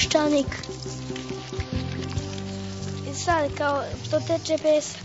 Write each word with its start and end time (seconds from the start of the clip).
Peščanik. 0.00 0.46
I 3.10 3.14
sad 3.14 3.50
kao 3.58 3.82
što 4.06 4.20
teče 4.20 4.56
pesak. 4.62 5.02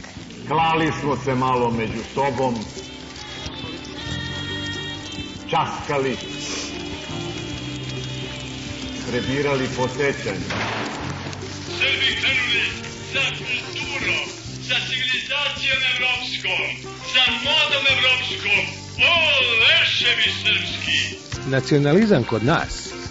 Klali 0.48 0.91
smo 1.02 1.18
se 1.25 1.36
malo 1.36 1.71
među 1.71 2.04
sobom, 2.14 2.55
časkali, 5.50 6.18
prebirali 9.10 9.68
po 9.78 9.87
sećanju. 9.87 10.47
Srbi 11.79 12.09
krenuli 12.21 12.65
sa 13.14 13.23
kulturom, 13.37 14.25
sa 14.68 14.78
civilizacijom 14.87 15.82
evropskom, 15.93 16.64
sa 17.14 17.23
modom 17.46 17.84
evropskom. 17.96 18.64
O, 19.12 19.15
leševi 19.62 20.29
srpski! 20.42 21.00
Nacionalizam 21.50 22.23
kod 22.23 22.43
nas 22.43 22.85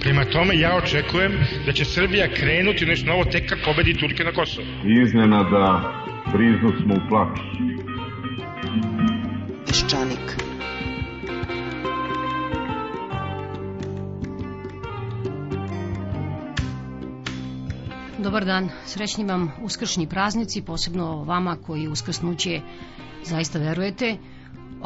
Prema 0.00 0.24
tome, 0.24 0.58
ja 0.58 0.76
očekujem 0.76 1.32
da 1.66 1.72
će 1.72 1.84
Srbija 1.84 2.28
krenuti 2.34 2.84
u 2.84 2.88
nešto 2.88 3.06
novo 3.06 3.24
tek 3.24 3.48
kad 3.48 3.58
pobedi 3.64 3.94
Turke 3.94 4.24
na 4.24 4.32
Kosovo. 4.32 4.66
Iznenada 5.04 5.92
briznu 6.32 6.72
smo 6.82 6.94
u 6.94 7.08
plaću. 7.08 7.42
Peščanik. 9.66 10.46
Dobar 18.18 18.44
dan, 18.44 18.68
srećni 18.84 19.24
vam 19.24 19.52
uskršnji 19.62 20.06
praznici, 20.06 20.62
posebno 20.62 21.24
vama 21.24 21.56
koji 21.66 21.88
uskrsnuće 21.88 22.60
zaista 23.24 23.58
verujete. 23.58 24.16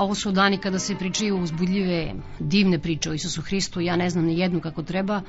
Ovo 0.00 0.14
su 0.14 0.30
dani 0.32 0.58
kada 0.58 0.78
se 0.78 0.94
pričaju 0.96 1.38
uzbudljive, 1.42 2.14
divne 2.38 2.78
priče 2.78 3.10
o 3.10 3.14
Isusu 3.14 3.42
Hristu, 3.42 3.80
ja 3.80 3.96
ne 3.96 4.10
znam 4.10 4.24
ni 4.24 4.38
jednu 4.38 4.60
kako 4.60 4.82
treba, 4.82 5.20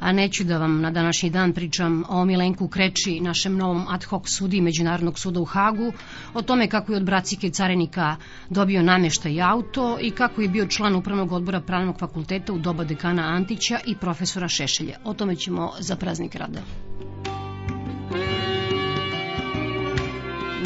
a 0.00 0.12
neću 0.12 0.44
da 0.44 0.58
vam 0.58 0.80
na 0.80 0.90
današnji 0.90 1.30
dan 1.30 1.52
pričam 1.52 2.04
o 2.08 2.24
Milenku 2.24 2.68
Kreči, 2.68 3.20
našem 3.20 3.56
novom 3.56 3.86
ad 3.88 4.04
hoc 4.04 4.28
sudi 4.28 4.60
Međunarodnog 4.60 5.18
suda 5.18 5.40
u 5.40 5.44
Hagu, 5.44 5.92
o 6.34 6.42
tome 6.42 6.68
kako 6.68 6.92
je 6.92 6.96
od 6.96 7.04
Bracike 7.04 7.50
Carenika 7.50 8.16
dobio 8.50 8.82
nameštaj 8.82 9.32
i 9.32 9.42
auto 9.42 9.98
i 10.00 10.10
kako 10.10 10.42
je 10.42 10.48
bio 10.48 10.66
član 10.66 10.94
upravnog 10.94 11.32
odbora 11.32 11.60
Pravnog 11.60 11.98
fakulteta 11.98 12.52
u 12.52 12.58
doba 12.58 12.84
dekana 12.84 13.22
Antića 13.22 13.78
i 13.86 13.96
profesora 13.96 14.48
Šešelja. 14.48 14.96
O 15.04 15.14
tome 15.14 15.36
ćemo 15.36 15.72
za 15.80 15.96
praznik 15.96 16.34
rada. 16.34 16.60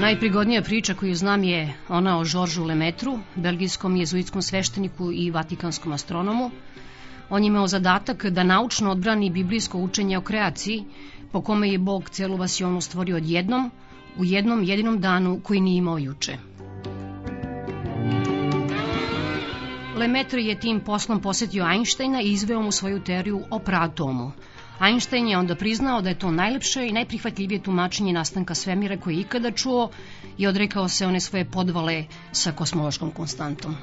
Najprigodnija 0.00 0.62
priča 0.62 0.94
koju 0.94 1.14
znam 1.14 1.44
je 1.44 1.74
ona 1.88 2.18
o 2.18 2.24
Žoržu 2.24 2.64
Lemetru, 2.64 3.18
belgijskom 3.34 3.96
jezuitskom 3.96 4.42
svešteniku 4.42 5.12
i 5.12 5.30
vatikanskom 5.30 5.92
astronomu. 5.92 6.50
On 7.30 7.42
je 7.42 7.46
imao 7.46 7.66
zadatak 7.66 8.26
da 8.26 8.42
naučno 8.42 8.90
odbrani 8.90 9.30
biblijsko 9.30 9.78
učenje 9.78 10.18
o 10.18 10.20
kreaciji, 10.20 10.84
po 11.32 11.42
kome 11.42 11.70
je 11.70 11.78
Bog 11.78 12.10
celu 12.10 12.36
vasionu 12.36 12.80
stvorio 12.80 13.16
odjednom, 13.16 13.70
u 14.18 14.24
jednom 14.24 14.62
jedinom 14.62 15.00
danu 15.00 15.40
koji 15.42 15.60
nije 15.60 15.78
imao 15.78 15.98
juče. 15.98 16.36
Lemaitre 19.96 20.42
je 20.42 20.60
tim 20.60 20.80
poslom 20.80 21.20
posetio 21.20 21.70
Einsteina 21.72 22.22
i 22.22 22.32
izveo 22.32 22.62
mu 22.62 22.72
svoju 22.72 23.00
teoriju 23.00 23.42
o 23.50 23.58
praatomu. 23.58 24.32
Einstein 24.80 25.28
je 25.28 25.38
onda 25.38 25.54
priznao 25.54 26.02
da 26.02 26.08
je 26.08 26.18
to 26.18 26.30
najlepše 26.30 26.86
i 26.86 26.92
najprihvatljivije 26.92 27.62
tumačenje 27.62 28.12
nastanka 28.12 28.54
svemira 28.54 28.96
koje 28.96 29.14
je 29.14 29.20
ikada 29.20 29.50
čuo 29.50 29.90
i 30.38 30.46
odrekao 30.46 30.88
se 30.88 31.06
one 31.06 31.20
svoje 31.20 31.44
podvale 31.44 32.04
sa 32.32 32.52
kosmološkom 32.52 33.10
konstantom. 33.10 33.76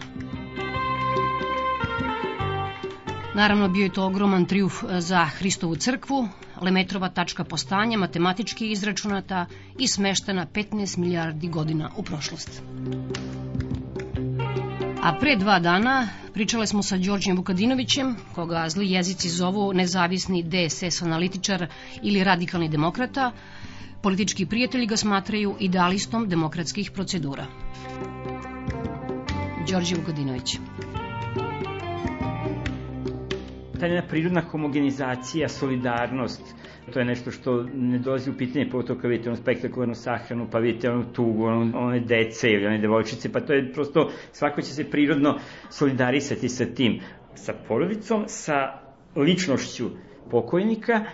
Naravno, 3.36 3.70
bio 3.70 3.84
je 3.84 3.94
to 3.94 4.06
ogroman 4.06 4.46
triuf 4.46 4.84
za 5.00 5.26
Hristovu 5.26 5.76
crkvu, 5.76 6.28
Lemetrova 6.62 7.10
tačka 7.10 7.44
postanja 7.44 7.98
matematički 7.98 8.72
izračunata 8.72 9.46
i 9.80 9.88
smeštena 9.88 10.46
15 10.54 10.98
milijardi 10.98 11.48
godina 11.48 11.92
u 11.98 12.04
prošlost. 12.04 12.62
A 15.02 15.14
pre 15.14 15.34
dva 15.36 15.58
dana 15.60 16.06
pričale 16.34 16.68
smo 16.68 16.84
sa 16.84 16.98
Đorđem 16.98 17.38
Vukadinovićem, 17.38 18.12
koga 18.36 18.70
zli 18.70 18.92
jezici 18.92 19.30
zovu 19.30 19.74
nezavisni 19.74 20.44
DSS 20.44 21.02
analitičar 21.02 21.66
ili 22.02 22.24
radikalni 22.24 22.70
demokrata. 22.70 23.32
Politički 24.02 24.46
prijatelji 24.46 24.86
ga 24.86 24.98
smatraju 24.98 25.56
idealistom 25.60 26.30
demokratskih 26.30 26.92
procedura. 26.92 27.46
Đorđe 29.68 29.96
Vukadinović. 29.96 30.58
Ta 33.82 33.88
jedna 33.88 34.08
prirodna 34.08 34.42
homogenizacija, 34.42 35.48
solidarnost, 35.50 36.42
to 36.94 37.00
je 37.00 37.06
nešto 37.06 37.32
što 37.32 37.64
ne 37.74 38.00
dolazi 38.00 38.30
u 38.30 38.34
pitanje, 38.38 38.70
pogotovo 38.70 39.00
kad 39.00 39.10
vidite 39.10 39.30
onu 39.30 39.38
spektakularnu 39.38 39.96
sahranu, 39.96 40.48
pa 40.52 40.60
vidite 40.60 40.92
onu 40.92 41.06
tugu, 41.14 41.46
onu, 41.46 41.72
one 41.78 42.00
dece 42.00 42.52
ili 42.52 42.66
one 42.66 42.78
devojčice, 42.78 43.32
pa 43.32 43.40
to 43.40 43.54
je 43.54 43.74
prosto, 43.74 44.12
svako 44.32 44.62
će 44.62 44.74
se 44.74 44.90
prirodno 44.90 45.40
solidarisati 45.70 46.50
sa 46.50 46.66
tim, 46.66 47.00
sa 47.36 47.54
porodicom, 47.68 48.24
sa 48.28 48.80
ličnošću 49.16 49.90
pokojnika, 50.32 51.06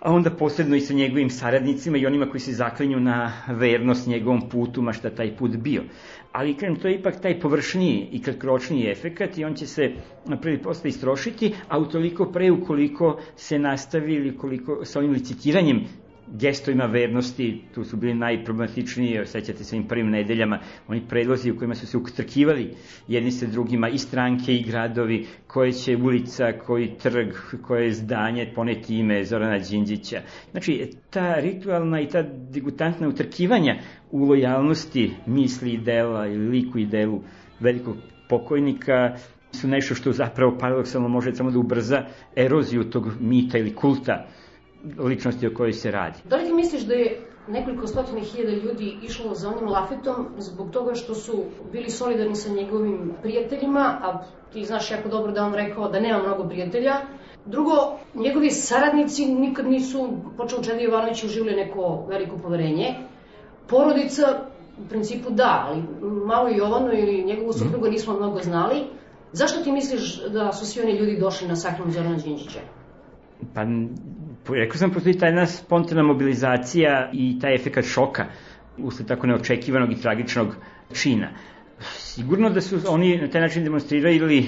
a 0.00 0.12
onda 0.12 0.30
posledno 0.30 0.76
i 0.76 0.80
sa 0.80 0.94
njegovim 0.94 1.30
saradnicima 1.30 1.98
i 1.98 2.06
onima 2.06 2.26
koji 2.26 2.40
se 2.40 2.52
zaklinju 2.52 3.00
na 3.00 3.32
vernost 3.48 4.06
njegovom 4.06 4.48
putu, 4.48 4.82
ma 4.82 4.92
šta 4.92 5.10
taj 5.10 5.36
put 5.36 5.56
bio. 5.56 5.82
Ali, 6.32 6.54
kažem, 6.54 6.76
to 6.76 6.88
je 6.88 6.94
ipak 6.94 7.20
taj 7.20 7.40
površniji 7.40 8.08
i 8.12 8.22
kratkoročniji 8.22 8.90
efekat 8.90 9.38
i 9.38 9.44
on 9.44 9.54
će 9.54 9.66
se 9.66 9.90
na 10.26 10.36
prvi 10.36 10.62
posle 10.62 10.90
istrošiti, 10.90 11.54
a 11.68 11.78
utoliko 11.78 12.26
pre 12.26 12.50
ukoliko 12.50 13.10
se 13.36 13.58
nastavi 13.58 14.14
ili 14.14 14.36
koliko 14.36 14.84
sa 14.84 14.98
ovim 14.98 15.12
licitiranjem 15.12 15.84
gestovima 16.32 16.86
vernosti, 16.86 17.62
tu 17.74 17.84
su 17.84 17.96
bili 17.96 18.14
najproblematičniji, 18.14 19.26
sećate 19.26 19.64
se 19.64 19.76
im 19.76 19.84
prvim 19.88 20.10
nedeljama, 20.10 20.58
oni 20.88 21.02
predlozi 21.08 21.50
u 21.50 21.56
kojima 21.58 21.74
su 21.74 21.86
se 21.86 21.96
utrkivali 21.96 22.74
jedni 23.08 23.30
sa 23.30 23.46
drugima, 23.46 23.88
i 23.88 23.98
stranke 23.98 24.54
i 24.54 24.62
gradovi, 24.62 25.26
koje 25.46 25.72
će 25.72 25.96
ulica, 25.96 26.52
koji 26.66 26.94
trg, 27.02 27.28
koje 27.62 27.92
zdanje 27.92 28.52
poneti 28.54 28.98
ime 28.98 29.24
Zorana 29.24 29.58
Đinđića. 29.58 30.20
Znači, 30.50 30.90
ta 31.10 31.34
ritualna 31.34 32.00
i 32.00 32.08
ta 32.08 32.22
degutantna 32.50 33.08
utrkivanja 33.08 33.76
u 34.10 34.24
lojalnosti 34.24 35.10
misli 35.26 35.72
i 35.72 35.78
dela 35.78 36.26
ili 36.26 36.48
liku 36.48 36.78
i 36.78 36.86
delu 36.86 37.20
velikog 37.60 37.96
pokojnika 38.28 39.16
su 39.52 39.68
nešto 39.68 39.94
što 39.94 40.12
zapravo 40.12 40.58
paradoksalno 40.58 41.08
može 41.08 41.34
samo 41.34 41.50
da 41.50 41.58
ubrza 41.58 42.04
eroziju 42.36 42.84
tog 42.84 43.08
mita 43.20 43.58
ili 43.58 43.74
kulta 43.74 44.26
ličnosti 44.98 45.46
o 45.46 45.54
kojoj 45.54 45.72
se 45.72 45.90
radi. 45.90 46.18
Da 46.24 46.36
li 46.36 46.46
ti 46.46 46.52
misliš 46.52 46.82
da 46.82 46.94
je 46.94 47.20
nekoliko 47.48 47.86
stotine 47.86 48.20
hiljada 48.20 48.56
ljudi 48.56 48.96
išlo 49.02 49.34
za 49.34 49.48
onim 49.48 49.68
Lafetom 49.68 50.26
zbog 50.38 50.70
toga 50.70 50.94
što 50.94 51.14
su 51.14 51.44
bili 51.72 51.90
solidarni 51.90 52.36
sa 52.36 52.50
njegovim 52.50 53.12
prijateljima, 53.22 53.98
a 54.02 54.22
ti 54.52 54.64
znaš 54.64 54.90
jako 54.90 55.08
dobro 55.08 55.32
da 55.32 55.44
on 55.44 55.54
rekao 55.54 55.88
da 55.88 56.00
nema 56.00 56.22
mnogo 56.22 56.48
prijatelja, 56.48 56.94
Drugo, 57.46 57.98
njegovi 58.14 58.50
saradnici 58.50 59.26
nikad 59.26 59.66
nisu, 59.66 60.08
počeo 60.36 60.62
Čedi 60.62 60.84
Jovanović, 60.84 61.24
uživali 61.24 61.56
neko 61.56 62.06
veliko 62.08 62.38
poverenje. 62.38 62.94
Porodica, 63.68 64.22
u 64.78 64.88
principu 64.88 65.30
da, 65.30 65.66
ali 65.68 65.82
malo 66.26 66.48
Jovanu 66.48 66.92
ili 66.92 67.24
njegovu 67.24 67.52
suprugu 67.52 67.88
nismo 67.88 68.14
mnogo 68.16 68.38
znali. 68.38 68.82
Zašto 69.32 69.62
ti 69.62 69.72
misliš 69.72 70.22
da 70.28 70.52
su 70.52 70.66
svi 70.66 70.82
oni 70.82 70.92
ljudi 70.92 71.20
došli 71.20 71.48
na 71.48 71.56
sahranu 71.56 71.92
Zorana 71.92 72.16
Đinđića? 72.16 72.60
Pa, 73.54 73.60
rekao 74.48 74.76
sam, 74.76 74.90
postoji 74.90 75.18
ta 75.18 75.26
jedna 75.26 75.46
spontana 75.46 76.02
mobilizacija 76.02 77.10
i 77.12 77.38
taj 77.40 77.54
efekat 77.54 77.84
šoka 77.84 78.26
usled 78.78 79.08
tako 79.08 79.26
neočekivanog 79.26 79.92
i 79.92 80.00
tragičnog 80.00 80.56
čina. 80.92 81.28
Sigurno 81.80 82.50
da 82.50 82.60
su 82.60 82.78
oni 82.88 83.16
na 83.20 83.28
taj 83.28 83.40
način 83.40 83.64
demonstrirali 83.64 84.46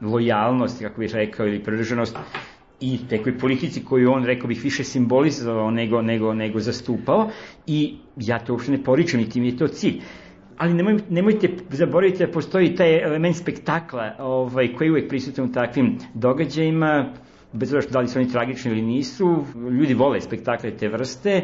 lojalnost, 0.00 0.82
kako 0.82 1.00
bih 1.00 1.14
rekao, 1.14 1.46
ili 1.46 1.62
pridržanost 1.62 2.16
i 2.80 2.98
tekoj 3.08 3.38
politici 3.38 3.84
koju 3.84 4.12
on, 4.12 4.24
rekao 4.24 4.48
bih, 4.48 4.64
više 4.64 4.84
simbolizovao 4.84 5.70
nego, 5.70 6.02
nego, 6.02 6.34
nego 6.34 6.60
zastupao 6.60 7.30
i 7.66 7.96
ja 8.16 8.38
to 8.38 8.52
uopšte 8.52 8.72
ne 8.72 8.82
poričam 8.84 9.20
i 9.20 9.28
tim 9.28 9.44
je 9.44 9.56
to 9.56 9.68
cilj 9.68 10.00
ali 10.56 10.74
nemoj, 10.74 10.98
nemojte 11.10 11.48
zaboraviti 11.70 12.26
da 12.26 12.32
postoji 12.32 12.74
taj 12.74 13.02
element 13.02 13.36
spektakla 13.36 14.16
ovaj, 14.18 14.72
koji 14.74 14.88
je 14.88 14.92
uvek 14.92 15.08
prisutan 15.08 15.44
u 15.44 15.52
takvim 15.52 15.98
događajima, 16.14 17.12
bez 17.54 17.74
obzira 17.74 17.92
da 17.92 18.00
li 18.00 18.08
su 18.08 18.18
oni 18.18 18.28
tragični 18.28 18.70
ili 18.70 18.82
nisu, 18.82 19.44
ljudi 19.80 19.94
vole 19.94 20.20
spektakle 20.20 20.76
te 20.76 20.88
vrste, 20.88 21.42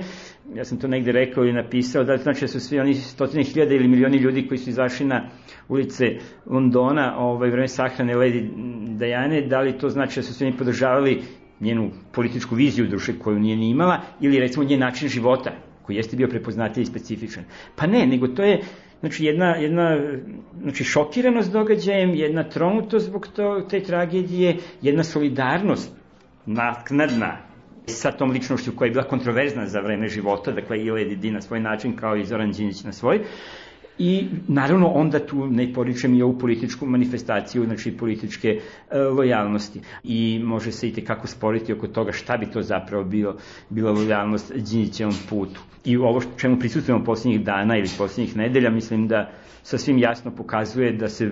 ja 0.55 0.65
sam 0.65 0.79
to 0.79 0.89
negde 0.89 1.13
rekao 1.13 1.45
ili 1.45 1.53
napisao, 1.53 2.05
da 2.05 2.13
li 2.13 2.19
znači 2.19 2.41
da 2.41 2.49
su 2.49 2.61
svi 2.61 2.81
oni 2.81 2.95
stotine 2.95 3.45
hiljada 3.45 3.75
ili 3.75 3.89
milioni 3.89 4.17
ljudi 4.17 4.49
koji 4.49 4.59
su 4.59 4.71
izašli 4.71 5.07
na 5.07 5.29
ulice 5.69 6.05
Londona 6.47 7.19
ovaj, 7.19 7.51
vreme 7.51 7.69
sahrane 7.69 8.15
Lady 8.15 8.51
Diane, 8.99 9.43
da 9.43 9.61
li 9.61 9.79
to 9.79 9.89
znači 9.89 10.21
da 10.21 10.23
su 10.23 10.35
svi 10.35 10.47
oni 10.47 10.57
podržavali 10.57 11.23
njenu 11.61 11.91
političku 12.13 12.55
viziju 12.55 12.89
duše 12.89 13.19
koju 13.19 13.39
nije 13.39 13.57
ni 13.57 13.71
imala, 13.71 14.01
ili 14.21 14.39
recimo 14.39 14.65
njen 14.65 14.81
način 14.81 15.09
života, 15.09 15.51
koji 15.83 15.97
jeste 15.97 16.17
bio 16.17 16.29
prepoznatiji 16.29 16.83
i 16.83 16.87
specifičan. 16.87 17.45
Pa 17.77 17.87
ne, 17.87 18.07
nego 18.07 18.29
to 18.29 18.43
je 18.43 18.61
znači 19.01 19.25
jedna, 19.25 19.57
jedna 19.57 19.99
znači 20.63 20.85
šokiranost 20.85 21.53
događajem, 21.53 22.15
jedna 22.15 22.49
tronutost 22.49 23.07
zbog 23.07 23.29
to, 23.37 23.61
te 23.71 23.81
tragedije, 23.81 24.57
jedna 24.83 25.05
solidarnost 25.05 26.00
naknadna 26.47 27.37
sa 27.87 28.13
tom 28.13 28.31
ličnošću 28.31 28.73
koja 28.77 28.87
je 28.87 28.93
bila 28.93 29.05
kontroverzna 29.05 29.67
za 29.67 29.81
vreme 29.81 30.09
života, 30.09 30.53
dakle 30.53 30.83
i 30.83 30.91
Lady 30.91 31.31
na 31.31 31.41
svoj 31.41 31.61
način 31.61 31.97
kao 31.97 32.17
i 32.17 32.25
Zoran 32.25 32.53
Đinđić 32.53 32.85
na 32.85 32.93
svoj, 32.93 33.21
i 34.03 34.29
naravno 34.49 34.87
onda 34.87 35.27
tu 35.27 35.47
ne 35.47 35.73
poričem 35.73 36.15
i 36.15 36.23
ovu 36.23 36.39
političku 36.39 36.87
manifestaciju, 36.87 37.65
znači 37.65 37.97
političke 37.97 38.49
e, 38.49 38.99
lojalnosti. 38.99 39.81
I 40.05 40.41
može 40.45 40.73
se 40.73 40.89
i 40.89 40.93
tekako 40.93 41.27
sporiti 41.27 41.73
oko 41.73 41.87
toga 41.87 42.13
šta 42.13 42.37
bi 42.37 42.47
to 42.47 42.63
zapravo 42.63 43.05
bio, 43.05 43.37
bila 43.69 43.93
lojalnost 43.93 44.53
Đinjićevom 44.55 45.15
putu. 45.29 45.61
I 45.85 45.97
ovo 45.97 46.23
čemu 46.37 46.59
prisutujemo 46.59 47.05
posljednjih 47.05 47.45
dana 47.45 47.77
ili 47.77 47.89
posljednjih 47.99 48.37
nedelja, 48.37 48.71
mislim 48.71 49.09
da 49.09 49.31
sasvim 49.63 49.99
jasno 49.99 50.31
pokazuje 50.31 50.93
da 50.93 51.09
se 51.09 51.31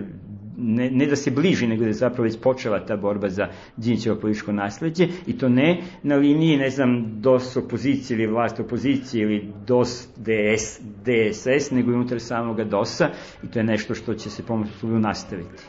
ne, 0.58 0.90
ne 0.90 1.06
da 1.06 1.16
se 1.16 1.30
bliži, 1.30 1.66
nego 1.66 1.82
da 1.82 1.88
je 1.88 1.94
zapravo 1.94 2.24
već 2.24 2.40
počela 2.40 2.86
ta 2.86 2.96
borba 2.96 3.28
za 3.28 3.48
Đinćevo 3.76 4.16
političko 4.16 4.52
nasledđe 4.52 5.08
i 5.26 5.38
to 5.38 5.48
ne 5.48 5.82
na 6.02 6.16
liniji, 6.16 6.56
ne 6.56 6.70
znam, 6.70 7.20
DOS 7.20 7.56
opozicije 7.56 8.16
ili 8.16 8.26
vlast 8.26 8.60
opozicije 8.60 9.22
ili 9.22 9.52
DOS 9.66 10.08
DS, 10.16 10.80
DSS, 10.80 11.70
nego 11.70 11.90
i 11.90 11.94
unutar 11.94 12.20
samoga 12.20 12.64
DOS-a 12.64 13.08
i 13.42 13.50
to 13.50 13.58
je 13.58 13.64
nešto 13.64 13.94
što 13.94 14.14
će 14.14 14.30
se 14.30 14.42
pomoću 14.42 14.86
nastaviti. 14.86 15.62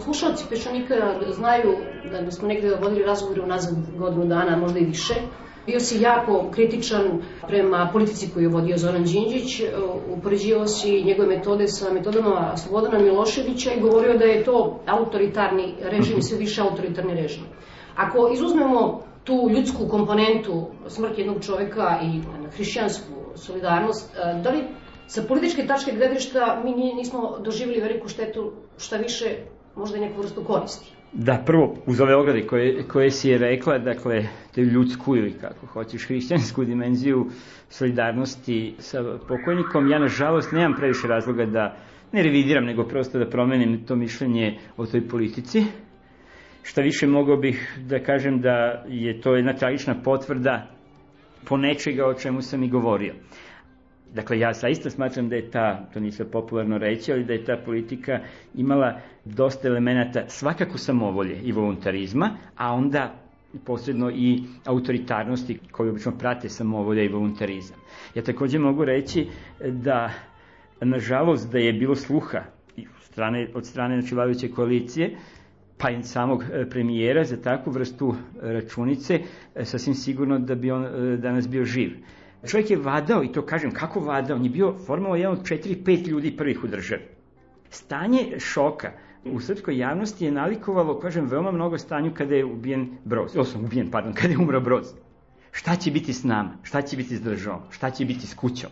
Slušalci 0.00 0.44
Pešanika 0.50 0.94
znaju 1.30 1.76
da 2.24 2.30
smo 2.30 2.48
negde 2.48 2.70
vodili 2.82 3.02
razgovore 3.02 3.42
unazad 3.42 3.74
godinu 3.98 4.26
dana, 4.26 4.56
možda 4.56 4.78
i 4.78 4.84
više, 4.84 5.14
Bio 5.66 5.80
si 5.80 6.00
jako 6.00 6.50
kritičan 6.50 7.22
prema 7.46 7.90
politici 7.92 8.30
koju 8.34 8.42
je 8.42 8.48
vodio 8.48 8.78
Zoran 8.78 9.04
Đinđić, 9.04 9.62
upoređivao 10.10 10.66
si 10.66 11.02
njegove 11.02 11.28
metode 11.28 11.68
sa 11.68 11.92
metodama 11.92 12.56
Slobodana 12.56 12.98
Miloševića 12.98 13.72
i 13.72 13.80
govorio 13.80 14.18
da 14.18 14.24
je 14.24 14.44
to 14.44 14.80
autoritarni 14.86 15.74
režim, 15.80 16.22
sve 16.22 16.38
više 16.38 16.62
autoritarni 16.62 17.14
režim. 17.14 17.42
Ako 17.96 18.30
izuzmemo 18.34 19.02
tu 19.24 19.50
ljudsku 19.56 19.88
komponentu 19.90 20.66
smrt 20.88 21.18
jednog 21.18 21.44
čoveka 21.44 22.00
i 22.02 22.20
hrišćansku 22.56 23.12
solidarnost, 23.34 24.16
da 24.42 24.50
li 24.50 24.64
sa 25.06 25.22
političke 25.22 25.66
tačke 25.66 25.92
gledišta 25.92 26.62
mi 26.64 26.94
nismo 26.94 27.38
doživjeli 27.44 27.80
veliku 27.80 28.08
štetu, 28.08 28.52
šta 28.78 28.96
više 28.96 29.36
možda 29.76 29.96
i 29.96 30.00
neku 30.00 30.20
vrstu 30.20 30.44
koristi? 30.44 30.95
Da, 31.12 31.42
prvo, 31.46 31.76
uz 31.86 32.00
ove 32.00 32.16
ograde 32.16 32.46
koje, 32.46 32.82
koje 32.88 33.10
si 33.10 33.28
je 33.28 33.38
rekla, 33.38 33.78
dakle, 33.78 34.22
te 34.54 34.60
ljudsku 34.60 35.16
ili 35.16 35.32
kako 35.32 35.66
hoćeš, 35.66 36.06
hrišćansku 36.06 36.64
dimenziju 36.64 37.26
solidarnosti 37.68 38.74
sa 38.78 39.18
pokojnikom, 39.28 39.90
ja 39.90 39.98
nažalost 39.98 40.52
nemam 40.52 40.74
previše 40.74 41.08
razloga 41.08 41.46
da 41.46 41.76
ne 42.12 42.22
revidiram, 42.22 42.64
nego 42.64 42.84
prosto 42.84 43.18
da 43.18 43.30
promenim 43.30 43.84
to 43.86 43.96
mišljenje 43.96 44.58
o 44.76 44.86
toj 44.86 45.08
politici. 45.08 45.62
Šta 46.62 46.80
više 46.80 47.06
mogao 47.06 47.36
bih 47.36 47.78
da 47.88 47.98
kažem 47.98 48.40
da 48.40 48.84
je 48.88 49.20
to 49.20 49.34
jedna 49.36 49.52
tragična 49.52 49.94
potvrda 50.04 50.66
po 51.48 51.56
nečega 51.56 52.06
o 52.06 52.14
čemu 52.14 52.42
sam 52.42 52.62
i 52.62 52.68
govorio. 52.68 53.14
Dakle, 54.16 54.38
ja 54.38 54.54
saista 54.54 54.90
smatram 54.90 55.28
da 55.28 55.36
je 55.36 55.50
ta, 55.50 55.88
to 55.94 56.00
nije 56.00 56.30
popularno 56.32 56.78
reći, 56.78 57.12
ali 57.12 57.24
da 57.24 57.32
je 57.32 57.44
ta 57.44 57.56
politika 57.64 58.20
imala 58.54 59.00
dosta 59.24 59.68
elemenata 59.68 60.24
svakako 60.28 60.78
samovolje 60.78 61.40
i 61.42 61.52
voluntarizma, 61.52 62.30
a 62.56 62.72
onda 62.74 63.14
posredno 63.64 64.10
i 64.10 64.42
autoritarnosti 64.64 65.58
koje 65.70 65.90
obično 65.90 66.12
prate 66.18 66.48
samovolja 66.48 67.02
i 67.02 67.08
voluntarizam. 67.08 67.76
Ja 68.14 68.22
takođe 68.22 68.58
mogu 68.58 68.84
reći 68.84 69.26
da, 69.70 70.10
nažalost, 70.80 71.52
da 71.52 71.58
je 71.58 71.72
bilo 71.72 71.94
sluha 71.94 72.42
strane, 73.00 73.48
od 73.54 73.66
strane 73.66 74.00
znači, 74.00 74.50
koalicije, 74.54 75.16
pa 75.78 75.90
i 75.90 76.02
samog 76.02 76.42
e, 76.52 76.70
premijera 76.70 77.24
za 77.24 77.36
takvu 77.36 77.72
vrstu 77.72 78.14
računice, 78.42 79.20
e, 79.54 79.64
sasvim 79.64 79.94
sigurno 79.94 80.38
da 80.38 80.54
bi 80.54 80.70
on 80.70 80.84
e, 80.84 81.16
danas 81.16 81.48
bio 81.48 81.64
živ. 81.64 81.92
Čovjek 82.46 82.70
je 82.70 82.76
vadao, 82.76 83.24
i 83.24 83.32
to 83.32 83.42
kažem, 83.42 83.70
kako 83.70 84.00
vadao, 84.00 84.36
on 84.36 84.44
je 84.44 84.50
bio 84.50 84.74
formalno 84.86 85.16
jedan 85.16 85.32
od 85.32 85.42
4-5 85.42 86.08
ljudi 86.08 86.36
prvih 86.36 86.64
u 86.64 86.66
državi. 86.66 87.02
Stanje 87.70 88.38
šoka 88.38 88.92
u 89.24 89.40
srpskoj 89.40 89.78
javnosti 89.78 90.24
je 90.24 90.32
nalikovalo, 90.32 91.00
kažem, 91.00 91.26
veoma 91.26 91.50
mnogo 91.52 91.78
stanju 91.78 92.12
kada 92.14 92.34
je 92.34 92.44
ubijen 92.44 92.88
Broz, 93.04 93.36
osam 93.36 93.64
ubijen, 93.64 93.90
pardon, 93.90 94.12
kada 94.12 94.28
je 94.32 94.38
umro 94.38 94.60
Broz. 94.60 94.86
Šta 95.52 95.76
će 95.76 95.90
biti 95.90 96.12
s 96.12 96.24
nama? 96.24 96.50
Šta 96.62 96.82
će 96.82 96.96
biti 96.96 97.16
s 97.16 97.22
državom? 97.22 97.60
Šta 97.70 97.90
će 97.90 98.04
biti 98.04 98.26
s 98.26 98.34
kućom? 98.34 98.70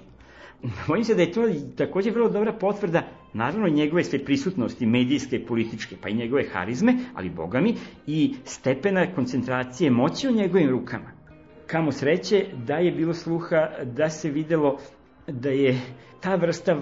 Bojim 0.86 1.04
se 1.04 1.14
da 1.14 1.22
je 1.22 1.32
to 1.32 1.42
takođe 1.76 2.10
vrlo 2.10 2.28
dobra 2.28 2.52
potvrda, 2.52 3.02
naravno 3.32 3.68
njegove 3.68 4.04
sve 4.04 4.24
prisutnosti, 4.24 4.86
medijske, 4.86 5.46
političke, 5.46 5.96
pa 6.02 6.08
i 6.08 6.14
njegove 6.14 6.44
harizme, 6.52 6.94
ali 7.14 7.30
bogami, 7.30 7.74
i 8.06 8.34
stepena 8.44 9.06
koncentracije 9.14 9.90
moći 9.90 10.28
u 10.28 10.32
njegovim 10.32 10.70
rukama 10.70 11.23
kamo 11.66 11.92
sreće 11.92 12.36
da 12.66 12.74
je 12.74 12.92
bilo 12.92 13.14
sluha 13.14 13.56
da 13.84 14.08
se 14.08 14.30
videlo 14.30 14.78
da 15.26 15.48
je 15.50 15.80
ta 16.20 16.34
vrsta 16.34 16.76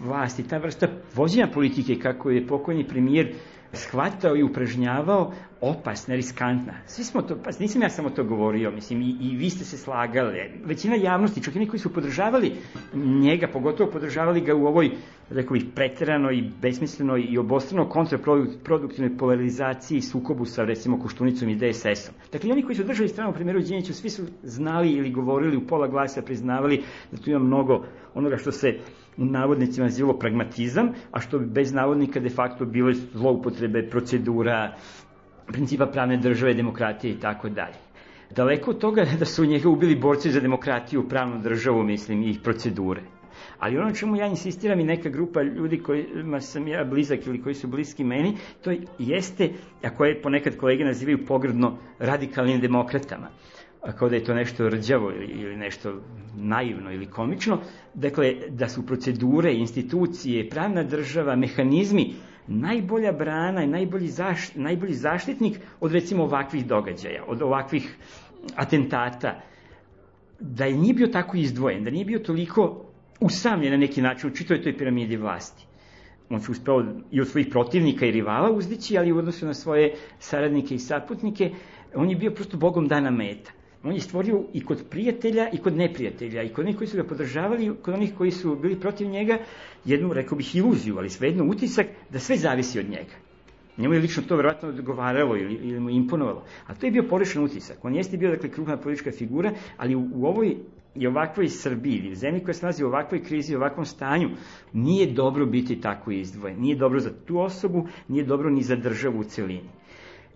vlasti, 0.00 0.42
ta 0.42 0.58
vrsta 0.58 0.86
vođenja 1.14 1.46
politike 1.46 1.94
kako 1.94 2.30
je 2.30 2.46
pokojni 2.46 2.88
premijer 2.88 3.34
shvatao 3.72 4.36
i 4.36 4.42
upražnjavao 4.42 5.32
opasna, 5.60 6.14
riskantna. 6.14 6.72
Svi 6.86 7.04
smo 7.04 7.22
to, 7.22 7.36
pa 7.44 7.50
nisam 7.60 7.82
ja 7.82 7.90
samo 7.90 8.10
to 8.10 8.24
govorio, 8.24 8.70
mislim, 8.70 9.02
i, 9.02 9.16
i 9.20 9.36
vi 9.36 9.50
ste 9.50 9.64
se 9.64 9.78
slagali. 9.78 10.50
Većina 10.64 10.96
javnosti, 10.96 11.42
čak 11.42 11.54
i 11.54 11.58
oni 11.58 11.68
koji 11.68 11.80
su 11.80 11.92
podržavali 11.92 12.52
njega, 12.94 13.48
pogotovo 13.52 13.90
podržavali 13.90 14.40
ga 14.40 14.54
u 14.54 14.66
ovoj, 14.66 14.90
rekao 15.30 15.52
bih, 15.52 15.64
preterano 15.74 16.30
i 16.32 16.50
besmisleno 16.62 17.16
i 17.16 17.38
obostrano 17.38 17.88
kontraproduktivnoj 17.88 19.16
polarizaciji 19.18 20.00
sukobu 20.00 20.44
sa, 20.44 20.64
recimo, 20.64 21.00
Koštunicom 21.02 21.48
i 21.48 21.56
DSS-om. 21.56 22.14
Dakle, 22.32 22.52
oni 22.52 22.62
koji 22.62 22.76
su 22.76 22.84
držali 22.84 23.08
stranu 23.08 23.32
primjeru 23.32 23.60
Đinjiću, 23.60 23.94
svi 23.94 24.10
su 24.10 24.22
znali 24.42 24.90
ili 24.90 25.10
govorili 25.10 25.56
u 25.56 25.66
pola 25.66 25.88
glasa, 25.88 26.22
priznavali 26.22 26.82
da 27.10 27.16
tu 27.16 27.30
ima 27.30 27.38
mnogo 27.38 27.84
onoga 28.14 28.36
što 28.36 28.52
se 28.52 28.78
u 29.16 29.24
navodnicima 29.24 29.88
zivalo 29.88 30.18
pragmatizam, 30.18 30.88
a 31.12 31.20
što 31.20 31.38
bi 31.38 31.46
bez 31.48 31.72
navodnika 31.72 32.20
de 32.20 32.30
facto 32.30 32.64
bilo 32.66 32.92
zloupotrebe 32.92 33.82
procedura, 33.84 34.72
principa 35.46 35.86
pravne 35.86 36.16
države, 36.16 36.54
demokratije 36.54 37.12
i 37.12 37.18
tako 37.18 37.48
dalje. 37.48 37.74
Daleko 38.30 38.70
od 38.70 38.78
toga 38.78 39.04
da 39.18 39.24
su 39.24 39.44
njega 39.44 39.68
ubili 39.68 39.96
borci 39.96 40.30
za 40.30 40.40
demokratiju, 40.40 41.08
pravnu 41.08 41.40
državu, 41.40 41.82
mislim, 41.82 42.22
i 42.22 42.38
procedure. 42.42 43.00
Ali 43.58 43.78
ono 43.78 43.92
čemu 43.92 44.16
ja 44.16 44.26
insistiram 44.26 44.80
i 44.80 44.84
neka 44.84 45.08
grupa 45.08 45.42
ljudi 45.42 45.78
kojima 45.78 46.40
sam 46.40 46.68
ja 46.68 46.84
blizak 46.84 47.26
ili 47.26 47.42
koji 47.42 47.54
su 47.54 47.68
bliski 47.68 48.04
meni, 48.04 48.32
to 48.62 48.70
jeste, 48.98 49.50
a 49.82 49.90
koje 49.90 50.22
ponekad 50.22 50.56
kolege 50.56 50.84
nazivaju 50.84 51.26
pogrdno 51.26 51.70
radikalnim 51.98 52.60
demokratama. 52.60 53.28
Kao 53.90 54.08
da 54.08 54.16
je 54.16 54.24
to 54.24 54.34
nešto 54.34 54.68
rđavo 54.68 55.12
ili 55.12 55.56
nešto 55.56 55.92
naivno 56.36 56.92
ili 56.92 57.06
komično, 57.06 57.58
dakle 57.94 58.34
da 58.48 58.68
su 58.68 58.86
procedure, 58.86 59.54
institucije, 59.54 60.48
pravna 60.48 60.82
država, 60.82 61.36
mehanizmi 61.36 62.14
najbolja 62.46 63.12
brana 63.12 63.62
i 63.62 63.66
najbolji, 63.66 64.08
zaš, 64.08 64.54
najbolji 64.54 64.94
zaštitnik 64.94 65.58
od 65.80 65.92
recimo 65.92 66.24
ovakvih 66.24 66.66
događaja, 66.66 67.24
od 67.26 67.42
ovakvih 67.42 67.96
atentata, 68.56 69.40
da 70.40 70.64
je 70.64 70.74
nije 70.74 70.94
bio 70.94 71.06
tako 71.06 71.36
izdvojen, 71.36 71.84
da 71.84 71.90
nije 71.90 72.04
bio 72.04 72.18
toliko 72.18 72.84
usamljen 73.20 73.72
na 73.72 73.78
neki 73.78 74.02
način 74.02 74.30
u 74.30 74.34
čitoj 74.34 74.62
toj 74.62 74.78
piramidi 74.78 75.16
vlasti. 75.16 75.66
On 76.30 76.40
se 76.40 76.50
uspeo 76.52 76.84
i 77.10 77.20
od 77.20 77.28
svojih 77.28 77.48
protivnika 77.50 78.06
i 78.06 78.10
rivala 78.10 78.50
uzdići, 78.50 78.98
ali 78.98 79.12
u 79.12 79.18
odnosu 79.18 79.46
na 79.46 79.54
svoje 79.54 79.94
saradnike 80.18 80.74
i 80.74 80.78
saputnike, 80.78 81.50
on 81.94 82.10
je 82.10 82.16
bio 82.16 82.30
prosto 82.30 82.56
bogom 82.56 82.88
dana 82.88 83.10
meta. 83.10 83.52
On 83.84 83.94
je 83.94 84.00
stvorio 84.00 84.42
i 84.52 84.64
kod 84.64 84.84
prijatelja 84.90 85.48
i 85.52 85.58
kod 85.58 85.76
neprijatelja, 85.76 86.42
i 86.42 86.48
kod 86.48 86.64
onih 86.64 86.76
koji 86.76 86.88
su 86.88 86.96
ga 86.96 87.04
podržavali, 87.04 87.66
i 87.66 87.72
kod 87.82 87.94
onih 87.94 88.14
koji 88.18 88.30
su 88.30 88.56
bili 88.56 88.80
protiv 88.80 89.08
njega, 89.08 89.38
jednu, 89.84 90.12
rekao 90.12 90.38
bih, 90.38 90.56
iluziju, 90.56 90.98
ali 90.98 91.10
svejedno 91.10 91.44
utisak 91.44 91.86
da 92.10 92.18
sve 92.18 92.36
zavisi 92.36 92.78
od 92.78 92.90
njega. 92.90 93.14
Njemu 93.76 93.94
je 93.94 94.00
lično 94.00 94.22
to 94.22 94.36
verovatno 94.36 94.68
odgovaralo 94.68 95.36
ili, 95.36 95.54
ili 95.54 95.80
mu 95.80 95.90
imponovalo. 95.90 96.44
A 96.66 96.74
to 96.74 96.86
je 96.86 96.92
bio 96.92 97.02
porešen 97.02 97.44
utisak. 97.44 97.84
On 97.84 97.94
jeste 97.94 98.16
bio, 98.16 98.30
dakle, 98.30 98.50
krupna 98.50 98.76
politička 98.76 99.10
figura, 99.10 99.52
ali 99.76 99.94
u, 99.94 100.08
u 100.14 100.26
ovoj 100.26 100.56
i 100.94 101.06
ovakvoj 101.06 101.48
Srbiji, 101.48 102.12
u 102.12 102.14
zemlji 102.14 102.44
koja 102.44 102.54
se 102.54 102.66
nalazi 102.66 102.84
u 102.84 102.86
ovakvoj 102.86 103.22
krizi, 103.22 103.54
u 103.54 103.58
ovakvom 103.58 103.86
stanju, 103.86 104.28
nije 104.72 105.06
dobro 105.06 105.46
biti 105.46 105.80
tako 105.80 106.10
izdvojen. 106.10 106.60
Nije 106.60 106.76
dobro 106.76 107.00
za 107.00 107.10
tu 107.26 107.38
osobu, 107.38 107.86
nije 108.08 108.24
dobro 108.24 108.50
ni 108.50 108.62
za 108.62 108.76
državu 108.76 109.20
u 109.20 109.24
celini. 109.24 109.70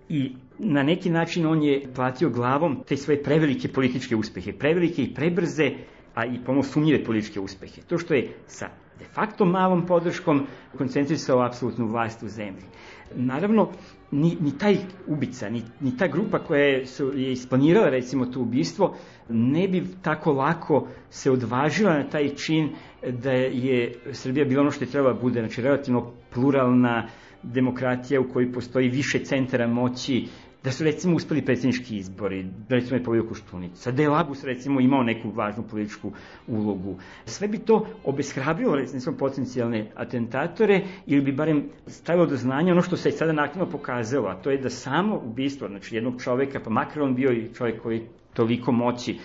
I 0.09 0.33
na 0.59 0.83
neki 0.83 1.11
način 1.11 1.47
on 1.47 1.63
je 1.63 1.83
platio 1.95 2.31
glavom 2.31 2.83
te 2.89 2.97
svoje 2.97 3.23
prevelike 3.23 3.69
političke 3.69 4.17
uspehe, 4.17 4.53
prevelike 4.53 5.03
i 5.03 5.15
prebrze, 5.15 5.71
a 6.15 6.25
i 6.27 6.39
pomalo 6.45 6.63
sumnjive 6.63 7.05
političke 7.05 7.41
uspehe. 7.41 7.83
To 7.83 7.99
što 7.99 8.15
je 8.15 8.29
sa 8.47 8.67
de 8.99 9.05
facto 9.05 9.45
malom 9.45 9.87
podrškom 9.87 10.47
koncentrisao 10.79 11.43
apsolutnu 11.43 11.87
vlast 11.87 12.23
u 12.23 12.29
zemlji. 12.29 12.63
Naravno, 13.15 13.69
ni, 14.11 14.37
ni 14.41 14.59
taj 14.59 14.77
ubica, 15.07 15.49
ni, 15.49 15.63
ni 15.81 15.97
ta 15.97 16.07
grupa 16.07 16.39
koja 16.39 16.61
je, 16.63 16.87
su, 16.87 17.13
je 17.15 17.33
isplanirala 17.33 17.89
recimo 17.91 18.27
to 18.27 18.41
ubistvo, 18.41 18.97
ne 19.29 19.69
bi 19.69 19.85
tako 20.03 20.33
lako 20.33 20.89
se 21.11 21.31
odvažila 21.31 21.95
na 21.95 22.09
taj 22.09 22.29
čin 22.29 22.71
da 23.23 23.31
je 23.33 23.95
Srbija 24.13 24.45
bila 24.45 24.61
ono 24.61 24.71
što 24.71 24.85
je 24.85 24.91
trebala 24.91 25.15
da 25.15 25.21
bude, 25.21 25.41
znači 25.41 25.63
relativno 25.63 26.13
pluralna 26.35 27.09
demokratija 27.43 28.21
u 28.21 28.29
kojoj 28.33 28.53
postoji 28.53 28.89
više 28.89 29.19
centara 29.25 29.67
moći, 29.67 30.27
da 30.67 30.73
su 30.73 30.85
recimo 30.85 31.17
uspeli 31.17 31.45
predsjednički 31.45 31.97
izbori, 31.97 32.43
da 32.69 32.75
recimo 32.75 32.97
je 32.97 33.03
pobedio 33.05 33.29
Koštunica, 33.29 33.91
da 33.91 34.03
je 34.03 34.09
Labus 34.09 34.45
recimo 34.45 34.81
imao 34.81 35.03
neku 35.03 35.31
važnu 35.31 35.63
političku 35.71 36.13
ulogu. 36.47 36.97
Sve 37.25 37.49
bi 37.49 37.59
to 37.59 37.87
obeshrabrilo 38.05 38.75
recimo 38.75 39.17
potencijalne 39.17 39.91
atentatore 39.95 40.81
ili 41.07 41.23
bi 41.23 41.33
barem 41.33 41.69
stavilo 41.87 42.27
do 42.27 42.37
znanja 42.37 42.73
ono 42.73 42.83
što 42.83 42.97
se 42.97 43.11
sada 43.11 43.33
nakon 43.33 43.71
pokazalo, 43.71 44.29
a 44.29 44.35
to 44.43 44.51
je 44.51 44.59
da 44.59 44.71
samo 44.71 45.21
ubistvo, 45.25 45.69
znači 45.69 45.95
jednog 45.95 46.23
čoveka, 46.23 46.61
pa 46.65 46.71
makar 46.71 47.03
on 47.03 47.15
bio 47.15 47.33
i 47.33 47.55
čovjek 47.55 47.83
koji 47.83 48.03
toliko 48.35 48.73
moći 48.73 49.19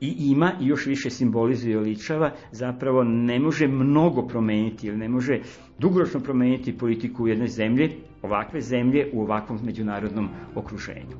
i 0.00 0.14
ima 0.18 0.52
i 0.60 0.66
još 0.66 0.86
više 0.86 1.10
simbolizuje 1.10 1.72
i 1.72 1.76
oličava, 1.76 2.32
zapravo 2.52 3.04
ne 3.04 3.38
može 3.38 3.66
mnogo 3.66 4.26
promeniti 4.26 4.86
ili 4.86 4.96
ne 4.96 5.08
može 5.08 5.40
dugoročno 5.78 6.20
promeniti 6.20 6.78
politiku 6.78 7.28
jedne 7.28 7.48
zemlje, 7.48 7.90
ovakve 8.22 8.60
zemlje 8.60 9.10
u 9.12 9.22
ovakvom 9.22 9.58
međunarodnom 9.64 10.28
okruženju. 10.54 11.16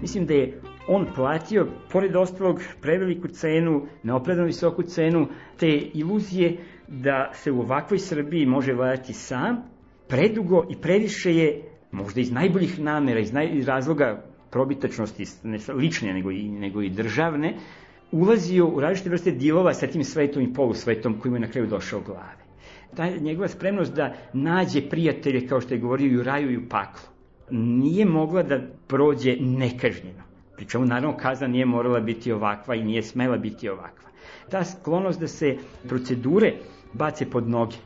Mislim 0.00 0.26
da 0.26 0.34
je 0.34 0.60
on 0.88 1.06
platio, 1.14 1.66
pored 1.92 2.16
ostalog, 2.16 2.60
preveliku 2.80 3.28
cenu, 3.28 3.86
neopravdano 4.02 4.46
visoku 4.46 4.82
cenu, 4.82 5.26
te 5.58 5.68
iluzije 5.94 6.56
da 6.88 7.30
se 7.34 7.52
u 7.52 7.60
ovakvoj 7.60 7.98
Srbiji 7.98 8.46
može 8.46 8.72
vladati 8.72 9.12
sam, 9.12 9.56
predugo 10.08 10.66
i 10.70 10.76
previše 10.76 11.34
je, 11.34 11.62
možda 11.92 12.20
iz 12.20 12.32
najboljih 12.32 12.80
namera, 12.80 13.20
iz, 13.20 13.32
naj, 13.32 13.48
iz 13.52 13.68
razloga 13.68 14.24
probitačnosti, 14.50 15.24
ne 15.42 15.58
lične, 15.74 16.12
nego 16.12 16.30
i, 16.30 16.48
nego 16.48 16.82
i 16.82 16.90
državne, 16.90 17.54
ulazio 18.12 18.66
u 18.66 18.80
različite 18.80 19.10
vrste 19.10 19.30
dilova 19.30 19.74
sa 19.74 19.86
tim 19.86 20.04
svetom 20.04 20.42
i 20.42 20.52
polusvetom 20.54 21.18
koji 21.20 21.30
mu 21.30 21.36
je 21.36 21.40
na 21.40 21.48
kraju 21.48 21.66
došao 21.66 22.00
glave. 22.00 22.44
Ta 22.96 23.08
njegova 23.10 23.48
spremnost 23.48 23.94
da 23.94 24.14
nađe 24.32 24.88
prijatelje, 24.88 25.46
kao 25.46 25.60
što 25.60 25.74
je 25.74 25.80
govorio, 25.80 26.12
i 26.12 26.16
u 26.16 26.22
raju 26.22 26.50
i 26.50 26.56
u 26.56 26.68
paklu, 26.68 27.08
nije 27.50 28.04
mogla 28.06 28.42
da 28.42 28.60
prođe 28.86 29.36
nekažnjeno. 29.40 30.22
Pričemu, 30.56 30.84
naravno, 30.86 31.16
kazna 31.16 31.46
nije 31.46 31.66
morala 31.66 32.00
biti 32.00 32.32
ovakva 32.32 32.74
i 32.74 32.84
nije 32.84 33.02
smela 33.02 33.36
biti 33.36 33.68
ovakva. 33.68 34.10
Ta 34.50 34.64
sklonost 34.64 35.20
da 35.20 35.28
se 35.28 35.56
procedure 35.88 36.52
bace 36.92 37.30
pod 37.30 37.48
noge, 37.48 37.76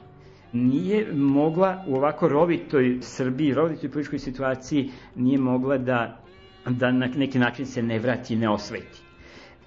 nije 0.53 1.13
mogla 1.15 1.85
u 1.87 1.97
ovako 1.97 2.29
rovitoj 2.29 2.99
Srbiji, 3.03 3.55
rovitoj 3.55 3.91
političkoj 3.91 4.19
situaciji, 4.19 4.91
nije 5.15 5.39
mogla 5.39 5.79
da, 5.79 6.21
da 6.67 6.91
na 6.93 7.07
neki 7.07 7.39
način 7.39 7.67
se 7.67 7.83
ne 7.83 7.99
vrati 7.99 8.35
i 8.35 8.37
ne 8.37 8.49
osveti. 8.49 9.08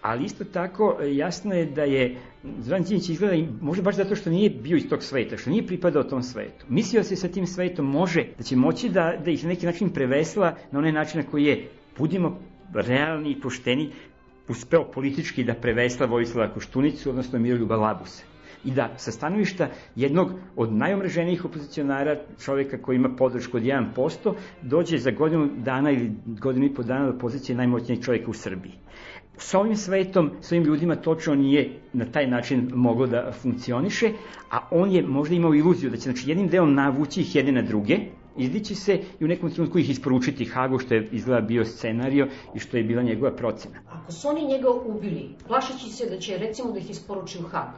Ali 0.01 0.25
isto 0.25 0.43
tako 0.43 0.97
jasno 1.01 1.53
je 1.53 1.65
da 1.65 1.83
je 1.83 2.15
Zoran 2.59 2.83
Đinjić 2.83 3.09
izgleda 3.09 3.47
možda 3.61 3.83
baš 3.83 3.95
zato 3.95 4.15
što 4.15 4.29
nije 4.29 4.49
bio 4.49 4.77
iz 4.77 4.89
tog 4.89 5.03
sveta, 5.03 5.37
što 5.37 5.49
nije 5.49 5.67
pripadao 5.67 6.03
tom 6.03 6.23
svetu. 6.23 6.65
Mislio 6.69 7.03
se 7.03 7.15
sa 7.15 7.27
tim 7.27 7.47
svetom 7.47 7.85
može, 7.85 8.25
da 8.37 8.43
će 8.43 8.55
moći 8.55 8.89
da, 8.89 9.13
da 9.25 9.31
ih 9.31 9.43
na 9.43 9.49
neki 9.49 9.65
način 9.65 9.89
prevesla 9.89 10.55
na 10.71 10.79
onaj 10.79 10.91
način 10.91 11.21
na 11.21 11.27
koji 11.31 11.45
je, 11.45 11.69
budimo 11.97 12.39
realni 12.73 13.31
i 13.31 13.41
pošteni, 13.41 13.91
uspeo 14.47 14.91
politički 14.91 15.43
da 15.43 15.53
prevesla 15.53 16.05
Vojislava 16.05 16.53
Koštunicu, 16.53 17.09
odnosno 17.09 17.39
Miroljuba 17.39 17.75
Labuse 17.75 18.23
i 18.65 18.71
da 18.71 18.89
sa 18.97 19.11
stanovišta 19.11 19.69
jednog 19.95 20.31
od 20.55 20.73
najomreženijih 20.73 21.45
opozicionara, 21.45 22.19
čoveka 22.45 22.77
koji 22.81 22.95
ima 22.95 23.09
podršku 23.17 23.57
od 23.57 23.63
1%, 23.63 24.33
dođe 24.61 24.97
za 24.97 25.11
godinu 25.11 25.49
dana 25.57 25.91
ili 25.91 26.11
godinu 26.25 26.65
i 26.65 26.73
po 26.73 26.83
dana 26.83 27.11
do 27.11 27.17
pozicije 27.17 27.55
najmoćnijeg 27.55 28.03
čoveka 28.03 28.31
u 28.31 28.33
Srbiji. 28.33 28.73
Sa 29.41 29.59
ovim 29.59 29.75
svetom, 29.75 30.31
sa 30.41 30.55
ovim 30.55 30.67
ljudima 30.67 30.95
točno 30.95 31.35
nije 31.35 31.79
na 31.93 32.05
taj 32.05 32.27
način 32.27 32.71
moglo 32.75 33.07
da 33.07 33.31
funkcioniše, 33.41 34.11
a 34.51 34.59
on 34.71 34.91
je 34.91 35.01
možda 35.01 35.35
imao 35.35 35.55
iluziju 35.55 35.89
da 35.89 35.97
će 35.97 36.03
znači, 36.03 36.29
jednim 36.29 36.47
delom 36.47 36.73
navući 36.73 37.21
ih 37.21 37.35
jedne 37.35 37.51
na 37.51 37.61
druge, 37.61 37.97
izdići 38.37 38.75
se 38.75 38.99
i 39.19 39.25
u 39.25 39.27
nekom 39.27 39.51
trenutku 39.51 39.79
ih 39.79 39.89
isporučiti 39.89 40.45
Hagu, 40.45 40.79
što 40.79 40.93
je 40.93 41.07
izgleda 41.11 41.41
bio 41.41 41.65
scenario 41.65 42.27
i 42.55 42.59
što 42.59 42.77
je 42.77 42.83
bila 42.83 43.01
njegova 43.01 43.31
procena. 43.35 43.79
Ako 43.89 44.11
su 44.11 44.27
oni 44.27 44.45
njega 44.45 44.69
ubili, 44.69 45.29
plašeći 45.47 45.89
se 45.89 46.09
da 46.09 46.19
će 46.19 46.37
recimo 46.37 46.71
da 46.71 46.79
ih 46.79 46.89
isporuči 46.89 47.39
u 47.39 47.47
Hag, 47.47 47.69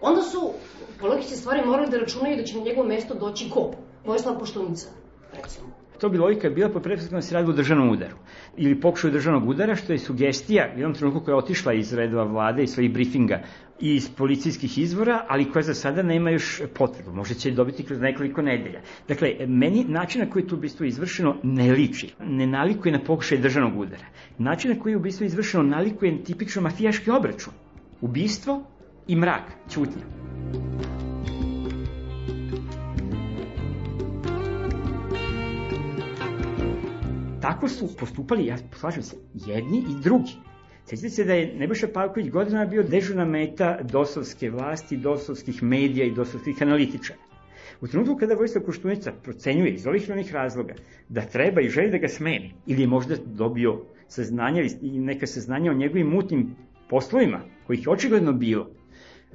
onda 0.00 0.22
su 0.22 0.52
po 1.00 1.06
logici 1.06 1.36
stvari 1.36 1.66
morali 1.66 1.90
da 1.90 1.98
računaju 1.98 2.36
da 2.36 2.42
će 2.42 2.58
na 2.58 2.64
njegovo 2.64 2.88
mesto 2.88 3.14
doći 3.14 3.50
ko? 3.50 3.70
Vojislav 4.06 4.38
Poštunica, 4.38 4.88
recimo. 5.32 5.66
To 6.00 6.08
bi 6.08 6.18
logika 6.18 6.50
bila 6.50 6.68
po 6.68 6.80
pretpostavkom 6.80 7.18
da 7.18 7.22
se 7.22 7.34
radi 7.34 7.50
o 7.50 7.52
državnom 7.52 7.90
udaru. 7.90 8.16
Ili 8.56 8.80
pokušaju 8.80 9.12
državnog 9.12 9.48
udara, 9.48 9.74
što 9.76 9.92
je 9.92 9.98
sugestija 9.98 10.68
u 10.74 10.78
jednom 10.78 10.94
trenutku 10.94 11.20
koja 11.20 11.32
je 11.32 11.38
otišla 11.38 11.72
iz 11.72 11.92
redova 11.94 12.24
vlade 12.24 12.62
i 12.62 12.66
svojih 12.66 12.92
briefinga 12.92 13.42
i 13.80 13.94
iz 13.94 14.10
policijskih 14.10 14.78
izvora, 14.78 15.24
ali 15.28 15.50
koja 15.50 15.62
za 15.62 15.74
sada 15.74 16.02
nema 16.02 16.30
još 16.30 16.62
potrebu. 16.74 17.12
Možda 17.12 17.34
će 17.34 17.50
dobiti 17.50 17.82
kroz 17.82 18.00
nekoliko 18.00 18.42
nedelja. 18.42 18.80
Dakle, 19.08 19.34
meni 19.46 19.84
način 19.84 20.20
na 20.20 20.30
koji 20.30 20.42
je 20.42 20.48
to 20.48 20.56
ubistvo 20.56 20.86
izvršeno 20.86 21.36
ne 21.42 21.72
liči, 21.72 22.14
ne 22.20 22.46
nalikuje 22.46 22.92
na 22.92 23.04
pokušaj 23.04 23.38
državnog 23.38 23.78
udara. 23.78 24.06
Način 24.38 24.70
na 24.70 24.78
koji 24.80 24.92
je 24.92 24.96
ubistvo 24.96 25.26
izvršeno 25.26 25.62
nalikuje 25.62 26.24
tipično 26.24 26.62
mafijaški 26.62 27.10
obračun. 27.10 27.52
Ubistvo 28.00 28.62
i 29.06 29.16
mrak, 29.16 29.42
ćutnja. 29.70 30.02
Tako 37.50 37.68
su 37.68 37.96
postupali, 37.98 38.46
ja 38.46 38.56
slažem 38.72 39.02
se, 39.02 39.16
jedni 39.34 39.78
i 39.78 40.02
drugi. 40.02 40.32
Sjećate 40.86 41.08
se 41.10 41.24
da 41.24 41.34
je 41.34 41.54
Nebojša 41.58 41.88
Pavković 41.94 42.30
godinama 42.30 42.66
bio 42.66 42.82
dežurna 42.82 43.24
meta 43.24 43.78
dosovske 43.82 44.50
vlasti, 44.50 44.96
dosovskih 44.96 45.62
medija 45.62 46.06
i 46.06 46.14
dosovskih 46.14 46.62
analitičara. 46.62 47.18
U 47.80 47.88
trenutku 47.88 48.16
kada 48.16 48.34
Vojislav 48.34 48.64
Koštunica 48.64 49.12
procenjuje 49.22 49.72
iz 49.72 49.86
ovih 49.86 50.08
onih 50.12 50.32
razloga 50.34 50.74
da 51.08 51.20
treba 51.20 51.60
i 51.60 51.68
želi 51.68 51.90
da 51.90 51.98
ga 51.98 52.08
smeni, 52.08 52.54
ili 52.66 52.82
je 52.82 52.86
možda 52.86 53.16
dobio 53.26 53.80
saznanja 54.08 54.62
i 54.82 55.00
neka 55.00 55.26
saznanja 55.26 55.70
o 55.70 55.74
njegovim 55.74 56.06
mutnim 56.06 56.56
poslovima, 56.88 57.40
kojih 57.66 57.86
je 57.86 57.92
očigledno 57.92 58.32
bilo, 58.32 58.70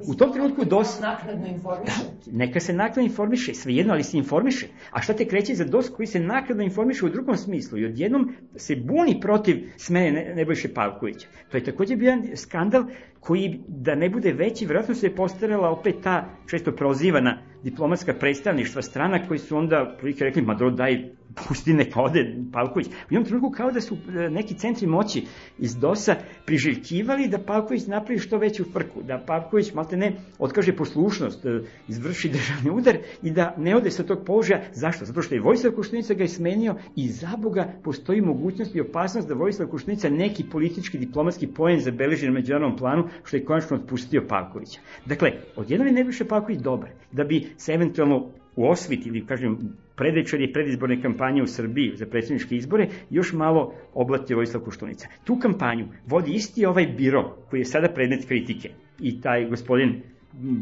U 0.07 0.15
tom 0.15 0.33
trenutku 0.33 0.65
DOS... 0.65 0.99
Nakladno 1.01 1.47
informiše. 1.47 1.91
Da, 2.25 2.31
neka 2.31 2.59
se 2.59 2.73
nakladno 2.73 3.03
informiše, 3.03 3.53
svejedno, 3.53 3.93
ali 3.93 4.03
se 4.03 4.17
informiše. 4.17 4.67
A 4.91 5.01
šta 5.01 5.13
te 5.13 5.25
kreće 5.27 5.55
za 5.55 5.65
DOS 5.65 5.89
koji 5.89 6.07
se 6.07 6.19
nakladno 6.19 6.63
informiše 6.63 7.05
u 7.05 7.09
drugom 7.09 7.37
smislu 7.37 7.77
i 7.77 7.85
odjednom 7.85 8.35
se 8.55 8.75
buni 8.75 9.19
protiv 9.21 9.71
smene 9.77 10.33
Nebojše 10.35 10.73
Pavkovića. 10.73 11.27
To 11.51 11.57
je 11.57 11.63
takođe 11.63 11.95
bio 11.95 12.17
skandal 12.35 12.83
koji 13.25 13.59
da 13.67 13.95
ne 13.95 14.09
bude 14.09 14.33
veći, 14.33 14.65
vjerojatno 14.65 14.95
se 14.95 15.07
je 15.07 15.15
postarala 15.15 15.69
opet 15.69 15.95
ta 16.03 16.25
često 16.47 16.71
prozivana 16.71 17.37
diplomatska 17.63 18.13
predstavništva 18.13 18.81
strana 18.81 19.27
koji 19.27 19.39
su 19.39 19.57
onda 19.57 19.95
prilike 19.99 20.23
rekli, 20.23 20.41
ma 20.41 20.53
do, 20.53 20.69
daj, 20.69 21.09
pusti 21.47 21.73
neka 21.73 22.01
ode 22.01 22.35
Pavković. 22.53 22.87
U 22.87 22.91
jednom 23.09 23.25
trenutku 23.25 23.49
kao 23.49 23.71
da 23.71 23.81
su 23.81 23.95
e, 23.95 24.29
neki 24.29 24.53
centri 24.53 24.87
moći 24.87 25.25
iz 25.59 25.75
DOS-a 25.75 26.15
priželjkivali 26.45 27.27
da 27.27 27.37
Pavković 27.37 27.87
napravi 27.87 28.19
što 28.19 28.37
veću 28.37 28.63
frku, 28.73 29.03
da 29.03 29.23
Pavković 29.27 29.73
malte 29.73 29.97
ne 29.97 30.11
otkaže 30.39 30.75
poslušnost, 30.75 31.45
e, 31.45 31.61
izvrši 31.87 32.29
državni 32.29 32.69
udar 32.71 32.97
i 33.23 33.31
da 33.31 33.55
ne 33.57 33.75
ode 33.75 33.91
sa 33.91 34.03
tog 34.03 34.25
položaja. 34.25 34.61
Zašto? 34.73 35.05
Zato 35.05 35.21
što 35.21 35.35
je 35.35 35.41
Vojislav 35.41 35.73
Koštunica 35.73 36.13
ga 36.13 36.23
ismenio 36.23 36.75
i 36.95 37.07
za 37.07 37.37
Boga 37.37 37.73
postoji 37.83 38.21
mogućnost 38.21 38.75
i 38.75 38.81
opasnost 38.81 39.27
da 39.27 39.33
Vojislav 39.33 39.69
Koštunica 39.69 40.09
neki 40.09 40.43
politički 40.51 40.97
diplomatski 40.97 41.47
poen 41.47 41.79
zabeleži 41.79 42.25
na 42.25 42.31
međunarodnom 42.31 42.77
planu 42.77 43.07
što 43.23 43.37
je 43.37 43.45
konačno 43.45 43.77
otpustio 43.77 44.23
Pavkovića. 44.27 44.79
Dakle, 45.05 45.31
odjednom 45.55 45.87
je 45.87 45.93
Nebojša 45.93 46.25
Pavković 46.25 46.59
dobar, 46.59 46.89
da 47.11 47.23
bi 47.23 47.47
se 47.57 47.73
eventualno 47.73 48.31
u 48.55 48.67
osvit 48.67 49.05
ili 49.05 49.25
kažem 49.25 49.57
predvečerje 49.95 50.53
predizborne 50.53 51.01
kampanje 51.01 51.43
u 51.43 51.47
Srbiji 51.47 51.91
za 51.95 52.05
predsjedničke 52.05 52.55
izbore 52.55 52.87
još 53.09 53.33
malo 53.33 53.73
oblatio 53.93 54.35
Vojislav 54.37 54.63
Koštunica. 54.63 55.07
Tu 55.23 55.39
kampanju 55.39 55.85
vodi 56.07 56.31
isti 56.31 56.65
ovaj 56.65 56.87
biro 56.87 57.37
koji 57.49 57.59
je 57.61 57.65
sada 57.65 57.89
predmet 57.89 58.25
kritike 58.25 58.69
i 58.99 59.21
taj 59.21 59.45
gospodin 59.49 60.01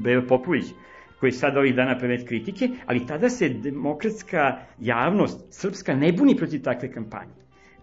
Beo 0.03 0.27
Popović 0.27 0.65
koji 1.19 1.27
je 1.27 1.33
sada 1.33 1.59
ovih 1.59 1.75
dana 1.75 1.97
predmet 1.97 2.27
kritike, 2.27 2.69
ali 2.85 3.05
tada 3.07 3.29
se 3.29 3.49
demokratska 3.49 4.57
javnost 4.79 5.53
srpska 5.53 5.95
ne 5.95 6.11
buni 6.13 6.35
protiv 6.35 6.61
takve 6.61 6.91
kampanje. 6.91 7.31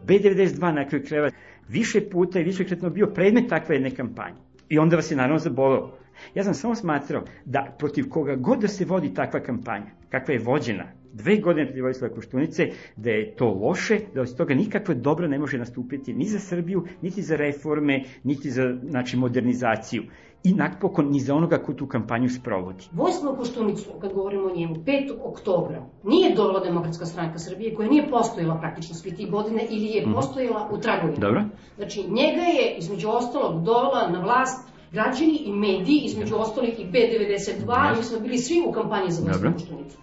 B92 0.07 0.73
na 0.75 0.89
kraju 0.89 1.05
kreva 1.09 1.31
više 1.69 2.01
puta 2.11 2.41
i 2.41 2.45
višekretno 2.45 2.91
bio 2.91 3.07
predmet 3.07 3.49
takve 3.49 3.75
jedne 3.75 3.91
kampanje. 3.91 4.37
I 4.71 4.79
onda 4.79 4.97
vas 4.97 5.11
je 5.11 5.17
naravno 5.17 5.39
zabolao. 5.39 5.91
Ja 6.35 6.45
sam 6.45 6.55
samo 6.55 6.75
smatrao 6.75 7.25
da 7.45 7.75
protiv 7.79 8.09
koga 8.09 8.37
god 8.37 8.61
da 8.61 8.69
se 8.69 8.85
vodi 8.85 9.15
takva 9.15 9.41
kampanja, 9.41 9.87
kakva 10.09 10.35
je 10.35 10.41
vođena 10.41 10.85
dve 11.13 11.37
godine 11.37 11.67
protiv 11.67 11.83
Vojislava 11.83 12.15
Koštunice, 12.15 12.67
da 12.97 13.11
je 13.11 13.37
to 13.37 13.49
loše, 13.55 13.99
da 14.15 14.21
od 14.21 14.37
toga 14.37 14.55
nikakve 14.55 14.95
dobro 14.95 15.29
ne 15.29 15.39
može 15.39 15.59
nastupiti 15.59 16.15
ni 16.15 16.25
za 16.25 16.39
Srbiju, 16.39 16.85
niti 17.03 17.23
za 17.23 17.37
reforme, 17.37 18.05
niti 18.25 18.51
za 18.51 18.77
znači, 18.85 19.17
modernizaciju 19.17 20.03
i 20.45 20.53
napokon 20.55 21.11
ni 21.11 21.21
za 21.21 21.35
onoga 21.35 21.59
ko 21.59 21.73
tu 21.73 21.87
kampanju 21.87 22.29
sprovodi. 22.31 22.85
Vojislav 22.93 23.37
Koštunicu, 23.37 23.91
kad 24.01 24.13
govorimo 24.13 24.47
o 24.47 24.57
njemu, 24.57 24.75
5. 24.75 25.13
oktobra, 25.25 25.83
nije 26.05 26.35
dovela 26.35 26.61
Demokratska 26.61 27.07
stranka 27.07 27.39
Srbije, 27.39 27.75
koja 27.75 27.89
nije 27.89 28.11
postojala 28.11 28.59
praktično 28.61 28.95
sve 28.95 29.11
tih 29.11 29.31
godine 29.31 29.67
ili 29.71 29.87
je 29.87 30.03
mhm. 30.03 30.15
postojala 30.15 30.69
u 30.73 30.79
tragovima. 30.79 31.19
Dobro. 31.19 31.45
Znači, 31.77 32.03
njega 32.03 32.43
je, 32.43 32.75
između 32.79 33.09
ostalog, 33.09 33.65
dovela 33.65 34.09
na 34.11 34.21
vlast 34.21 34.69
građani 34.93 35.37
i 35.45 35.53
mediji, 35.53 36.01
između 36.05 36.37
ostalih 36.37 36.81
i 36.81 36.87
B92, 36.87 37.97
mi 37.97 38.03
smo 38.03 38.21
bili 38.21 38.39
svi 38.39 38.63
u 38.69 38.73
kampanji 38.73 39.11
za 39.11 39.23
Vojislav 39.23 39.53
Koštunicu. 39.53 39.99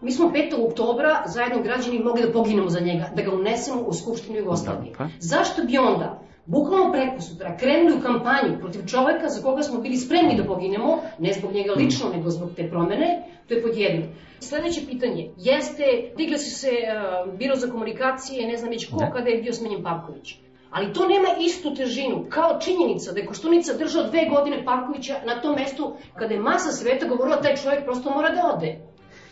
Mi 0.00 0.12
smo 0.12 0.30
5. 0.30 0.66
oktobra 0.68 1.22
zajedno 1.26 1.62
građani 1.62 1.98
mogli 1.98 2.22
da 2.22 2.32
poginemo 2.32 2.68
za 2.68 2.80
njega, 2.80 3.10
da 3.16 3.22
ga 3.22 3.34
unesemo 3.34 3.80
u 3.80 3.92
Skupštinu 3.92 4.38
Jugoslavije. 4.38 4.92
Pa. 4.98 5.06
Zašto 5.20 5.62
bi 5.64 5.78
onda 5.78 6.27
bukvalno 6.48 6.92
preko 6.92 7.20
sutra 7.20 7.56
krenuli 7.56 7.96
u 7.98 8.02
kampanju 8.02 8.58
protiv 8.60 8.86
čoveka 8.86 9.28
za 9.28 9.42
koga 9.42 9.62
smo 9.62 9.80
bili 9.80 9.96
spremni 9.96 10.36
da 10.36 10.44
poginemo, 10.44 11.00
ne 11.18 11.32
zbog 11.32 11.52
njega 11.52 11.72
lično, 11.72 12.08
nego 12.16 12.30
zbog 12.30 12.50
te 12.56 12.68
promene, 12.70 13.22
to 13.48 13.54
je 13.54 13.62
pod 13.62 13.76
jedno. 13.76 14.06
Sledeće 14.40 14.80
pitanje 14.86 15.30
jeste, 15.36 15.84
digle 16.16 16.38
su 16.38 16.50
se 16.50 16.68
uh, 16.68 17.34
biro 17.34 17.56
za 17.56 17.70
komunikacije, 17.70 18.46
ne 18.46 18.56
znam 18.56 18.70
već 18.70 18.90
ko, 18.90 18.96
ne. 18.96 19.10
kada 19.12 19.30
je 19.30 19.42
bio 19.42 19.52
smenjen 19.52 19.82
Pavković. 19.82 20.34
Ali 20.70 20.92
to 20.92 21.08
nema 21.08 21.28
istu 21.40 21.74
težinu 21.74 22.26
kao 22.28 22.58
činjenica 22.60 23.12
da 23.12 23.20
je 23.20 23.26
Koštunica 23.26 23.74
držao 23.74 24.04
dve 24.04 24.24
godine 24.30 24.64
Pavkovića 24.64 25.14
na 25.26 25.40
tom 25.40 25.54
mestu 25.54 25.92
kada 26.14 26.34
je 26.34 26.40
masa 26.40 26.72
sveta 26.72 27.06
govorila 27.06 27.40
taj 27.42 27.56
čovjek 27.56 27.84
prosto 27.84 28.10
mora 28.10 28.30
da 28.30 28.52
ode 28.56 28.78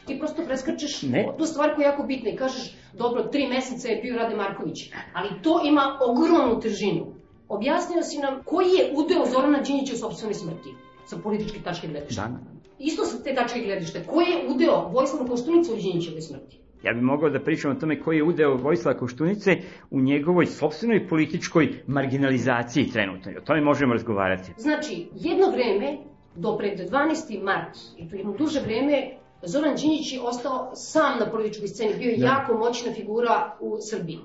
ti 0.06 0.18
prosto 0.18 0.42
preskačeš 0.46 1.02
ne. 1.02 1.26
tu 1.38 1.46
stvar 1.46 1.74
koja 1.74 1.86
je 1.86 1.90
jako 1.90 2.02
bitna 2.02 2.30
i 2.30 2.36
kažeš, 2.36 2.76
dobro, 2.98 3.22
tri 3.22 3.46
meseca 3.48 3.88
je 3.88 4.02
bio 4.02 4.16
Rade 4.16 4.36
Marković, 4.36 4.90
ali 5.12 5.28
to 5.42 5.60
ima 5.64 5.98
ogromnu 6.08 6.60
težinu. 6.60 7.06
Objasnio 7.48 8.02
si 8.02 8.18
nam 8.18 8.42
koji 8.44 8.68
je 8.68 8.92
udeo 8.96 9.26
Zorana 9.26 9.60
Đinjića 9.60 9.94
u 9.94 9.96
sobstvenoj 9.96 10.34
smrti, 10.34 10.74
sa 11.06 11.16
političke 11.16 11.58
tačke 11.64 11.88
gledišta. 11.88 12.22
Da. 12.22 12.38
Isto 12.78 13.04
sa 13.04 13.22
te 13.22 13.34
tačke 13.34 13.60
gledišta, 13.60 13.98
koji 14.06 14.26
je 14.26 14.48
udeo 14.48 14.88
Vojislava 14.88 15.26
Koštunica 15.26 15.72
u 15.72 15.76
Đinjićevoj 15.76 16.20
smrti? 16.20 16.58
Ja 16.82 16.92
bih 16.92 17.02
mogao 17.02 17.30
da 17.30 17.40
pričam 17.40 17.70
o 17.70 17.74
tome 17.74 18.00
koji 18.00 18.16
je 18.16 18.24
udeo 18.24 18.54
Vojislava 18.54 18.98
Koštunice 18.98 19.56
u 19.90 20.00
njegovoj 20.00 20.46
sobstvenoj 20.46 21.08
političkoj 21.08 21.82
marginalizaciji 21.86 22.90
trenutno. 22.90 23.32
O 23.38 23.40
tome 23.40 23.60
možemo 23.60 23.92
razgovarati. 23.92 24.52
Znači, 24.58 25.08
jedno 25.14 25.50
vreme, 25.50 25.98
do 26.34 26.56
pred 26.58 26.78
12. 26.78 27.42
mart, 27.42 27.78
i 27.96 28.08
to 28.08 28.16
jedno 28.16 28.32
duže 28.32 28.60
vreme, 28.60 29.16
Zoran 29.42 29.76
Đinjić 29.76 30.12
je 30.12 30.20
ostao 30.20 30.70
sam 30.74 31.18
na 31.18 31.30
političkoj 31.30 31.68
sceni, 31.68 31.94
bio 31.98 32.10
je 32.10 32.16
da. 32.16 32.26
jako 32.26 32.58
moćna 32.58 32.92
figura 32.92 33.56
u 33.60 33.76
Srbiji. 33.80 34.18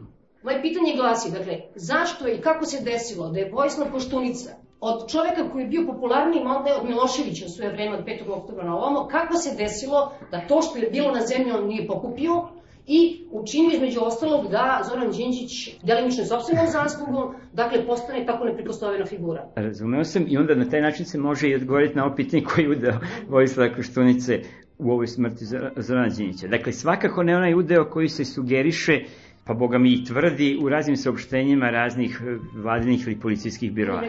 Moje 0.43 0.61
pitanje 0.61 0.95
glasi, 0.95 1.31
dakle, 1.31 1.61
zašto 1.75 2.27
i 2.27 2.41
kako 2.41 2.65
se 2.65 2.83
desilo 2.83 3.29
da 3.29 3.39
je 3.39 3.51
Vojislav 3.51 3.91
Koštunica 3.91 4.49
od 4.79 5.11
čoveka 5.11 5.49
koji 5.51 5.61
je 5.61 5.67
bio 5.67 5.85
popularniji 5.85 6.41
onda 6.41 6.77
od 6.81 6.89
Miloševića 6.89 7.45
u 7.45 7.49
svoje 7.49 7.71
vreme 7.71 7.97
od 7.97 8.05
5. 8.05 8.31
oktobra 8.31 8.63
na 8.65 8.75
ovamo, 8.75 9.07
kako 9.07 9.37
se 9.37 9.55
desilo 9.57 10.11
da 10.31 10.47
to 10.47 10.61
što 10.61 10.77
je 10.77 10.89
bilo 10.89 11.11
na 11.11 11.21
zemlji 11.21 11.51
on 11.51 11.67
nije 11.67 11.87
pokupio 11.87 12.47
i 12.87 13.25
učinio 13.31 13.71
između 13.73 13.99
ostalog 14.03 14.47
da 14.51 14.81
Zoran 14.89 15.11
Đinđić 15.11 15.75
delimično 15.83 16.25
sobstvenom 16.25 16.67
zaslugom, 16.67 17.35
dakle 17.53 17.85
postane 17.85 18.25
tako 18.25 18.45
neprikosnovena 18.45 19.05
figura. 19.05 19.45
Razumeo 19.55 20.03
sam 20.03 20.25
i 20.27 20.37
onda 20.37 20.55
na 20.55 20.69
taj 20.69 20.81
način 20.81 21.05
se 21.05 21.17
može 21.17 21.49
i 21.49 21.55
odgovoriti 21.55 21.95
na 21.95 22.05
ovo 22.05 22.15
pitanje 22.15 22.43
koji 22.43 22.63
je 22.63 22.71
udeo 22.71 22.99
Vojislava 23.29 23.75
Koštunice 23.75 24.39
u 24.81 24.91
ovoj 24.91 25.07
smrti 25.07 25.45
Zorana 25.75 26.09
Đinjića. 26.09 26.47
Dakle, 26.47 26.73
svakako 26.73 27.23
ne 27.23 27.37
onaj 27.37 27.53
udeo 27.53 27.85
koji 27.85 28.09
se 28.09 28.25
sugeriše 28.25 28.99
pa 29.45 29.53
boga 29.53 29.77
mi 29.77 29.93
i 29.93 30.03
tvrdi 30.05 30.59
u 30.61 30.69
raznim 30.69 30.97
saopštenjima 30.97 31.69
raznih 31.69 32.21
e, 32.27 32.37
vladinih 32.55 33.07
ili 33.07 33.19
policijskih 33.19 33.71
biroa. 33.73 34.03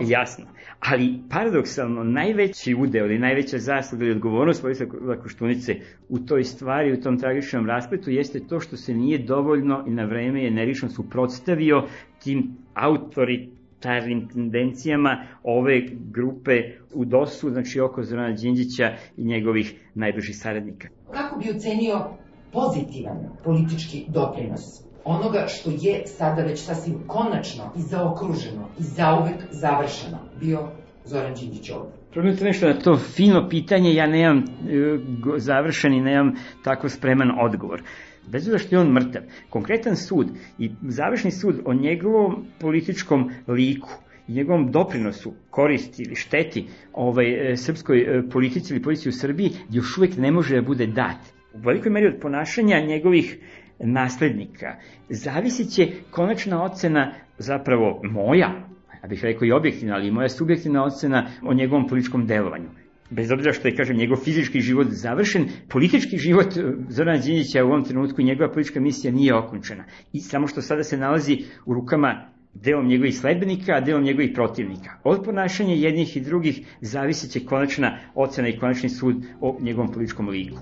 Jasno. 0.00 0.44
Ali 0.80 1.14
paradoksalno, 1.30 2.04
najveći 2.04 2.74
udeo 2.74 3.06
ili 3.06 3.18
najveća 3.18 3.58
zasluga 3.58 4.04
ili 4.04 4.14
odgovornost 4.14 4.62
Vojislava 4.62 5.16
Koštunice 5.22 5.76
u 6.08 6.18
toj 6.18 6.44
stvari, 6.44 6.92
u 6.92 7.00
tom 7.00 7.18
tragičnom 7.18 7.66
raspletu 7.66 8.10
jeste 8.10 8.40
to 8.48 8.60
što 8.60 8.76
se 8.76 8.94
nije 8.94 9.18
dovoljno 9.18 9.84
i 9.86 9.90
na 9.90 10.04
vreme 10.04 10.46
energično 10.46 10.88
suprotstavio 10.88 11.82
tim 12.22 12.56
autoritetnim 12.74 13.59
autoritarnim 13.80 14.28
tendencijama 14.28 15.24
ove 15.42 15.80
grupe 16.10 16.62
u 16.94 17.04
DOS-u, 17.04 17.50
znači 17.50 17.80
oko 17.80 18.02
Zorana 18.02 18.32
Đinđića 18.32 18.92
i 19.16 19.24
njegovih 19.24 19.74
najbližih 19.94 20.36
saradnika. 20.36 20.88
Kako 21.12 21.38
bi 21.38 21.50
ocenio 21.50 22.04
pozitivan 22.52 23.16
politički 23.44 24.04
doprinos 24.08 24.82
onoga 25.04 25.46
što 25.48 25.70
je 25.70 26.06
sada 26.06 26.42
već 26.42 26.60
sasvim 26.60 26.94
konačno 27.06 27.64
i 27.76 27.80
zaokruženo 27.80 28.68
i 28.78 28.82
zauvek 28.82 29.36
završeno 29.50 30.18
bio 30.40 30.68
Zoran 31.04 31.34
Đinđić 31.34 31.70
ovdje? 31.70 31.92
Probajte 32.12 32.44
nešto 32.44 32.66
na 32.66 32.74
to 32.74 32.96
fino 32.96 33.48
pitanje, 33.48 33.94
ja 33.94 34.06
nemam 34.06 34.38
e, 34.38 34.42
završen 35.38 35.94
i 35.94 36.00
nemam 36.00 36.32
tako 36.64 36.88
spreman 36.88 37.30
odgovor 37.40 37.82
bez 38.26 38.42
obzira 38.42 38.58
što 38.58 38.74
je 38.74 38.80
on 38.80 38.92
mrtav, 38.92 39.22
konkretan 39.50 39.96
sud 39.96 40.28
i 40.58 40.70
završni 40.88 41.30
sud 41.30 41.60
o 41.64 41.74
njegovom 41.74 42.44
političkom 42.60 43.30
liku 43.48 43.90
i 44.28 44.32
njegovom 44.32 44.70
doprinosu, 44.72 45.32
koristi 45.50 46.02
ili 46.02 46.14
šteti 46.14 46.66
ovaj, 46.92 47.52
e, 47.52 47.56
srpskoj 47.56 48.00
e, 48.00 48.22
politici 48.28 48.74
ili 48.74 48.82
politici 48.82 49.08
u 49.08 49.12
Srbiji 49.12 49.50
još 49.70 49.98
uvek 49.98 50.16
ne 50.16 50.30
može 50.32 50.54
da 50.54 50.62
bude 50.62 50.86
dat. 50.86 51.16
U 51.54 51.58
velikoj 51.58 51.92
meri 51.92 52.06
od 52.06 52.20
ponašanja 52.20 52.80
njegovih 52.80 53.38
naslednika 53.78 54.76
zavisit 55.08 55.70
će 55.70 55.88
konačna 56.10 56.62
ocena 56.62 57.12
zapravo 57.38 58.00
moja, 58.04 58.70
ja 59.02 59.08
bih 59.08 59.24
rekao 59.24 59.46
i 59.46 59.52
objektivna, 59.52 59.94
ali 59.94 60.08
i 60.08 60.10
moja 60.10 60.28
subjektivna 60.28 60.84
ocena 60.84 61.26
o 61.42 61.54
njegovom 61.54 61.88
političkom 61.88 62.26
delovanju 62.26 62.68
bez 63.10 63.30
obzira 63.32 63.52
što 63.52 63.68
je, 63.68 63.74
kažem, 63.76 63.96
njegov 63.96 64.16
fizički 64.16 64.60
život 64.60 64.86
završen, 64.90 65.48
politički 65.68 66.18
život 66.18 66.56
e, 66.56 66.62
Zorana 66.88 67.18
Đinjića 67.18 67.64
u 67.64 67.66
ovom 67.66 67.84
trenutku 67.84 68.22
njegova 68.22 68.52
politička 68.52 68.80
misija 68.80 69.12
nije 69.12 69.34
okončena. 69.34 69.84
I 70.12 70.20
samo 70.20 70.46
što 70.46 70.62
sada 70.62 70.82
se 70.82 70.96
nalazi 70.96 71.38
u 71.66 71.74
rukama 71.74 72.30
delom 72.54 72.86
njegovih 72.86 73.18
sledbenika, 73.18 73.72
a 73.72 73.80
delom 73.80 74.02
njegovih 74.02 74.30
protivnika. 74.34 74.90
Od 75.04 75.24
ponašanja 75.24 75.74
jednih 75.74 76.16
i 76.16 76.20
drugih 76.20 76.60
zavisit 76.80 77.30
će 77.30 77.44
konačna 77.44 77.98
ocena 78.14 78.48
i 78.48 78.58
konačni 78.58 78.88
sud 78.88 79.16
o 79.40 79.58
njegovom 79.60 79.92
političkom 79.92 80.28
liku. 80.28 80.58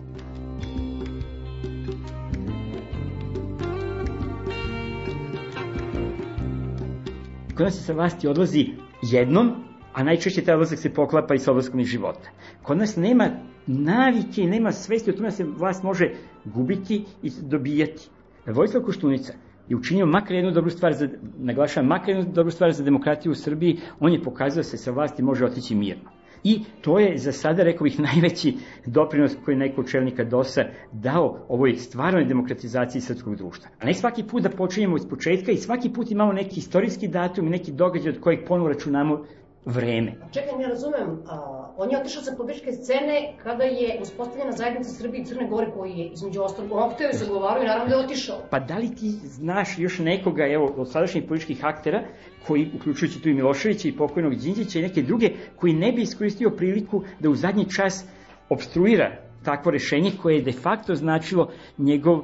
Kod 7.54 7.64
nas 7.64 7.74
se 7.74 7.82
sa 7.82 7.92
vlasti 7.92 8.28
odlazi 8.28 8.66
jednom, 9.02 9.67
a 9.98 10.02
najčešće 10.02 10.44
taj 10.44 10.54
odlazak 10.54 10.78
se 10.78 10.94
poklapa 10.94 11.34
i 11.34 11.38
sa 11.38 11.50
odlaskom 11.50 11.80
iz 11.80 11.86
života. 11.86 12.30
Kod 12.62 12.78
nas 12.78 12.96
nema 12.96 13.30
navike 13.66 14.42
nema 14.42 14.72
svesti 14.72 15.10
o 15.10 15.12
tome 15.12 15.28
da 15.28 15.30
se 15.30 15.44
vlast 15.44 15.82
može 15.82 16.10
gubiti 16.44 17.04
i 17.22 17.30
dobijati. 17.42 18.08
Vojislav 18.46 18.82
Koštunica 18.82 19.32
je 19.68 19.76
učinio 19.76 20.06
makar 20.06 20.32
jednu 20.32 20.50
dobru 20.50 20.70
stvar, 20.70 20.92
za, 20.92 21.08
naglašavam, 21.38 21.88
makar 21.88 22.08
jednu 22.08 22.32
dobru 22.32 22.50
stvar 22.50 22.72
za 22.72 22.84
demokratiju 22.84 23.32
u 23.32 23.34
Srbiji, 23.34 23.80
on 24.00 24.12
je 24.12 24.22
pokazao 24.22 24.62
se 24.62 24.76
sa 24.76 24.90
vlasti 24.90 25.22
može 25.22 25.44
otići 25.44 25.74
mirno. 25.74 26.10
I 26.44 26.60
to 26.80 26.98
je 26.98 27.18
za 27.18 27.32
sada, 27.32 27.62
rekao 27.62 27.84
bih, 27.84 28.00
najveći 28.08 28.54
doprinos 28.86 29.36
koji 29.44 29.54
je 29.54 29.58
neko 29.58 29.82
čelnika 29.82 30.24
DOS-a 30.24 30.62
dao 30.92 31.46
ovoj 31.48 31.76
stvarnoj 31.76 32.24
demokratizaciji 32.24 33.00
srpskog 33.00 33.36
društva. 33.36 33.70
A 33.80 33.86
ne 33.86 33.94
svaki 33.94 34.22
put 34.22 34.42
da 34.42 34.50
počinjemo 34.50 34.96
iz 34.96 35.08
početka 35.10 35.52
i 35.52 35.56
svaki 35.56 35.92
put 35.92 36.10
imamo 36.10 36.32
neki 36.32 36.58
istorijski 36.60 37.08
datum 37.08 37.46
i 37.46 37.50
neki 37.50 37.72
događaj 37.72 38.12
od 38.12 38.20
kojeg 38.20 38.46
ponovo 38.48 38.68
računamo 38.68 39.24
vreme. 39.64 40.12
Čekaj, 40.32 40.58
ne 40.58 40.68
razumem, 40.68 41.22
a, 41.28 41.72
on 41.76 41.90
je 41.90 41.98
otišao 41.98 42.22
sa 42.22 42.34
političke 42.36 42.72
scene 42.72 43.34
kada 43.42 43.64
je 43.64 43.98
uspostavljena 44.02 44.52
zajednica 44.52 44.90
Srbije 44.90 45.22
i 45.22 45.24
Crne 45.24 45.48
Gore 45.48 45.70
koji 45.76 45.92
je 45.92 46.06
između 46.06 46.42
ostalog 46.42 46.92
i 47.12 47.16
zagovarao 47.16 47.62
i 47.62 47.66
naravno 47.66 47.88
da 47.88 47.94
je 47.94 48.04
otišao. 48.04 48.38
Pa 48.50 48.58
da 48.58 48.76
li 48.76 48.94
ti 48.94 49.10
znaš 49.10 49.78
još 49.78 49.98
nekoga, 49.98 50.46
evo, 50.46 50.74
od 50.76 50.90
sadašnjih 50.90 51.24
političkih 51.28 51.64
aktera, 51.64 52.02
koji, 52.46 52.70
uključujući 52.76 53.22
tu 53.22 53.28
i 53.28 53.34
Miloševića 53.34 53.88
i 53.88 53.96
pokojnog 53.96 54.34
Đinđića 54.34 54.78
i 54.78 54.82
neke 54.82 55.02
druge, 55.02 55.30
koji 55.56 55.72
ne 55.72 55.92
bi 55.92 56.02
iskoristio 56.02 56.50
priliku 56.50 57.02
da 57.20 57.30
u 57.30 57.34
zadnji 57.34 57.70
čas 57.70 58.04
obstruira 58.48 59.27
takvo 59.42 59.70
rešenje 59.70 60.12
koje 60.22 60.34
je 60.34 60.42
de 60.42 60.52
facto 60.52 60.94
značilo 60.94 61.48
njegov 61.78 62.22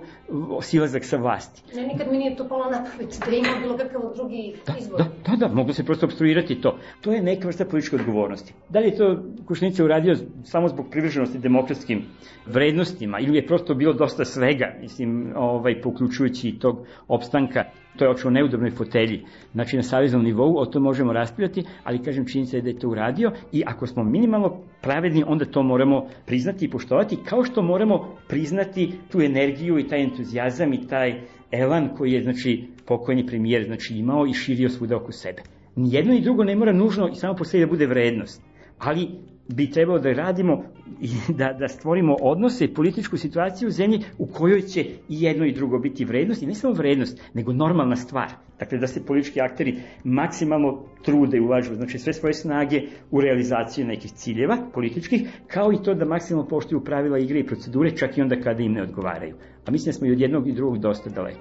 silazak 0.62 1.04
sa 1.04 1.16
vlasti. 1.16 1.62
Ne, 1.76 1.86
nikad 1.86 2.06
mi 2.10 2.18
nije 2.18 2.36
to 2.36 2.48
palo 2.48 2.64
na 2.64 2.84
pamet 2.84 3.18
da 3.30 3.36
ima 3.36 3.48
bilo 3.62 3.76
kakav 3.76 4.00
drugi 4.16 4.54
da, 4.66 4.74
izbor. 4.80 4.98
Da, 4.98 5.06
da, 5.26 5.36
da, 5.38 5.54
moglo 5.54 5.72
se 5.74 5.84
prosto 5.84 6.06
obstruirati 6.06 6.60
to. 6.60 6.72
To 7.00 7.12
je 7.12 7.22
neka 7.22 7.46
vrsta 7.46 7.64
političke 7.64 7.96
odgovornosti. 7.96 8.54
Da 8.68 8.78
li 8.78 8.86
je 8.86 8.96
to 8.96 9.16
Košnica 9.44 9.84
uradio 9.84 10.16
samo 10.44 10.68
zbog 10.68 10.86
privrženosti 10.90 11.38
demokratskim 11.38 12.02
vrednostima 12.46 13.20
ili 13.20 13.36
je 13.36 13.46
prosto 13.46 13.74
bilo 13.74 13.92
dosta 13.92 14.24
svega, 14.24 14.74
mislim, 14.80 15.32
ovaj, 15.36 15.80
poključujući 15.80 16.48
i 16.48 16.58
tog 16.58 16.78
opstanka 17.08 17.64
to 17.96 18.04
je 18.04 18.10
očeo 18.10 18.30
neudobnoj 18.30 18.70
fotelji, 18.70 19.24
znači 19.52 19.76
na 19.76 19.82
saveznom 19.82 20.22
nivou, 20.22 20.58
o 20.58 20.66
to 20.66 20.80
možemo 20.80 21.12
raspravljati, 21.12 21.64
ali 21.84 22.02
kažem 22.02 22.26
činjenica 22.26 22.56
je 22.56 22.62
da 22.62 22.68
je 22.68 22.78
to 22.78 22.88
uradio 22.88 23.32
i 23.52 23.62
ako 23.66 23.86
smo 23.86 24.04
minimalno 24.04 24.60
pravedni, 24.82 25.24
onda 25.26 25.44
to 25.44 25.62
moramo 25.62 26.06
priznati 26.26 26.64
i 26.64 26.70
poštovati, 26.70 27.18
kao 27.24 27.44
što 27.44 27.62
moramo 27.62 28.16
priznati 28.28 28.92
tu 29.12 29.20
energiju 29.20 29.78
i 29.78 29.88
taj 29.88 30.02
entuzijazam 30.02 30.72
i 30.72 30.86
taj 30.86 31.20
elan 31.50 31.88
koji 31.96 32.12
je, 32.12 32.22
znači, 32.22 32.64
pokojni 32.86 33.26
premijer, 33.26 33.64
znači, 33.66 33.94
imao 33.94 34.26
i 34.26 34.32
širio 34.32 34.68
svuda 34.68 34.96
oko 34.96 35.12
sebe. 35.12 35.42
Nijedno 35.76 36.14
i 36.14 36.20
drugo 36.20 36.44
ne 36.44 36.56
mora 36.56 36.72
nužno 36.72 37.08
i 37.08 37.14
samo 37.14 37.34
po 37.34 37.44
sebi 37.44 37.64
da 37.64 37.70
bude 37.70 37.86
vrednost, 37.86 38.42
ali 38.78 39.08
bi 39.48 39.70
trebalo 39.70 39.98
da 39.98 40.12
radimo 40.12 40.62
i 41.00 41.08
da, 41.38 41.52
da 41.52 41.68
stvorimo 41.68 42.16
odnose 42.20 42.64
i 42.64 42.74
političku 42.74 43.16
situaciju 43.16 43.68
u 43.68 43.70
zemlji 43.70 44.00
u 44.18 44.26
kojoj 44.26 44.62
će 44.62 44.80
i 45.08 45.22
jedno 45.22 45.46
i 45.46 45.52
drugo 45.52 45.78
biti 45.78 46.04
vrednost 46.04 46.42
i 46.42 46.46
ne 46.46 46.54
samo 46.54 46.74
vrednost, 46.74 47.20
nego 47.34 47.52
normalna 47.52 47.96
stvar. 47.96 48.28
Dakle, 48.58 48.78
da 48.78 48.86
se 48.86 49.06
politički 49.06 49.40
akteri 49.40 49.78
maksimalno 50.04 50.82
trude 51.02 51.36
i 51.36 51.40
ulažu, 51.40 51.74
znači 51.74 51.98
sve 51.98 52.12
svoje 52.12 52.34
snage 52.34 52.82
u 53.10 53.20
realizaciju 53.20 53.86
nekih 53.86 54.12
ciljeva 54.12 54.56
političkih, 54.74 55.28
kao 55.46 55.72
i 55.72 55.82
to 55.84 55.94
da 55.94 56.04
maksimalno 56.04 56.48
poštuju 56.48 56.84
pravila 56.84 57.18
igre 57.18 57.40
i 57.40 57.46
procedure, 57.46 57.96
čak 57.96 58.18
i 58.18 58.22
onda 58.22 58.40
kada 58.40 58.62
im 58.62 58.72
ne 58.72 58.82
odgovaraju. 58.82 59.34
A 59.66 59.70
mislim 59.70 59.92
da 59.92 59.98
smo 59.98 60.06
i 60.06 60.12
od 60.12 60.20
jednog 60.20 60.48
i 60.48 60.52
drugog 60.52 60.78
dosta 60.78 61.10
daleko. 61.10 61.40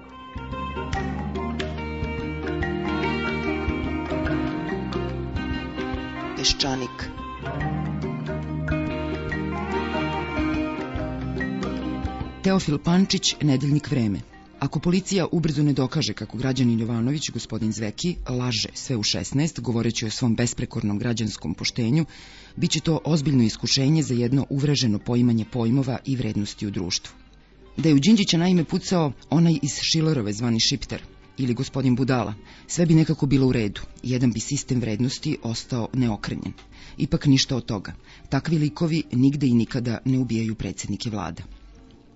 Peščanik. 6.36 7.23
Teofil 12.44 12.78
Pančić, 12.78 13.36
Nedeljnik 13.42 13.90
vreme. 13.90 14.20
Ako 14.58 14.80
policija 14.80 15.26
ubrzo 15.32 15.62
ne 15.62 15.72
dokaže 15.72 16.12
kako 16.12 16.38
građanin 16.38 16.80
Jovanović, 16.80 17.30
gospodin 17.30 17.72
Zveki, 17.72 18.16
laže 18.28 18.68
sve 18.74 18.96
u 18.96 19.02
16, 19.02 19.60
govoreći 19.60 20.06
o 20.06 20.10
svom 20.10 20.34
besprekornom 20.34 20.98
građanskom 20.98 21.54
poštenju, 21.54 22.04
bit 22.56 22.70
će 22.70 22.80
to 22.80 23.00
ozbiljno 23.04 23.42
iskušenje 23.42 24.02
za 24.02 24.14
jedno 24.14 24.46
uvreženo 24.50 24.98
poimanje 24.98 25.44
pojmova 25.52 25.98
i 26.04 26.16
vrednosti 26.16 26.66
u 26.66 26.70
društvu. 26.70 27.14
Da 27.76 27.88
je 27.88 27.94
u 27.94 27.98
Đinđića 27.98 28.38
naime 28.38 28.64
pucao 28.64 29.12
onaj 29.30 29.58
iz 29.62 29.78
Šilerove 29.80 30.32
zvani 30.32 30.60
Šipter, 30.60 31.02
ili 31.38 31.54
gospodin 31.54 31.96
Budala, 31.96 32.34
sve 32.66 32.86
bi 32.86 32.94
nekako 32.94 33.26
bilo 33.26 33.46
u 33.46 33.52
redu, 33.52 33.80
jedan 34.02 34.32
bi 34.32 34.40
sistem 34.40 34.80
vrednosti 34.80 35.38
ostao 35.42 35.88
neokrenjen. 35.92 36.52
Ipak 36.98 37.26
ništa 37.26 37.56
od 37.56 37.64
toga. 37.66 37.94
Takvi 38.28 38.58
likovi 38.58 39.02
nigde 39.12 39.46
i 39.46 39.54
nikada 39.54 39.98
ne 40.04 40.18
ubijaju 40.18 40.54
predsednike 40.54 41.10
vlada. 41.10 41.42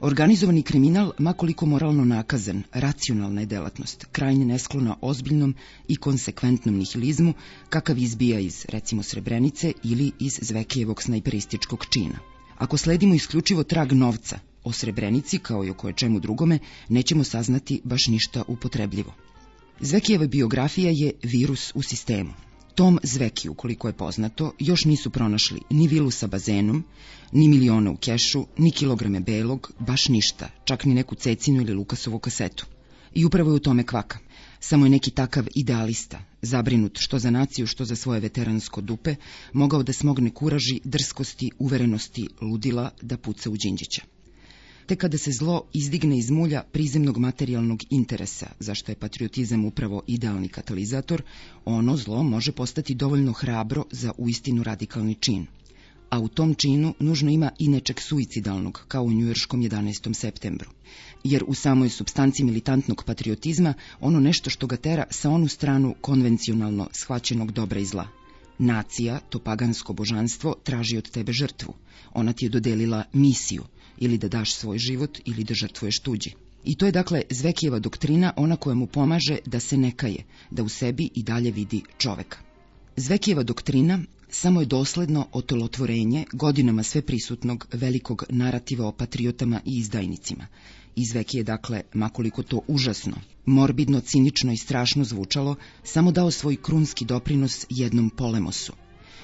Organizovani 0.01 0.63
kriminal, 0.63 1.13
makoliko 1.19 1.67
moralno 1.67 2.05
nakazan, 2.05 2.63
racionalna 2.73 3.41
je 3.41 3.47
delatnost, 3.47 4.05
krajnje 4.13 4.45
nesklona 4.45 4.97
ozbiljnom 5.01 5.55
i 5.89 5.97
konsekventnom 5.97 6.77
nihilizmu, 6.77 7.35
kakav 7.69 7.99
izbija 7.99 8.41
iz, 8.41 8.65
recimo, 8.69 9.03
Srebrenice 9.03 9.73
ili 9.85 10.13
iz 10.19 10.39
Zvekijevog 10.43 11.03
snajperističkog 11.03 11.87
čina. 11.91 12.19
Ako 12.59 12.77
sledimo 12.77 13.15
isključivo 13.15 13.63
trag 13.63 13.93
novca, 13.93 14.39
o 14.65 14.73
Srebrenici, 14.73 15.39
kao 15.39 15.65
i 15.65 15.71
o 15.71 15.75
koje 15.75 15.95
čemu 15.95 16.21
drugome, 16.21 16.59
nećemo 16.89 17.25
saznati 17.25 17.81
baš 17.85 18.07
ništa 18.07 18.43
upotrebljivo. 18.49 19.15
Zvekijeva 19.81 20.27
biografija 20.27 20.91
je 20.95 21.13
virus 21.23 21.73
u 21.75 21.83
sistemu. 21.83 22.31
Tom 22.75 22.99
Zveki, 23.03 23.49
ukoliko 23.49 23.89
je 23.89 23.93
poznato, 23.93 24.53
još 24.59 24.85
nisu 24.85 25.11
pronašli 25.11 25.61
ni 25.71 25.89
vilu 25.89 26.11
sa 26.11 26.27
bazenom, 26.27 26.85
ni 27.33 27.49
miliona 27.49 27.91
u 27.91 27.97
kešu, 27.97 28.47
ni 28.59 28.71
kilograme 28.71 29.21
belog, 29.21 29.73
baš 29.79 30.09
ništa, 30.09 30.49
čak 30.65 30.85
ni 30.85 30.95
neku 30.95 31.15
cecinu 31.15 31.61
ili 31.61 31.75
Lukasovu 31.75 32.19
kasetu. 32.19 32.67
I 33.15 33.25
upravo 33.25 33.51
je 33.51 33.55
u 33.55 33.59
tome 33.59 33.87
kvaka. 33.87 34.19
Samo 34.61 34.87
je 34.87 34.91
neki 34.91 35.11
takav 35.11 35.47
idealista, 35.55 36.21
zabrinut 36.43 36.99
što 36.99 37.19
za 37.19 37.31
naciju, 37.31 37.67
što 37.67 37.85
za 37.85 37.97
svoje 37.97 38.21
veteransko 38.21 38.81
dupe, 38.81 39.15
mogao 39.53 39.83
da 39.83 39.93
smogne 39.93 40.31
kuraži, 40.31 40.81
drskosti, 40.85 41.51
uverenosti, 41.59 42.29
ludila 42.41 42.91
da 43.03 43.17
puca 43.17 43.51
u 43.51 43.57
Đinđića 43.57 44.03
te 44.89 44.97
kada 44.97 45.19
se 45.19 45.33
zlo 45.33 45.65
izdigne 45.73 46.19
iz 46.19 46.31
mulja 46.31 46.63
prizemnog 46.73 47.19
materijalnog 47.19 47.83
interesa, 47.91 48.47
zašto 48.59 48.93
je 48.93 48.97
patriotizam 48.97 49.65
upravo 49.65 50.03
idealni 50.07 50.49
katalizator, 50.49 51.23
ono 51.65 51.97
zlo 51.97 52.23
može 52.23 52.53
postati 52.53 52.95
dovoljno 52.95 53.33
hrabro 53.33 53.85
za 53.91 54.13
uistinu 54.19 54.63
radikalni 54.63 55.15
čin. 55.15 55.47
A 56.11 56.21
u 56.21 56.29
tom 56.29 56.55
činu 56.55 56.95
nužno 56.99 57.31
ima 57.31 57.51
i 57.59 57.69
nečeg 57.69 58.01
suicidalnog, 58.01 58.85
kao 58.89 59.03
u 59.03 59.13
njujorškom 59.13 59.63
11. 59.63 60.15
septembru. 60.15 60.71
Jer 61.25 61.45
u 61.47 61.55
samoj 61.55 61.89
substanci 61.89 62.45
militantnog 62.45 63.05
patriotizma 63.05 63.75
ono 64.01 64.21
nešto 64.21 64.51
što 64.51 64.67
ga 64.67 64.77
tera 64.77 65.05
sa 65.11 65.31
onu 65.31 65.49
stranu 65.49 65.95
konvencionalno 66.01 66.89
shvaćenog 66.93 67.53
dobra 67.53 67.81
i 67.81 67.85
zla. 67.85 68.09
Nacija, 68.59 69.21
to 69.21 69.39
pagansko 69.39 69.93
božanstvo, 69.93 70.55
traži 70.65 70.97
od 70.97 71.11
tebe 71.11 71.33
žrtvu. 71.33 71.75
Ona 72.15 72.33
ti 72.33 72.45
je 72.45 72.49
dodelila 72.49 73.05
misiju– 73.13 73.65
ili 74.01 74.19
da 74.19 74.29
daš 74.29 74.55
svoj 74.55 74.79
život 74.79 75.19
ili 75.25 75.45
da 75.45 75.55
žrtvuješ 75.55 76.01
tuđi. 76.01 76.31
I 76.65 76.75
to 76.75 76.87
je 76.87 76.93
dakle 76.93 77.23
Zvekijeva 77.31 77.79
doktrina, 77.79 78.33
ona 78.37 78.57
koja 78.57 78.75
mu 78.75 78.87
pomaže 78.87 79.39
da 79.47 79.61
se 79.61 79.77
ne 79.77 79.91
kaje, 79.91 80.25
da 80.51 80.63
u 80.63 80.69
sebi 80.69 81.11
i 81.15 81.23
dalje 81.23 81.51
vidi 81.51 81.83
čoveka. 81.99 82.39
Zvekijeva 82.97 83.43
doktrina 83.43 84.01
samo 84.31 84.61
je 84.61 84.67
dosledno 84.67 85.27
otolotvorenje 85.33 86.25
godinama 86.33 86.83
sve 86.83 87.03
prisutnog 87.03 87.67
velikog 87.73 88.25
narativa 88.29 88.87
o 88.87 88.93
patriotama 88.93 89.61
i 89.65 89.79
izdajnicima. 89.79 90.47
Izveki 90.97 91.37
je 91.37 91.45
dakle, 91.45 91.83
makoliko 91.95 92.43
to 92.43 92.61
užasno, 92.69 93.17
morbidno, 93.47 94.01
cinično 94.01 94.53
i 94.53 94.57
strašno 94.57 95.05
zvučalo, 95.05 95.57
samo 95.85 96.13
dao 96.13 96.31
svoj 96.31 96.57
krunski 96.57 97.05
doprinos 97.05 97.67
jednom 97.71 98.11
polemosu. 98.11 98.73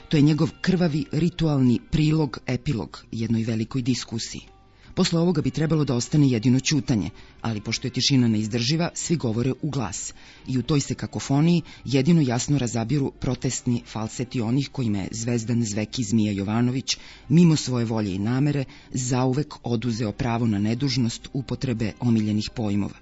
To 0.08 0.16
je 0.16 0.22
njegov 0.22 0.50
krvavi 0.60 1.04
ritualni 1.12 1.80
prilog, 1.90 2.38
epilog 2.46 3.04
jednoj 3.12 3.44
velikoj 3.44 3.82
diskusiji. 3.82 4.53
Posle 4.94 5.20
ovoga 5.20 5.42
bi 5.42 5.50
trebalo 5.50 5.84
da 5.84 5.94
ostane 5.94 6.28
jedino 6.28 6.60
ćutanje, 6.60 7.10
ali 7.40 7.60
pošto 7.60 7.86
je 7.86 7.92
tišina 7.92 8.28
neizdrživa, 8.28 8.90
svi 8.94 9.16
govore 9.16 9.52
u 9.62 9.70
glas. 9.70 10.14
I 10.46 10.58
u 10.58 10.62
toj 10.62 10.80
se 10.80 10.94
kakofoniji 10.94 11.62
jedino 11.84 12.20
jasno 12.20 12.58
razabiru 12.58 13.12
protestni 13.20 13.82
falseti 13.86 14.40
onih 14.40 14.68
kojima 14.72 14.98
je 14.98 15.08
zvezdan 15.10 15.64
zveki 15.64 16.04
Zmija 16.04 16.32
Jovanović, 16.32 16.96
mimo 17.28 17.56
svoje 17.56 17.84
volje 17.84 18.14
i 18.14 18.18
namere, 18.18 18.64
zauvek 18.90 19.54
oduzeo 19.62 20.12
pravo 20.12 20.46
na 20.46 20.58
nedužnost 20.58 21.28
upotrebe 21.32 21.92
omiljenih 22.00 22.50
pojmova. 22.54 22.96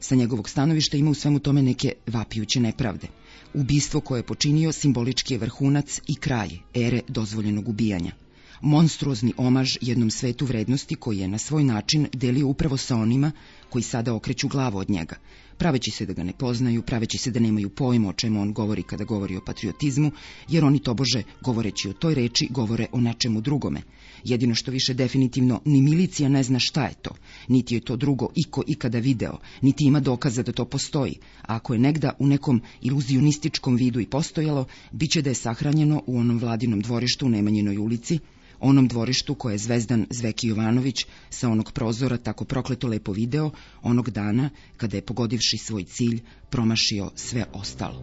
Sa 0.00 0.14
njegovog 0.14 0.48
stanovišta 0.48 0.96
ima 0.96 1.10
u 1.10 1.14
svemu 1.14 1.38
tome 1.38 1.62
neke 1.62 1.92
vapijuće 2.06 2.60
nepravde. 2.60 3.06
Ubistvo 3.54 4.00
koje 4.00 4.18
je 4.18 4.26
počinio 4.26 4.72
simbolički 4.72 5.34
je 5.34 5.38
vrhunac 5.38 6.00
i 6.06 6.14
kraj 6.14 6.48
ere 6.74 7.00
dozvoljenog 7.08 7.68
ubijanja 7.68 8.12
monstruozni 8.60 9.32
omaž 9.36 9.68
jednom 9.80 10.10
svetu 10.10 10.46
vrednosti 10.46 10.94
koji 10.94 11.18
je 11.18 11.28
na 11.28 11.38
svoj 11.38 11.64
način 11.64 12.06
delio 12.12 12.48
upravo 12.48 12.76
sa 12.76 12.96
onima 12.96 13.32
koji 13.70 13.82
sada 13.82 14.14
okreću 14.14 14.48
glavu 14.48 14.78
od 14.78 14.90
njega, 14.90 15.16
praveći 15.60 15.90
se 15.90 16.06
da 16.06 16.12
ga 16.12 16.22
ne 16.24 16.32
poznaju, 16.32 16.82
praveći 16.82 17.18
se 17.18 17.30
da 17.30 17.40
nemaju 17.40 17.68
pojma 17.68 18.08
o 18.08 18.12
čemu 18.12 18.40
on 18.40 18.52
govori 18.52 18.82
kada 18.82 19.04
govori 19.04 19.36
o 19.36 19.44
patriotizmu, 19.46 20.10
jer 20.48 20.64
oni 20.64 20.78
tobože, 20.78 21.22
govoreći 21.40 21.88
o 21.88 21.92
toj 21.92 22.14
reči, 22.14 22.48
govore 22.50 22.86
o 22.92 23.00
nečemu 23.00 23.40
drugome. 23.40 23.82
Jedino 24.24 24.54
što 24.54 24.70
više 24.70 24.94
definitivno 24.94 25.60
ni 25.64 25.82
milicija 25.82 26.28
ne 26.28 26.42
zna 26.42 26.58
šta 26.58 26.84
je 26.84 26.94
to, 27.02 27.10
niti 27.48 27.74
je 27.74 27.80
to 27.80 27.96
drugo 27.96 28.28
iko 28.36 28.64
ikada 28.66 28.98
video, 28.98 29.38
niti 29.62 29.84
ima 29.84 30.00
dokaza 30.00 30.42
da 30.42 30.52
to 30.52 30.64
postoji, 30.64 31.14
a 31.42 31.56
ako 31.56 31.74
je 31.74 31.78
negda 31.78 32.12
u 32.18 32.26
nekom 32.26 32.62
iluzionističkom 32.80 33.76
vidu 33.76 34.00
i 34.00 34.06
postojalo, 34.06 34.64
bit 34.92 35.10
će 35.10 35.22
da 35.22 35.30
je 35.30 35.34
sahranjeno 35.34 36.02
u 36.06 36.18
onom 36.18 36.38
vladinom 36.38 36.80
dvorištu 36.80 37.26
u 37.26 37.28
Nemanjinoj 37.28 37.78
ulici, 37.78 38.18
onom 38.60 38.88
dvorištu 38.88 39.34
koje 39.34 39.54
je 39.54 39.58
Zvezdan 39.58 40.06
Zveki 40.10 40.48
Jovanović 40.48 41.06
sa 41.30 41.48
onog 41.48 41.72
prozora 41.72 42.16
tako 42.16 42.44
prokleto 42.44 42.88
lepo 42.88 43.12
video 43.12 43.50
onog 43.82 44.10
dana 44.10 44.50
kada 44.76 44.96
je 44.96 45.02
pogodivši 45.02 45.58
svoj 45.58 45.84
cilj 45.84 46.20
promašio 46.50 47.10
sve 47.14 47.44
ostalo. 47.52 48.02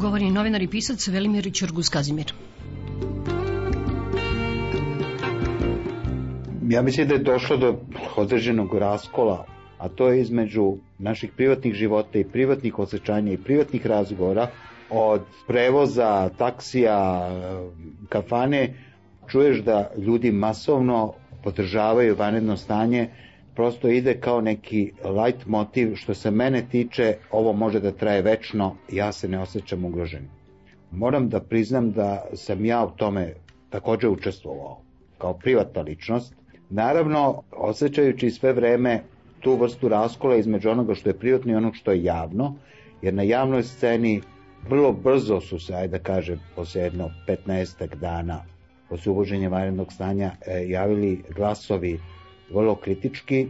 Govori 0.00 0.30
novinar 0.30 0.62
i 0.62 0.68
pisac 0.68 1.08
Velimir 1.08 1.52
Ćurgus 1.54 1.88
Kazimir. 1.88 2.32
Ja 6.68 6.82
mislim 6.82 7.08
da 7.08 7.14
je 7.14 7.22
došlo 7.22 7.56
do 7.56 7.80
određenog 8.16 8.74
raskola 8.74 9.46
a 9.78 9.88
to 9.88 10.08
je 10.08 10.20
između 10.20 10.76
naših 10.98 11.32
privatnih 11.36 11.74
života 11.74 12.18
i 12.18 12.24
privatnih 12.24 12.78
osjećanja 12.78 13.32
i 13.32 13.36
privatnih 13.38 13.86
razgovora, 13.86 14.48
od 14.90 15.22
prevoza, 15.46 16.28
taksija, 16.28 17.30
kafane, 18.08 18.74
čuješ 19.28 19.58
da 19.58 19.90
ljudi 19.96 20.32
masovno 20.32 21.14
podržavaju 21.44 22.16
vanredno 22.18 22.56
stanje, 22.56 23.08
prosto 23.54 23.88
ide 23.88 24.20
kao 24.20 24.40
neki 24.40 24.92
light 25.04 25.46
motiv, 25.46 25.94
što 25.94 26.14
se 26.14 26.30
mene 26.30 26.62
tiče, 26.70 27.16
ovo 27.30 27.52
može 27.52 27.80
da 27.80 27.92
traje 27.92 28.22
večno, 28.22 28.76
ja 28.92 29.12
se 29.12 29.28
ne 29.28 29.40
osjećam 29.40 29.84
ugrožen. 29.84 30.28
Moram 30.90 31.28
da 31.28 31.40
priznam 31.40 31.92
da 31.92 32.24
sam 32.34 32.64
ja 32.64 32.84
u 32.84 32.90
tome 32.90 33.34
takođe 33.70 34.08
učestvovao, 34.08 34.80
kao 35.18 35.34
privatna 35.34 35.82
ličnost, 35.82 36.34
naravno 36.70 37.42
osjećajući 37.52 38.30
sve 38.30 38.52
vreme 38.52 39.02
tu 39.40 39.56
vrstu 39.56 39.88
raskola 39.88 40.36
između 40.36 40.70
onoga 40.70 40.94
što 40.94 41.08
je 41.08 41.18
privatno 41.18 41.52
i 41.52 41.56
onog 41.56 41.76
što 41.76 41.92
je 41.92 42.04
javno, 42.04 42.54
jer 43.02 43.14
na 43.14 43.22
javnoj 43.22 43.62
sceni 43.62 44.20
vrlo 44.68 44.92
brzo 44.92 45.40
su 45.40 45.58
se, 45.58 45.74
ajde 45.74 45.98
da 45.98 46.04
kažem, 46.04 46.40
posle 46.56 46.80
jedno 46.82 47.10
15 47.26 47.94
dana 47.94 48.44
posle 48.88 49.12
uvoženja 49.12 49.48
vanrednog 49.48 49.92
stanja 49.92 50.32
e, 50.46 50.64
javili 50.68 51.22
glasovi 51.36 52.00
vrlo 52.50 52.74
kritički, 52.74 53.46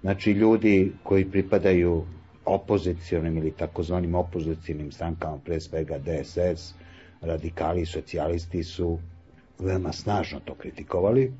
znači 0.00 0.32
ljudi 0.32 0.92
koji 1.02 1.30
pripadaju 1.30 2.04
opozicionim 2.44 3.36
ili 3.38 3.50
takozvanim 3.50 4.14
opozicijalnim 4.14 4.92
strankama, 4.92 5.38
pre 5.44 5.60
svega 5.60 5.98
DSS, 5.98 6.74
radikali 7.20 7.82
i 7.82 7.86
socijalisti 7.86 8.64
su 8.64 8.98
veoma 9.58 9.92
snažno 9.92 10.40
to 10.44 10.54
kritikovali, 10.54 11.32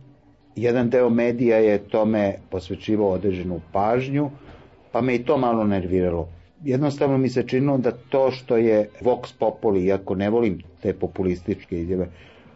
jedan 0.57 0.91
deo 0.91 1.11
medija 1.11 1.57
je 1.57 1.79
tome 1.79 2.35
posvećivao 2.51 3.09
određenu 3.09 3.61
pažnju, 3.73 4.31
pa 4.93 5.01
me 5.01 5.15
i 5.15 5.25
to 5.25 5.39
malo 5.39 5.65
nerviralo. 5.65 6.29
Jednostavno 6.65 7.19
mi 7.19 7.29
se 7.29 7.47
činilo 7.47 7.79
da 7.79 7.93
to 8.09 8.31
što 8.31 8.57
je 8.57 8.91
Vox 9.01 9.33
Populi, 9.39 9.85
iako 9.85 10.15
ne 10.15 10.31
volim 10.31 10.59
te 10.83 10.93
populističke 10.93 11.81
izjave, 11.81 12.09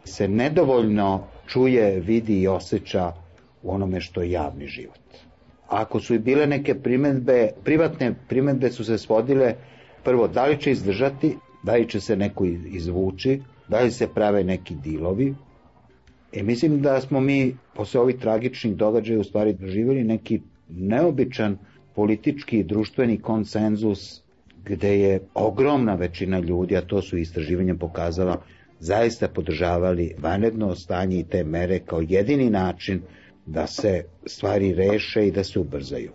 se 0.05 0.29
nedovoljno 0.29 1.25
čuje, 1.47 2.01
vidi 2.01 2.41
i 2.41 2.49
osjeća 2.49 3.13
u 3.63 3.75
onome 3.75 4.01
što 4.01 4.23
je 4.23 4.31
javni 4.31 4.67
život. 4.67 4.99
Ako 5.69 6.01
su 6.01 6.15
i 6.15 6.19
bile 6.19 6.47
neke 6.47 6.75
primetbe, 6.75 7.51
privatne 7.65 8.15
primetbe 8.29 8.71
su 8.71 8.85
se 8.85 8.99
svodile 8.99 9.55
prvo 10.05 10.29
da 10.29 10.47
li 10.47 10.61
će 10.61 10.71
izdržati, 10.71 11.37
da 11.63 11.73
li 11.73 11.89
će 11.89 12.01
se 12.01 12.17
neko 12.17 12.45
izvući, 12.67 13.41
da 13.69 13.81
li 13.81 13.91
se 13.91 14.09
prave 14.15 14.45
neki 14.45 14.75
dilovi, 14.75 15.35
E, 16.37 16.43
mislim 16.43 16.83
da 16.83 17.01
smo 17.01 17.21
mi 17.21 17.57
posle 17.75 18.01
ovih 18.01 18.17
tragičnih 18.17 18.77
događaja 18.77 19.21
u 19.21 19.25
stvari 19.25 19.53
doživjeli 19.53 20.05
neki 20.05 20.41
neobičan 20.69 21.59
politički 21.95 22.59
i 22.59 22.65
društveni 22.65 23.21
konsenzus 23.21 24.23
gde 24.65 24.99
je 24.99 25.21
ogromna 25.35 25.95
većina 25.95 26.39
ljudi, 26.39 26.77
a 26.77 26.81
to 26.81 27.03
su 27.03 27.19
istraživanja 27.19 27.75
pokazala, 27.75 28.43
zaista 28.79 29.29
podržavali 29.29 30.15
vanredno 30.19 30.75
stanje 30.75 31.19
i 31.19 31.25
te 31.25 31.45
mere 31.45 31.79
kao 31.79 32.01
jedini 32.09 32.51
način 32.51 33.03
da 33.47 33.67
se 33.67 34.05
stvari 34.27 34.75
reše 34.75 35.27
i 35.27 35.31
da 35.31 35.45
se 35.45 35.59
ubrzaju. 35.61 36.11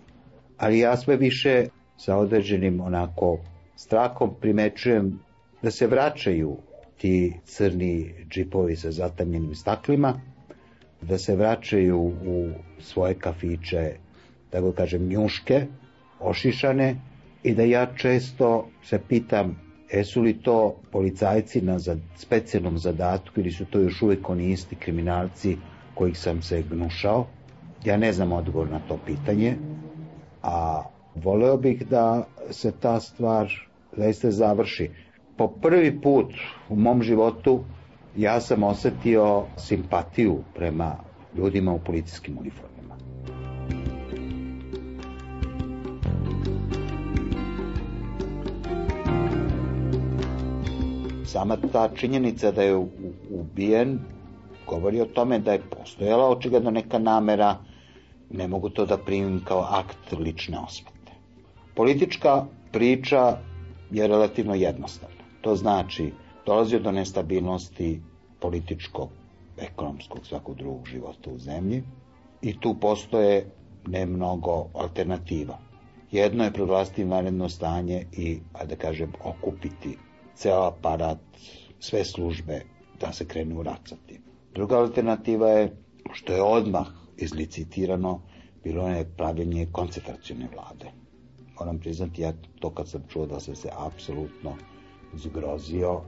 Ali 0.57 0.79
ja 0.79 0.97
sve 0.97 1.17
više 1.17 1.67
sa 1.97 2.17
određenim 2.17 2.81
onako 2.81 3.39
strahom 3.75 4.35
primećujem 4.41 5.19
da 5.61 5.71
se 5.71 5.87
vraćaju 5.87 6.57
ti 6.99 7.33
crni 7.45 8.13
džipovi 8.29 8.75
sa 8.75 8.91
zatamljenim 8.91 9.55
staklima, 9.55 10.13
da 11.01 11.17
se 11.17 11.35
vraćaju 11.35 11.99
u 12.01 12.49
svoje 12.79 13.13
kafiće, 13.13 13.91
da 14.51 14.61
go 14.61 14.71
kažem, 14.71 15.07
njuške, 15.07 15.65
ošišane, 16.19 16.95
i 17.43 17.53
da 17.55 17.63
ja 17.63 17.85
često 17.95 18.67
se 18.83 18.99
pitam, 19.07 19.55
jesu 19.93 20.21
li 20.21 20.33
to 20.33 20.75
policajci 20.91 21.61
na 21.61 21.79
specijalnom 22.15 22.77
zadatku 22.77 23.39
ili 23.39 23.51
su 23.51 23.65
to 23.65 23.79
još 23.79 24.01
uvek 24.01 24.29
oni 24.29 24.51
isti 24.51 24.75
kriminalci 24.75 25.57
kojih 25.93 26.17
sam 26.19 26.41
se 26.41 26.63
gnušao? 26.69 27.27
Ja 27.85 27.97
ne 27.97 28.13
znam 28.13 28.31
odgovor 28.31 28.69
na 28.69 28.79
to 28.87 28.99
pitanje, 29.05 29.55
a 30.43 30.83
voleo 31.15 31.57
bih 31.57 31.87
da 31.87 32.27
se 32.49 32.71
ta 32.71 32.99
stvar 32.99 33.51
zaista 33.97 34.31
završi 34.31 34.89
po 35.39 35.47
prvi 35.47 36.01
put 36.01 36.33
u 36.69 36.75
mom 36.75 37.03
životu 37.03 37.63
ja 38.17 38.41
sam 38.41 38.63
osetio 38.63 39.43
simpatiju 39.57 40.37
prema 40.55 40.95
ljudima 41.37 41.73
u 41.73 41.79
policijskim 41.79 42.37
uniformama. 42.37 42.95
Sama 51.25 51.57
ta 51.71 51.89
činjenica 51.95 52.51
da 52.51 52.61
je 52.63 52.75
ubijen 53.31 53.99
govori 54.67 55.01
o 55.01 55.05
tome 55.05 55.39
da 55.39 55.51
je 55.51 55.61
postojala 55.69 56.29
očigledno 56.29 56.71
neka 56.71 56.99
namera, 56.99 57.55
ne 58.29 58.47
mogu 58.47 58.69
to 58.69 58.85
da 58.85 58.97
primim 58.97 59.41
kao 59.45 59.65
akt 59.69 60.11
lične 60.19 60.59
osvete. 60.59 61.11
Politička 61.75 62.45
priča 62.71 63.37
je 63.91 64.07
relativno 64.07 64.55
jednostavna. 64.55 65.18
To 65.41 65.55
znači, 65.55 66.11
dolazi 66.45 66.79
do 66.79 66.91
nestabilnosti 66.91 68.01
političkog, 68.39 69.09
ekonomskog, 69.57 70.25
svakog 70.25 70.55
drugog 70.55 70.85
života 70.85 71.29
u 71.31 71.37
zemlji 71.37 71.83
i 72.41 72.59
tu 72.59 72.75
postoje 72.81 73.45
ne 73.87 74.05
mnogo 74.05 74.67
alternativa. 74.73 75.57
Jedno 76.11 76.43
je 76.43 76.53
proglasiti 76.53 77.03
vanredno 77.03 77.49
stanje 77.49 78.05
i, 78.11 78.39
a 78.53 78.65
da 78.65 78.75
kažem, 78.75 79.13
okupiti 79.23 79.97
ceo 80.35 80.63
aparat, 80.63 81.19
sve 81.79 82.05
službe 82.05 82.61
da 82.99 83.13
se 83.13 83.27
krenu 83.27 83.63
racati. 83.63 84.19
Druga 84.53 84.79
alternativa 84.79 85.49
je, 85.49 85.75
što 86.13 86.33
je 86.33 86.41
odmah 86.41 86.87
izlicitirano, 87.17 88.21
bilo 88.63 88.87
je 88.87 89.09
pravljenje 89.17 89.67
koncentracijone 89.71 90.47
vlade. 90.55 90.91
Moram 91.59 91.79
priznati, 91.79 92.21
ja 92.21 92.33
to 92.59 92.69
kad 92.69 92.89
sam 92.89 93.03
čuo 93.09 93.25
da 93.25 93.39
se 93.39 93.55
se 93.55 93.69
apsolutno 93.77 94.55
zgrozio 95.15 96.01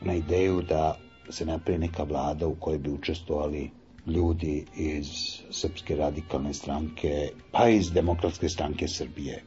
na 0.00 0.14
ideju 0.14 0.62
da 0.62 0.96
se 1.30 1.46
napravi 1.46 1.78
neka 1.78 2.02
vlada 2.02 2.46
u 2.46 2.54
kojoj 2.54 2.78
bi 2.78 2.90
učestvovali 2.90 3.70
ljudi 4.06 4.64
iz 4.76 5.06
Srpske 5.50 5.96
radikalne 5.96 6.54
stranke, 6.54 7.28
pa 7.52 7.68
iz 7.68 7.92
Demokratske 7.92 8.48
stranke 8.48 8.88
Srbije. 8.88 9.42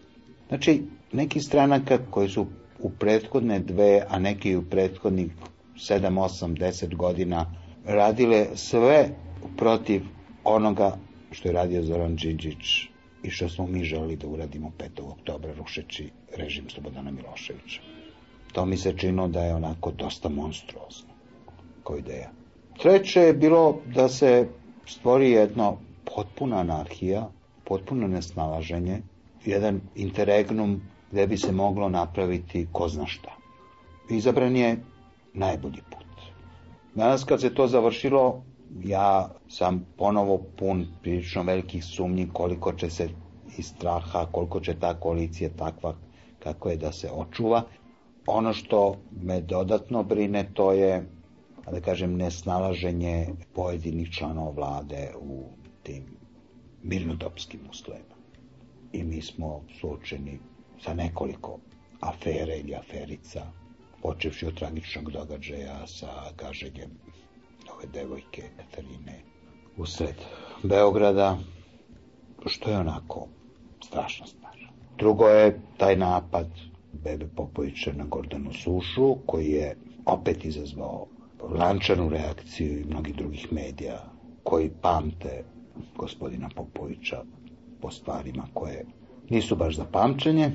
Znači, 0.47 0.81
neki 1.13 1.39
stranaka 1.39 1.97
koji 2.09 2.29
su 2.29 2.45
u 2.79 2.89
prethodne 2.89 3.59
dve, 3.59 4.05
a 4.09 4.19
neki 4.19 4.55
u 4.55 4.63
prethodnih 4.69 5.31
7, 5.75 6.19
8, 6.19 6.57
10 6.57 6.95
godina 6.95 7.45
radile 7.85 8.47
sve 8.55 9.09
protiv 9.57 10.01
onoga 10.43 10.97
što 11.31 11.47
je 11.47 11.53
radio 11.53 11.83
Zoran 11.83 12.15
Đinđić 12.15 12.89
i 13.23 13.29
što 13.29 13.49
smo 13.49 13.67
mi 13.67 13.83
želi 13.83 14.15
da 14.15 14.27
uradimo 14.27 14.71
5. 14.79 15.11
oktobra 15.11 15.53
rušeći 15.53 16.09
režim 16.37 16.69
Slobodana 16.69 17.11
Miloševića. 17.11 17.81
To 18.51 18.65
mi 18.65 18.77
se 18.77 18.97
činilo 18.97 19.27
da 19.27 19.43
je 19.43 19.55
onako 19.55 19.91
dosta 19.91 20.29
monstruozno 20.29 21.09
kao 21.83 21.97
ideja. 21.97 22.29
Treće 22.81 23.19
je 23.21 23.33
bilo 23.33 23.77
da 23.95 24.09
se 24.09 24.47
stvori 24.85 25.31
jedno 25.31 25.77
potpuna 26.15 26.57
anarhija, 26.57 27.29
potpuno 27.63 28.07
nesnalaženje, 28.07 29.01
jedan 29.45 29.81
interregnum 29.95 30.81
gde 31.11 31.27
bi 31.27 31.37
se 31.37 31.51
moglo 31.51 31.89
napraviti 31.89 32.67
ko 32.71 32.87
zna 32.87 33.05
šta. 33.07 33.31
Izabran 34.09 34.55
je 34.55 34.77
najbolji 35.33 35.81
put. 35.91 36.05
Danas 36.95 37.23
kad 37.23 37.41
se 37.41 37.53
to 37.53 37.67
završilo, 37.67 38.43
ja 38.83 39.29
sam 39.49 39.85
ponovo 39.97 40.37
pun 40.57 40.87
prilično 41.01 41.43
velikih 41.43 41.85
sumnji 41.85 42.29
koliko 42.33 42.73
će 42.73 42.89
se 42.89 43.09
iz 43.57 43.65
straha, 43.65 44.25
koliko 44.31 44.59
će 44.59 44.73
ta 44.79 44.93
koalicija 44.93 45.49
takva 45.57 45.95
kako 46.43 46.69
je 46.69 46.77
da 46.77 46.91
se 46.91 47.09
očuva 47.11 47.63
Ono 48.31 48.53
što 48.53 48.95
me 49.21 49.41
dodatno 49.41 50.03
brine 50.03 50.49
to 50.53 50.71
je, 50.71 51.05
da 51.71 51.81
kažem, 51.81 52.17
nesnalaženje 52.17 53.27
pojedinih 53.53 54.11
članova 54.11 54.51
vlade 54.51 55.11
u 55.21 55.43
tim 55.83 56.03
mirnodopskim 56.83 57.59
uslovima. 57.69 58.15
I 58.93 59.03
mi 59.03 59.21
smo 59.21 59.61
suočeni 59.79 60.39
sa 60.83 60.93
nekoliko 60.93 61.57
afere 61.99 62.57
ili 62.57 62.75
aferica, 62.75 63.45
počevši 64.01 64.45
od 64.45 64.57
tragičnog 64.57 65.11
događaja 65.11 65.87
sa 65.87 66.31
gaženjem 66.37 66.89
ove 67.75 67.85
devojke 67.93 68.43
Katarine 68.57 69.19
usred 69.77 70.15
Beograda, 70.63 71.37
što 72.45 72.69
je 72.69 72.77
onako 72.77 73.27
strašna 73.85 74.27
stvar. 74.27 74.57
Drugo 74.97 75.27
je 75.27 75.61
taj 75.77 75.95
napad 75.95 76.47
Bebe 77.03 77.27
Popovića 77.35 77.91
na 77.93 78.05
Gordanu 78.05 78.53
Sušu, 78.53 79.15
koji 79.25 79.47
je 79.47 79.75
opet 80.05 80.45
izazvao 80.45 81.07
lančanu 81.49 82.09
reakciju 82.09 82.79
i 82.79 82.85
mnogih 82.85 83.15
drugih 83.15 83.47
medija 83.53 84.05
koji 84.43 84.69
pamte 84.81 85.43
gospodina 85.95 86.49
Popovića 86.55 87.23
po 87.81 87.91
stvarima 87.91 88.47
koje 88.53 88.85
nisu 89.29 89.55
baš 89.55 89.75
za 89.75 89.85
pamćenje. 89.85 90.51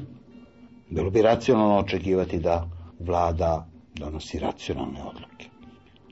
Bilo 0.90 1.10
bi 1.10 1.22
racionalno 1.22 1.78
očekivati 1.78 2.38
da 2.38 2.68
vlada 2.98 3.68
donosi 3.94 4.38
racionalne 4.38 5.02
odluke 5.02 5.48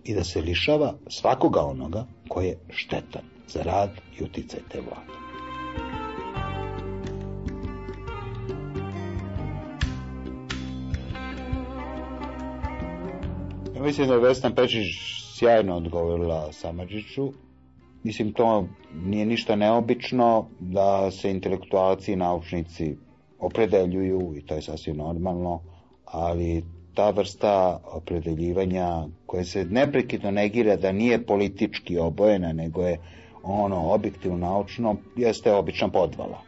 i 0.04 0.14
da 0.14 0.24
se 0.24 0.40
lišava 0.40 0.94
svakoga 1.08 1.60
onoga 1.60 2.06
koje 2.28 2.46
je 2.46 2.58
štetan 2.68 3.22
za 3.48 3.62
rad 3.62 3.90
i 4.20 4.24
uticaj 4.24 4.60
te 4.68 4.80
vlade. 4.80 5.21
Mislim 13.82 14.08
da 14.08 14.14
je 14.14 14.20
Vesna 14.20 14.50
Pečić 14.54 14.86
sjajno 15.34 15.76
odgovorila 15.76 16.52
Samadžiću. 16.52 17.32
Mislim, 18.02 18.32
to 18.32 18.66
nije 19.04 19.26
ništa 19.26 19.56
neobično 19.56 20.48
da 20.60 21.10
se 21.10 21.30
intelektualci 21.30 22.12
i 22.12 22.16
naučnici 22.16 22.96
opredeljuju 23.38 24.34
i 24.36 24.46
to 24.46 24.54
je 24.54 24.62
sasvim 24.62 24.96
normalno, 24.96 25.60
ali 26.04 26.64
ta 26.94 27.10
vrsta 27.10 27.80
opredeljivanja 27.84 29.04
koje 29.26 29.44
se 29.44 29.64
neprekidno 29.64 30.30
negira 30.30 30.76
da 30.76 30.92
nije 30.92 31.26
politički 31.26 31.98
obojena, 31.98 32.52
nego 32.52 32.82
je 32.82 32.98
ono 33.42 33.92
objektivno 33.92 34.38
naučno, 34.38 34.96
jeste 35.16 35.54
obična 35.54 35.88
podvala. 35.88 36.42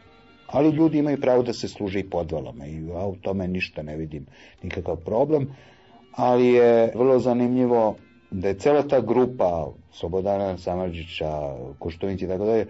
Ali 0.47 0.69
ljudi 0.69 0.97
imaju 0.97 1.21
pravo 1.21 1.43
da 1.43 1.53
se 1.53 1.67
služe 1.67 1.99
i 1.99 2.09
podvalama 2.09 2.67
i 2.67 2.87
ja 2.87 3.05
u 3.05 3.15
tome 3.15 3.47
ništa 3.47 3.81
ne 3.83 3.97
vidim 3.97 4.25
nikakav 4.63 4.95
problem, 4.95 5.49
ali 6.15 6.47
je 6.47 6.91
vrlo 6.95 7.19
zanimljivo 7.19 7.95
da 8.31 8.47
je 8.47 8.59
cela 8.59 8.87
ta 8.87 9.01
grupa 9.01 9.67
Slobodana 9.91 10.57
Samarđića, 10.57 11.55
Koštovinić 11.79 12.21
i 12.21 12.27
tako 12.27 12.45
dalje, 12.45 12.67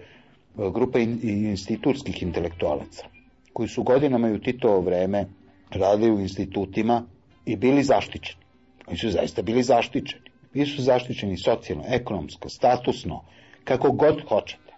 grupa 0.56 0.98
in, 0.98 1.18
institutskih 1.22 2.22
intelektualaca, 2.22 3.06
koji 3.52 3.68
su 3.68 3.82
godinama 3.82 4.28
i 4.28 4.32
u 4.32 4.40
Titovo 4.40 4.80
vreme 4.80 5.26
radili 5.70 6.12
u 6.12 6.20
institutima 6.20 7.02
i 7.46 7.56
bili 7.56 7.82
zaštićeni. 7.82 8.42
Oni 8.86 8.98
su 8.98 9.10
zaista 9.10 9.42
bili 9.42 9.62
zaštićeni. 9.62 10.22
Bili 10.52 10.66
su 10.66 10.82
zaštićeni 10.82 11.36
socijalno, 11.36 11.84
ekonomsko, 11.88 12.48
statusno, 12.48 13.24
kako 13.64 13.92
god 13.92 14.28
hoćete. 14.28 14.72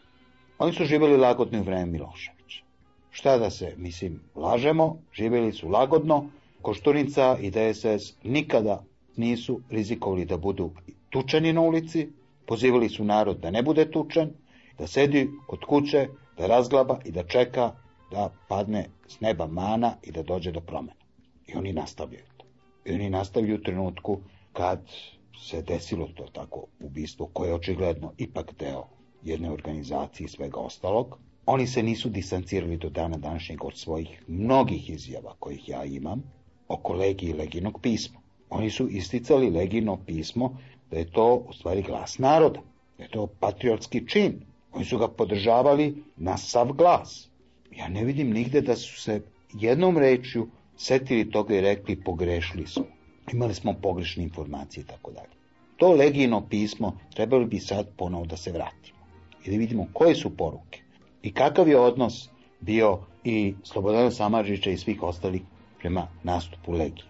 Oni 0.58 0.72
su 0.72 0.84
živjeli 0.84 1.16
lagodno 1.16 1.60
u 1.60 1.62
vreme 1.62 1.86
Miloševića. 1.86 2.62
Šta 3.10 3.38
da 3.38 3.50
se, 3.50 3.74
mislim, 3.76 4.20
lažemo, 4.34 4.96
živjeli 5.12 5.52
su 5.52 5.68
lagodno, 5.68 6.30
Koštunica 6.68 7.38
i 7.40 7.50
DSS 7.50 8.14
nikada 8.24 8.84
nisu 9.16 9.60
rizikovali 9.70 10.24
da 10.24 10.36
budu 10.36 10.70
tučeni 11.10 11.52
na 11.52 11.60
ulici, 11.60 12.08
pozivali 12.46 12.88
su 12.88 13.04
narod 13.04 13.40
da 13.40 13.50
ne 13.50 13.62
bude 13.62 13.90
tučen, 13.90 14.32
da 14.78 14.86
sedi 14.86 15.30
kod 15.46 15.64
kuće, 15.64 16.08
da 16.38 16.46
razglaba 16.46 16.98
i 17.04 17.10
da 17.10 17.22
čeka 17.22 17.72
da 18.10 18.32
padne 18.48 18.84
s 19.06 19.20
neba 19.20 19.46
mana 19.46 19.94
i 20.02 20.12
da 20.12 20.22
dođe 20.22 20.52
do 20.52 20.60
promena. 20.60 21.00
I 21.46 21.56
oni 21.56 21.72
nastavljaju 21.72 22.24
to. 22.36 22.46
I 22.84 22.94
oni 22.94 23.10
nastavljaju 23.10 23.54
u 23.56 23.62
trenutku 23.62 24.18
kad 24.52 24.80
se 25.40 25.62
desilo 25.62 26.08
to 26.14 26.26
tako 26.32 26.66
ubistvo, 26.80 27.30
koje 27.32 27.48
je 27.48 27.54
očigledno 27.54 28.12
ipak 28.18 28.54
deo 28.58 28.84
jedne 29.22 29.50
organizacije 29.50 30.24
i 30.24 30.28
svega 30.28 30.60
ostalog. 30.60 31.18
Oni 31.46 31.66
se 31.66 31.82
nisu 31.82 32.08
distancirali 32.08 32.76
do 32.76 32.90
dana 32.90 33.16
današnjeg 33.16 33.64
od 33.64 33.76
svojih 33.76 34.22
mnogih 34.26 34.90
izjava 34.90 35.34
kojih 35.38 35.68
ja 35.68 35.84
imam 35.84 36.37
oko 36.68 36.92
legiji 36.92 37.32
leginog 37.32 37.80
pisma. 37.82 38.20
Oni 38.50 38.70
su 38.70 38.88
isticali 38.88 39.50
legino 39.50 39.96
pismo 40.06 40.56
da 40.90 40.98
je 40.98 41.10
to 41.10 41.34
u 41.34 41.52
stvari 41.52 41.82
glas 41.82 42.18
naroda, 42.18 42.60
da 42.98 43.04
je 43.04 43.10
to 43.10 43.26
patriotski 43.26 44.06
čin. 44.08 44.40
Oni 44.72 44.84
su 44.84 44.98
ga 44.98 45.08
podržavali 45.08 46.02
na 46.16 46.36
sav 46.36 46.72
glas. 46.72 47.28
Ja 47.76 47.88
ne 47.88 48.04
vidim 48.04 48.30
nigde 48.30 48.60
da 48.60 48.76
su 48.76 49.00
se 49.00 49.22
jednom 49.52 49.98
rečju 49.98 50.48
setili 50.76 51.30
toga 51.30 51.54
i 51.54 51.60
rekli 51.60 51.96
pogrešili 51.96 52.66
smo. 52.66 52.84
Imali 53.32 53.54
smo 53.54 53.74
pogrešne 53.82 54.22
informacije 54.22 54.82
i 54.82 54.86
tako 54.86 55.10
dalje. 55.10 55.38
To 55.76 55.92
legijno 55.92 56.46
pismo 56.48 56.98
trebalo 57.14 57.44
bi 57.44 57.58
sad 57.58 57.88
ponovo 57.96 58.26
da 58.26 58.36
se 58.36 58.52
vratimo 58.52 58.98
i 59.44 59.50
da 59.50 59.56
vidimo 59.56 59.86
koje 59.92 60.14
su 60.14 60.36
poruke 60.36 60.80
i 61.22 61.32
kakav 61.32 61.68
je 61.68 61.78
odnos 61.78 62.28
bio 62.60 62.98
i 63.24 63.54
Slobodana 63.62 64.10
Samaržića 64.10 64.70
i 64.70 64.76
svih 64.76 65.02
ostalih 65.02 65.42
prema 65.78 66.08
nastupu 66.22 66.72
legije. 66.72 67.08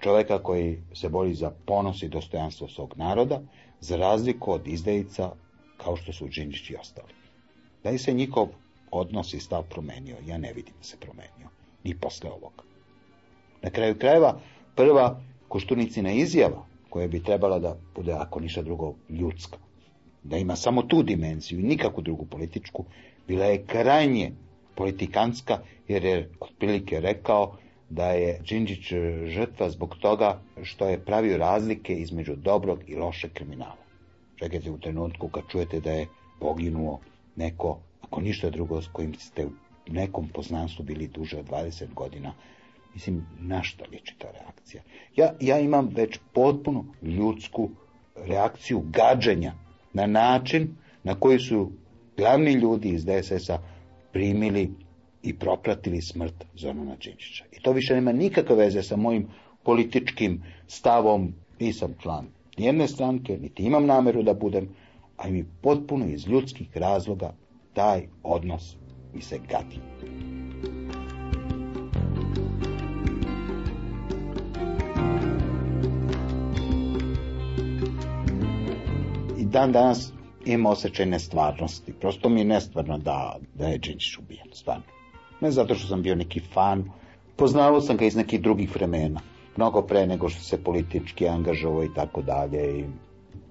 Čoveka 0.00 0.38
koji 0.38 0.82
se 0.94 1.08
bori 1.08 1.34
za 1.34 1.50
ponos 1.66 2.02
i 2.02 2.08
dostojanstvo 2.08 2.68
svog 2.68 2.94
naroda, 2.96 3.40
za 3.80 3.96
razliku 3.96 4.52
od 4.52 4.68
izdejica 4.68 5.30
kao 5.76 5.96
što 5.96 6.12
su 6.12 6.28
Đinđić 6.28 6.70
i 6.70 6.76
ostali. 6.76 7.12
Da 7.84 7.90
li 7.90 7.98
se 7.98 8.12
njihov 8.12 8.48
odnos 8.90 9.34
i 9.34 9.40
stav 9.40 9.62
promenio? 9.62 10.16
Ja 10.26 10.38
ne 10.38 10.52
vidim 10.52 10.74
da 10.78 10.84
se 10.84 10.96
promenio, 11.00 11.48
ni 11.84 11.94
posle 11.94 12.30
ovoga. 12.30 12.62
Na 13.62 13.70
kraju 13.70 13.98
krajeva, 13.98 14.40
prva 14.74 15.20
Koštunicina 15.48 16.12
izjava, 16.12 16.66
koja 16.90 17.08
bi 17.08 17.22
trebala 17.22 17.58
da 17.58 17.76
bude, 17.94 18.12
ako 18.12 18.40
ništa 18.40 18.62
drugo, 18.62 18.94
ljudska, 19.08 19.58
da 20.22 20.36
ima 20.36 20.56
samo 20.56 20.82
tu 20.82 21.02
dimenziju 21.02 21.60
i 21.60 21.62
nikakvu 21.62 22.02
drugu 22.02 22.26
političku, 22.26 22.84
bila 23.28 23.44
je 23.44 23.64
krajnje 23.66 24.32
politikanska, 24.74 25.58
jer 25.88 26.04
je 26.04 26.30
otprilike 26.40 27.00
rekao 27.00 27.56
da 27.90 28.06
je 28.06 28.40
Đinđić 28.48 28.92
žrtva 29.26 29.70
zbog 29.70 29.96
toga 30.00 30.40
što 30.62 30.88
je 30.88 31.04
pravio 31.04 31.36
razlike 31.36 31.94
između 31.94 32.36
dobrog 32.36 32.80
i 32.86 32.94
lošeg 32.94 33.32
kriminala. 33.32 33.86
Čekajte 34.36 34.70
u 34.70 34.78
trenutku 34.78 35.28
kad 35.28 35.42
čujete 35.48 35.80
da 35.80 35.92
je 35.92 36.06
poginuo 36.40 37.00
neko, 37.36 37.78
ako 38.00 38.20
ništa 38.20 38.50
drugo, 38.50 38.82
s 38.82 38.88
kojim 38.92 39.14
ste 39.14 39.46
u 39.46 39.50
nekom 39.86 40.28
poznanstvu 40.28 40.84
bili 40.84 41.08
duže 41.08 41.38
od 41.38 41.48
20 41.48 41.94
godina, 41.94 42.32
mislim, 42.94 43.26
na 43.40 43.62
šta 43.62 43.84
liči 43.92 44.14
ta 44.18 44.28
reakcija? 44.30 44.82
Ja, 45.16 45.32
ja 45.40 45.58
imam 45.58 45.88
već 45.94 46.18
potpuno 46.32 46.84
ljudsku 47.02 47.70
reakciju 48.16 48.82
gađenja 48.86 49.52
na 49.92 50.06
način 50.06 50.76
na 51.04 51.14
koji 51.14 51.38
su 51.38 51.70
glavni 52.16 52.52
ljudi 52.52 52.88
iz 52.88 53.04
DSS-a 53.04 53.58
primili 54.12 54.70
i 55.22 55.38
propratili 55.38 56.02
smrt 56.02 56.44
Zorana 56.54 56.96
Đinđića. 56.96 57.44
I 57.52 57.60
to 57.62 57.72
više 57.72 57.94
nema 57.94 58.12
nikakve 58.12 58.56
veze 58.56 58.82
sa 58.82 58.96
mojim 58.96 59.28
političkim 59.62 60.42
stavom, 60.66 61.34
nisam 61.60 61.94
član 62.02 62.26
nijedne 62.58 62.88
stranke, 62.88 63.38
niti 63.42 63.62
imam 63.62 63.86
nameru 63.86 64.22
da 64.22 64.34
budem, 64.34 64.68
a 65.16 65.28
mi 65.28 65.44
potpuno 65.62 66.06
iz 66.06 66.26
ljudskih 66.26 66.76
razloga 66.76 67.32
taj 67.74 68.06
odnos 68.22 68.76
mi 69.14 69.22
se 69.22 69.38
gadi. 69.38 69.76
I 79.38 79.44
dan 79.44 79.72
danas 79.72 80.12
imam 80.46 80.72
osjećaj 80.72 81.06
nestvarnosti. 81.06 81.92
Prosto 81.92 82.28
mi 82.28 82.40
je 82.40 82.44
nestvarno 82.44 82.98
da, 82.98 83.36
da 83.54 83.66
je 83.66 83.78
Đinđić 83.78 84.18
ubijen, 84.18 84.48
stvarno. 84.52 84.95
Ne 85.40 85.50
zato 85.50 85.74
što 85.74 85.88
sam 85.88 86.02
bio 86.02 86.14
neki 86.14 86.40
fan, 86.40 86.90
poznavao 87.36 87.80
sam 87.80 87.96
ga 87.96 88.04
iz 88.04 88.16
nekih 88.16 88.40
drugih 88.40 88.74
vremena, 88.74 89.20
mnogo 89.56 89.82
pre 89.82 90.06
nego 90.06 90.28
što 90.28 90.42
se 90.42 90.64
politički 90.64 91.28
angažovao 91.28 91.84
i 91.84 91.94
tako 91.94 92.22
dalje. 92.22 92.78
I 92.78 92.84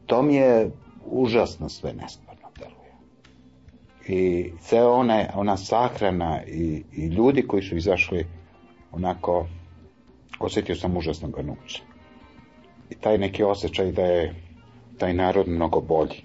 to 0.05 0.21
mi 0.21 0.35
je 0.35 0.71
užasno 1.05 1.69
sve 1.69 1.93
nestvarno 1.93 2.47
deluje. 2.59 2.93
I 4.07 4.51
ceo 4.61 4.93
ona, 4.93 5.25
ona 5.35 5.57
sahrana 5.57 6.43
i, 6.47 6.83
i 6.93 7.05
ljudi 7.05 7.47
koji 7.47 7.63
su 7.63 7.77
izašli 7.77 8.25
onako, 8.91 9.47
osjetio 10.39 10.75
sam 10.75 10.97
užasno 10.97 11.27
ganuće. 11.27 11.81
I 12.89 12.95
taj 12.95 13.17
neki 13.17 13.43
osjećaj 13.43 13.91
da 13.91 14.01
je 14.01 14.35
taj 14.97 15.13
narod 15.13 15.47
mnogo 15.47 15.81
bolji. 15.81 16.21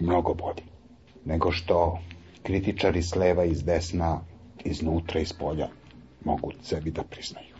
Mnogo 0.00 0.34
bolji. 0.34 0.62
Nego 1.24 1.52
što 1.52 1.98
kritičari 2.42 3.02
s 3.02 3.16
leva 3.16 3.44
i 3.44 3.54
s 3.54 3.64
desna 3.64 4.20
iznutra 4.64 5.20
i 5.20 5.24
s 5.24 5.32
polja 5.32 5.68
mogu 6.24 6.52
sebi 6.62 6.90
da 6.90 7.02
priznaju. 7.02 7.54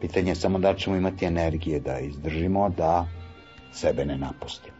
Pitanje 0.00 0.30
je 0.30 0.34
samo 0.34 0.58
da 0.58 0.74
ćemo 0.74 0.96
imati 0.96 1.24
energije 1.24 1.80
da 1.80 1.98
izdržimo, 1.98 2.68
da 2.68 3.06
sebe 3.72 4.04
ne 4.04 4.18
napustimo. 4.18 4.76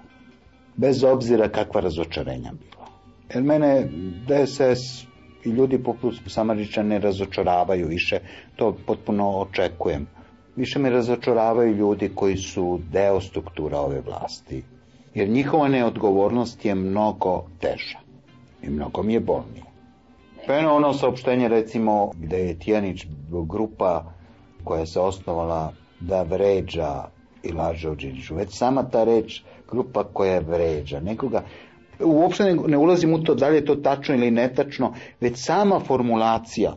Bez 0.76 1.04
obzira 1.04 1.48
kakva 1.48 1.80
razočarenja 1.80 2.52
bila. 2.52 2.88
Jer 3.34 3.42
mene 3.42 3.88
DSS 4.26 5.04
i 5.44 5.48
ljudi 5.48 5.82
poput 5.82 6.14
Samarića 6.26 6.82
ne 6.82 6.98
razočaravaju 6.98 7.86
više, 7.88 8.18
to 8.56 8.76
potpuno 8.86 9.28
očekujem. 9.30 10.06
Više 10.56 10.78
me 10.78 10.90
razočaravaju 10.90 11.74
ljudi 11.76 12.10
koji 12.14 12.36
su 12.36 12.80
deo 12.92 13.20
struktura 13.20 13.80
ove 13.80 14.00
vlasti, 14.00 14.62
jer 15.14 15.28
njihova 15.28 15.68
neodgovornost 15.68 16.64
je 16.64 16.74
mnogo 16.74 17.44
teža 17.60 17.98
i 18.62 18.70
mnogo 18.70 19.02
mi 19.02 19.14
je 19.14 19.20
bolnije. 19.20 19.71
Jedno 20.48 20.74
ono 20.74 20.92
saopštenje 20.92 21.48
recimo 21.48 22.10
gde 22.16 22.38
je 22.38 22.58
Tijanić 22.58 23.06
grupa 23.48 24.04
koja 24.64 24.86
se 24.86 25.00
osnovala 25.00 25.72
da 26.00 26.22
vređa 26.22 27.04
i 27.42 27.52
laže 27.52 27.88
o 27.90 27.94
Đinđiću. 27.94 28.34
Već 28.34 28.50
sama 28.50 28.82
ta 28.90 29.04
reč, 29.04 29.42
grupa 29.70 30.04
koja 30.04 30.38
vređa 30.40 31.00
nekoga, 31.00 31.42
uopšte 32.00 32.44
ne, 32.44 32.54
ne 32.66 32.76
ulazim 32.78 33.14
u 33.14 33.22
to 33.22 33.34
da 33.34 33.48
li 33.48 33.56
je 33.56 33.64
to 33.64 33.74
tačno 33.74 34.14
ili 34.14 34.30
netačno, 34.30 34.94
već 35.20 35.36
sama 35.36 35.80
formulacija 35.80 36.74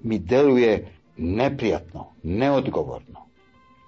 mi 0.00 0.18
deluje 0.18 0.88
neprijatno, 1.16 2.06
neodgovorno. 2.22 3.20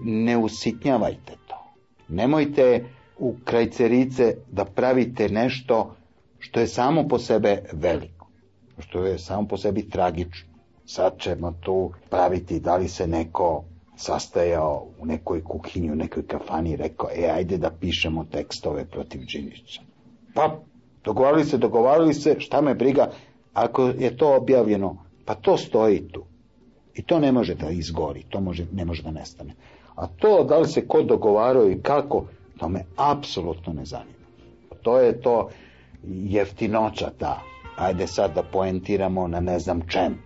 Ne 0.00 0.36
usitnjavajte 0.36 1.32
to. 1.46 1.72
Nemojte 2.08 2.84
u 3.18 3.34
krajcerice 3.44 4.36
da 4.52 4.64
pravite 4.64 5.28
nešto 5.28 5.94
što 6.38 6.60
je 6.60 6.66
samo 6.66 7.08
po 7.08 7.18
sebe 7.18 7.62
veliko, 7.72 8.13
što 8.78 9.04
je 9.06 9.18
samo 9.18 9.48
po 9.48 9.56
sebi 9.56 9.88
tragično. 9.88 10.48
Sad 10.86 11.18
ćemo 11.18 11.52
tu 11.60 11.92
praviti 12.10 12.60
da 12.60 12.76
li 12.76 12.88
se 12.88 13.06
neko 13.06 13.64
sastajao 13.96 14.86
u 14.98 15.06
nekoj 15.06 15.44
kuhinji, 15.44 15.90
u 15.90 15.94
nekoj 15.94 16.26
kafani 16.26 16.70
i 16.70 16.76
rekao, 16.76 17.08
e, 17.16 17.30
ajde 17.30 17.56
da 17.58 17.70
pišemo 17.70 18.24
tekstove 18.24 18.84
protiv 18.84 19.20
Đinića. 19.24 19.82
Pa, 20.34 20.58
dogovarali 21.04 21.44
se, 21.44 21.58
dogovarali 21.58 22.14
se, 22.14 22.36
šta 22.38 22.60
me 22.60 22.74
briga, 22.74 23.10
ako 23.52 23.82
je 23.82 24.16
to 24.16 24.36
objavljeno, 24.36 24.96
pa 25.24 25.34
to 25.34 25.56
stoji 25.56 26.08
tu. 26.08 26.24
I 26.94 27.02
to 27.02 27.18
ne 27.20 27.32
može 27.32 27.54
da 27.54 27.70
izgori, 27.70 28.24
to 28.28 28.40
može, 28.40 28.66
ne 28.72 28.84
može 28.84 29.02
da 29.02 29.10
nestane. 29.10 29.54
A 29.94 30.06
to 30.06 30.44
da 30.44 30.58
li 30.58 30.68
se 30.68 30.88
ko 30.88 31.02
dogovarao 31.02 31.70
i 31.70 31.80
kako, 31.82 32.24
to 32.58 32.68
me 32.68 32.84
apsolutno 32.96 33.72
ne 33.72 33.84
zanima. 33.84 34.14
To 34.82 34.98
je 34.98 35.20
to 35.20 35.48
jeftinoća 36.06 37.10
ta. 37.18 37.42
Ajde 37.76 38.06
sad 38.06 38.34
da 38.34 38.42
poentiramo 38.42 39.28
na 39.28 39.40
ne 39.40 39.58
znam 39.58 39.80
čem. 39.88 40.18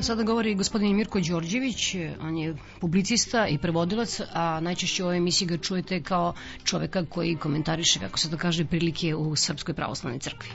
Sada 0.00 0.22
govori 0.22 0.54
gospodin 0.54 0.96
Mirko 0.96 1.20
Đorđević, 1.20 1.94
on 2.22 2.36
je 2.36 2.56
publicista 2.80 3.46
i 3.48 3.58
prevodilac, 3.58 4.20
a 4.32 4.60
najčešće 4.60 5.02
u 5.02 5.06
ovoj 5.06 5.16
emisiji 5.16 5.48
ga 5.48 5.58
čujete 5.58 6.02
kao 6.02 6.34
čoveka 6.64 7.04
koji 7.04 7.36
komentariše, 7.36 8.00
kako 8.00 8.18
se 8.18 8.30
to 8.30 8.36
kaže, 8.36 8.64
prilike 8.64 9.14
u 9.14 9.36
Srpskoj 9.36 9.74
pravoslavnoj 9.74 10.18
crkvi. 10.18 10.48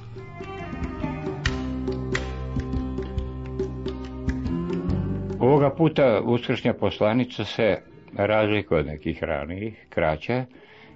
Ovoga 5.43 5.69
puta 5.69 6.21
uskršnja 6.25 6.73
poslanica 6.73 7.45
se 7.45 7.77
razlikuje 8.15 8.79
od 8.79 8.85
nekih 8.85 9.23
ranijih, 9.23 9.85
kraća, 9.89 10.45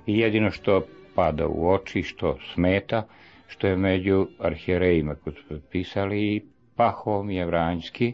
i 0.06 0.20
jedino 0.20 0.52
što 0.52 0.86
pada 1.16 1.48
u 1.48 1.70
oči, 1.70 2.04
što 2.04 2.38
smeta, 2.54 3.04
što 3.48 3.68
je 3.68 3.76
među 3.76 4.28
arhijerejima 4.40 5.16
koji 5.16 5.36
su 5.36 5.60
pisali 5.72 6.36
i 6.36 6.42
Pahom 6.76 7.28
Vranjski, 7.48 8.14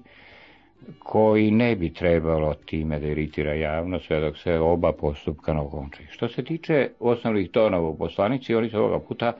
koji 0.99 1.51
ne 1.51 1.75
bi 1.75 1.93
trebalo 1.93 2.53
time 2.53 2.99
da 2.99 3.07
iritira 3.07 3.53
javno 3.53 3.99
sve 3.99 4.19
dok 4.21 4.37
se 4.37 4.59
oba 4.59 4.91
postupka 4.91 5.53
ne 5.53 5.59
okončaju. 5.59 6.07
Što 6.11 6.27
se 6.27 6.43
tiče 6.43 6.89
osnovnih 6.99 7.49
tonova 7.51 7.89
u 7.89 7.97
poslanici, 7.97 8.55
oni 8.55 8.69
su 8.69 8.77
ovoga 8.77 8.99
puta 8.99 9.33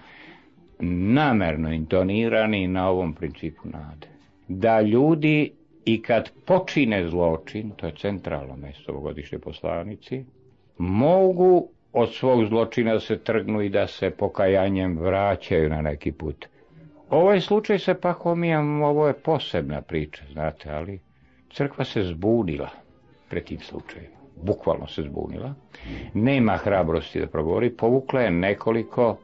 namerno 0.79 1.73
intonirani 1.73 2.67
na 2.67 2.89
ovom 2.89 3.13
principu 3.13 3.61
nade. 3.63 4.07
Da 4.47 4.81
ljudi 4.81 5.51
i 5.85 6.01
kad 6.01 6.31
počine 6.45 7.09
zločin, 7.09 7.71
to 7.71 7.85
je 7.85 7.93
centralno 7.95 8.55
mesto 8.55 8.91
ovogodišnje 8.91 9.39
poslanici, 9.39 10.25
mogu 10.77 11.67
od 11.93 12.13
svog 12.13 12.45
zločina 12.45 12.93
da 12.93 12.99
se 12.99 13.17
trgnu 13.19 13.61
i 13.61 13.69
da 13.69 13.87
se 13.87 14.09
pokajanjem 14.09 14.97
vraćaju 14.97 15.69
na 15.69 15.81
neki 15.81 16.11
put. 16.11 16.45
Ovaj 17.09 17.41
slučaj 17.41 17.79
sa 17.79 17.93
Pahomijom, 17.93 18.81
ovo 18.81 19.07
je 19.07 19.13
posebna 19.13 19.81
priča, 19.81 20.23
znate, 20.31 20.71
ali 20.71 20.99
crkva 21.51 21.85
se 21.85 22.03
zbunila 22.03 22.69
pred 23.29 23.43
tim 23.43 23.59
slučajem. 23.59 24.11
Bukvalno 24.41 24.87
se 24.87 25.01
zbunila. 25.01 25.53
Nema 26.13 26.57
hrabrosti 26.57 27.19
da 27.19 27.27
progovori. 27.27 27.69
Povukla 27.69 28.21
je 28.21 28.31
nekoliko 28.31 29.17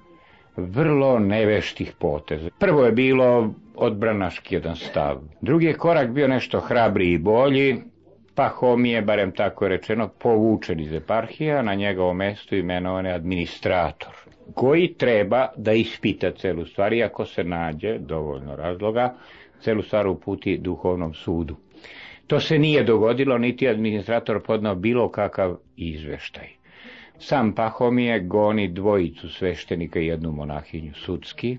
vrlo 0.55 1.19
neveštih 1.19 1.93
poteza. 1.99 2.49
Prvo 2.59 2.85
je 2.85 2.91
bilo 2.91 3.53
odbranaški 3.75 4.55
jedan 4.55 4.75
stav. 4.75 5.17
Drugi 5.41 5.65
je 5.65 5.73
korak 5.73 6.09
bio 6.11 6.27
nešto 6.27 6.59
hrabri 6.59 7.11
i 7.13 7.17
bolji, 7.17 7.75
pa 8.35 8.47
Homije, 8.47 9.01
barem 9.01 9.31
tako 9.31 9.65
je 9.65 9.69
rečeno, 9.69 10.07
povučen 10.07 10.79
iz 10.79 10.93
eparhija, 10.93 11.61
na 11.61 11.75
njegovo 11.75 12.13
mesto 12.13 12.55
imenovan 12.55 13.05
je 13.05 13.13
administrator, 13.13 14.13
koji 14.53 14.93
treba 14.93 15.47
da 15.57 15.73
ispita 15.73 16.31
celu 16.31 16.65
stvar 16.65 16.93
i 16.93 17.03
ako 17.03 17.25
se 17.25 17.43
nađe 17.43 17.97
dovoljno 17.97 18.55
razloga, 18.55 19.13
celu 19.61 19.81
stvar 19.81 20.07
uputi 20.07 20.57
duhovnom 20.57 21.13
sudu. 21.13 21.55
To 22.27 22.39
se 22.39 22.59
nije 22.59 22.83
dogodilo, 22.83 23.37
niti 23.37 23.67
administrator 23.67 24.43
podnao 24.43 24.75
bilo 24.75 25.09
kakav 25.09 25.57
izveštaj. 25.75 26.58
Sam 27.19 27.51
Pahomije 27.55 28.19
goni 28.19 28.67
dvojicu 28.67 29.29
sveštenika 29.29 29.99
i 29.99 30.05
jednu 30.07 30.31
monahinju 30.31 30.93
sudski, 30.93 31.57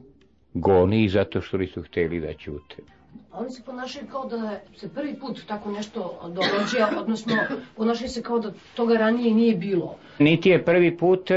goni 0.55 1.09
zato 1.09 1.41
što 1.41 1.59
nisu 1.59 1.83
hteli 1.83 2.21
da 2.21 2.35
ćute. 2.35 2.77
Oni 3.33 3.51
se 3.51 3.63
ponašaju 3.67 4.07
kao 4.11 4.27
da 4.29 4.61
se 4.77 4.89
prvi 4.95 5.15
put 5.21 5.47
tako 5.47 5.71
nešto 5.71 6.21
događa, 6.23 7.01
odnosno 7.01 7.33
ponašaju 7.77 8.09
se 8.09 8.23
kao 8.23 8.39
da 8.39 8.53
toga 8.75 8.95
ranije 8.95 9.35
nije 9.35 9.57
bilo. 9.57 9.97
Niti 10.19 10.49
je 10.49 10.65
prvi 10.65 10.97
put, 10.97 11.31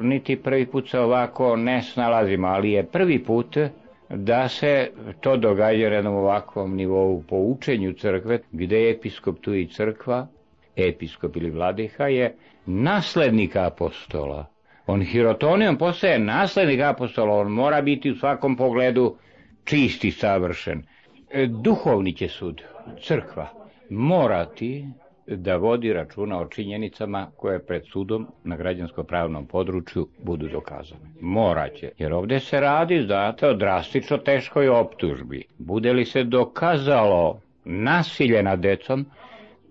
niti 0.00 0.36
prvi 0.36 0.66
put 0.66 0.90
se 0.90 0.98
ovako 0.98 1.56
ne 1.56 1.82
snalazimo, 1.82 2.46
ali 2.46 2.72
je 2.72 2.86
prvi 2.86 3.24
put 3.24 3.56
da 4.08 4.48
se 4.48 4.90
to 5.20 5.36
događa 5.36 5.88
na 5.88 5.94
jednom 5.94 6.14
ovakvom 6.14 6.76
nivou 6.76 7.22
po 7.28 7.36
učenju 7.36 7.92
crkve, 7.92 8.38
gde 8.52 8.80
je 8.80 8.90
episkop 8.90 9.40
tu 9.40 9.54
i 9.54 9.68
crkva, 9.68 10.26
episkop 10.76 11.36
ili 11.36 11.50
vladiha 11.50 12.04
je 12.04 12.34
naslednik 12.66 13.56
apostola. 13.56 14.46
On 14.86 15.02
hirotonijom 15.02 15.78
postaje 15.78 16.18
naslednik 16.18 16.80
apostola, 16.80 17.34
on 17.34 17.52
mora 17.52 17.82
biti 17.82 18.10
u 18.10 18.16
svakom 18.16 18.56
pogledu 18.56 19.16
čist 19.64 20.04
i 20.04 20.10
savršen. 20.10 20.82
E, 21.30 21.46
duhovni 21.46 22.12
će 22.12 22.28
sud, 22.28 22.62
crkva, 23.02 23.48
morati 23.90 24.84
da 25.26 25.56
vodi 25.56 25.92
računa 25.92 26.40
o 26.40 26.46
činjenicama 26.46 27.30
koje 27.36 27.66
pred 27.66 27.82
sudom 27.92 28.26
na 28.44 28.56
građansko-pravnom 28.56 29.46
području 29.46 30.08
budu 30.18 30.48
dokazane. 30.48 31.00
Moraće, 31.20 31.90
jer 31.98 32.12
ovde 32.12 32.40
se 32.40 32.60
radi, 32.60 33.02
znate, 33.06 33.48
o 33.48 33.54
drastično 33.54 34.18
teškoj 34.18 34.68
optužbi. 34.68 35.44
Bude 35.58 35.92
li 35.92 36.04
se 36.04 36.24
dokazalo 36.24 37.40
nasilje 37.64 38.42
nad 38.42 38.60
decom, 38.60 39.06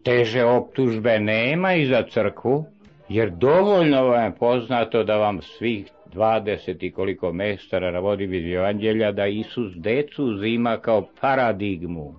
teže 0.03 0.43
optužbe 0.43 1.19
nema 1.19 1.73
i 1.73 1.85
za 1.85 2.03
crkvu, 2.09 2.65
jer 3.09 3.29
dovoljno 3.29 4.03
vam 4.03 4.23
je 4.23 4.35
poznato 4.39 5.03
da 5.03 5.17
vam 5.17 5.41
svih 5.41 5.91
20 6.13 6.85
i 6.85 6.91
koliko 6.91 7.33
mestara 7.33 7.91
navodi 7.91 8.23
iz 8.23 8.53
evanđelja 8.53 9.11
da 9.11 9.27
Isus 9.27 9.73
decu 9.75 10.25
uzima 10.25 10.77
kao 10.77 11.07
paradigmu. 11.21 12.15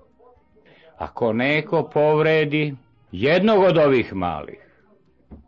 Ako 0.98 1.32
neko 1.32 1.90
povredi 1.94 2.74
jednog 3.12 3.62
od 3.62 3.78
ovih 3.78 4.14
malih, 4.14 4.58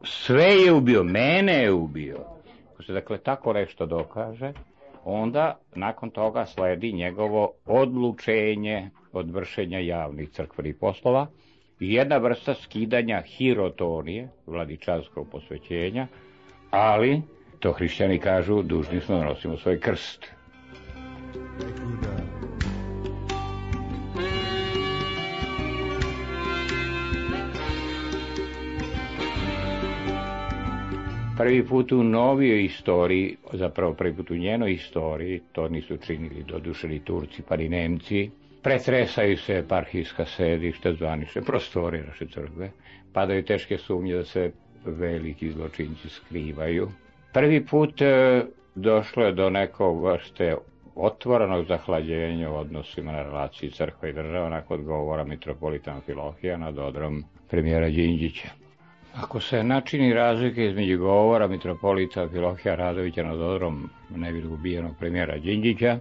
sve 0.03 0.45
je 0.45 0.73
ubio, 0.73 1.03
mene 1.03 1.63
je 1.63 1.73
ubio. 1.73 2.19
Ako 2.73 2.83
se 2.83 2.93
dakle 2.93 3.19
tako 3.19 3.53
nešto 3.53 3.87
dokaže, 3.87 4.53
onda 5.05 5.59
nakon 5.75 6.11
toga 6.11 6.47
sledi 6.47 6.93
njegovo 6.93 7.53
odlučenje 7.67 8.91
od 9.13 9.31
vršenja 9.31 9.79
javnih 9.79 10.31
crkvenih 10.31 10.75
poslova 10.81 11.27
i 11.81 11.93
jedna 11.95 12.17
vrsta 12.17 12.55
skidanja 12.55 13.23
hirotonije, 13.23 14.29
vladičanskog 14.47 15.29
posvećenja, 15.31 16.07
ali, 16.71 17.23
to 17.59 17.73
hrišćani 17.73 18.19
kažu, 18.19 18.63
dužni 18.63 19.01
smo 19.01 19.19
da 19.19 19.25
nosimo 19.25 19.57
svoj 19.57 19.81
krst. 19.81 20.39
prvi 31.39 31.67
put 31.67 31.93
u 31.93 32.03
novijoj 32.03 32.65
istoriji, 32.65 33.37
zapravo 33.53 33.95
prvi 33.95 34.15
put 34.15 34.31
u 34.31 34.37
njenoj 34.37 34.73
istoriji, 34.73 35.41
to 35.53 35.69
nisu 35.69 35.97
činili 35.97 36.45
dodušeni 36.49 37.01
Turci 37.05 37.43
pa 37.49 37.57
ni 37.57 37.69
Nemci, 37.69 38.31
pretresaju 38.69 39.37
se 39.37 39.59
eparhijska 39.59 40.25
sedišta, 40.25 40.93
zvanične 40.93 41.43
prostore 41.43 42.03
naše 42.03 42.27
crkve, 42.27 42.71
padaju 43.13 43.45
teške 43.45 43.79
sumnje 43.79 44.15
da 44.15 44.25
se 44.25 44.51
veliki 44.85 45.51
zločinci 45.51 46.09
skrivaju. 46.09 46.89
Prvi 47.33 47.67
put 47.67 48.03
e, 48.03 48.43
došlo 48.75 49.25
je 49.25 49.33
do 49.33 49.51
nekog 49.51 50.05
vrste 50.05 50.57
otvorenog 50.95 51.65
zahlađenja 51.67 52.51
u 52.51 52.57
odnosima 52.57 53.13
na 53.13 53.23
relaciji 53.23 53.71
crkva 53.71 54.09
i 54.09 54.13
država 54.13 54.49
nakon 54.49 54.85
govora 54.85 55.25
mitropolita 55.25 55.91
Amfilohija 55.91 56.57
nad 56.57 56.79
odrom 56.79 57.25
premijera 57.51 57.89
Đinđića. 57.89 58.49
Ako 59.15 59.41
se 59.41 59.63
načini 59.65 60.13
razlike 60.15 60.67
između 60.67 60.99
govora 60.99 61.47
mitropolita 61.47 62.23
Amfilohija 62.23 62.75
Radovića 62.75 63.23
nad 63.23 63.41
odrom 63.41 63.91
nebil 64.11 64.53
ubijenog 64.53 64.93
premijera 64.99 65.39
Đinđića 65.39 65.99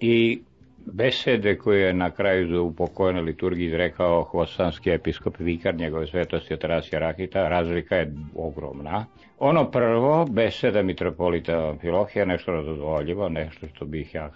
i 0.00 0.42
besede 0.86 1.58
koje 1.58 1.80
je 1.80 1.92
na 1.92 2.10
kraju 2.10 2.48
za 2.48 2.60
upokojene 2.60 3.20
liturgiji 3.20 3.66
izrekao 3.66 4.22
hvostanski 4.22 4.90
episkop 4.90 5.34
vikar 5.38 5.74
njegove 5.74 6.06
svetosti 6.06 6.54
Atanasija 6.54 6.98
Rakita, 6.98 7.48
razlika 7.48 7.96
je 7.96 8.14
ogromna. 8.34 9.04
Ono 9.38 9.70
prvo, 9.70 10.26
beseda 10.30 10.82
mitropolita 10.82 11.68
Amfilohija, 11.68 12.24
nešto 12.24 12.52
razodvoljivo, 12.52 13.28
nešto 13.28 13.66
što 13.74 13.84
bih 13.84 14.14
ja 14.14 14.30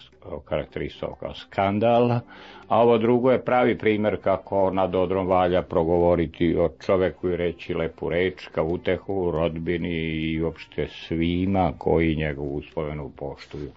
karakterisao 0.44 1.14
kao 1.20 1.34
skandal, 1.34 2.11
a 2.68 2.82
ovo 2.82 2.99
drugo 2.99 3.30
je 3.30 3.44
pravi 3.44 3.78
primer 3.78 4.16
kako 4.22 4.70
nad 4.70 4.94
odrom 4.94 5.26
valja 5.26 5.62
progovoriti 5.62 6.57
o 6.59 6.68
čoveku 6.86 7.28
i 7.28 7.36
reći 7.36 7.74
lepu 7.74 8.09
reč, 8.11 8.47
kao 8.47 8.64
utehu, 8.66 9.30
rodbini 9.30 9.94
i 9.94 10.42
uopšte 10.42 10.88
svima 10.88 11.72
koji 11.78 12.16
njegovu 12.16 12.57
uspomenu 12.57 13.11
poštuju. 13.16 13.70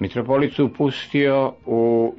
Mitropolit 0.00 0.54
se 0.54 0.62
upustio 0.62 1.54
u 1.66 2.14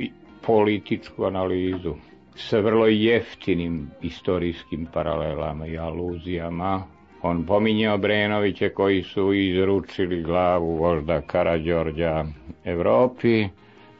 političku 0.46 1.24
analizu 1.26 1.94
sa 2.36 2.60
vrlo 2.60 2.86
jeftinim 2.88 3.90
istorijskim 4.02 4.86
paralelama 4.94 5.68
i 5.68 5.78
aluzijama. 5.78 6.84
On 7.22 7.46
pominje 7.46 7.92
Obrenoviće 7.92 8.70
koji 8.70 9.04
su 9.04 9.34
izručili 9.34 10.24
glavu 10.24 10.76
vožda 10.76 11.22
Karadžorđa 11.22 12.26
Evropi, 12.66 13.48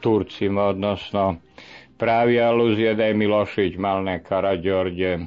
Turcima 0.00 0.62
odnosno, 0.62 1.36
pravi 1.98 2.40
aluzija 2.40 2.94
da 2.94 3.04
je 3.04 3.14
Milošević 3.14 3.76
Malne 3.76 4.22
Karadžorđe 4.24 5.18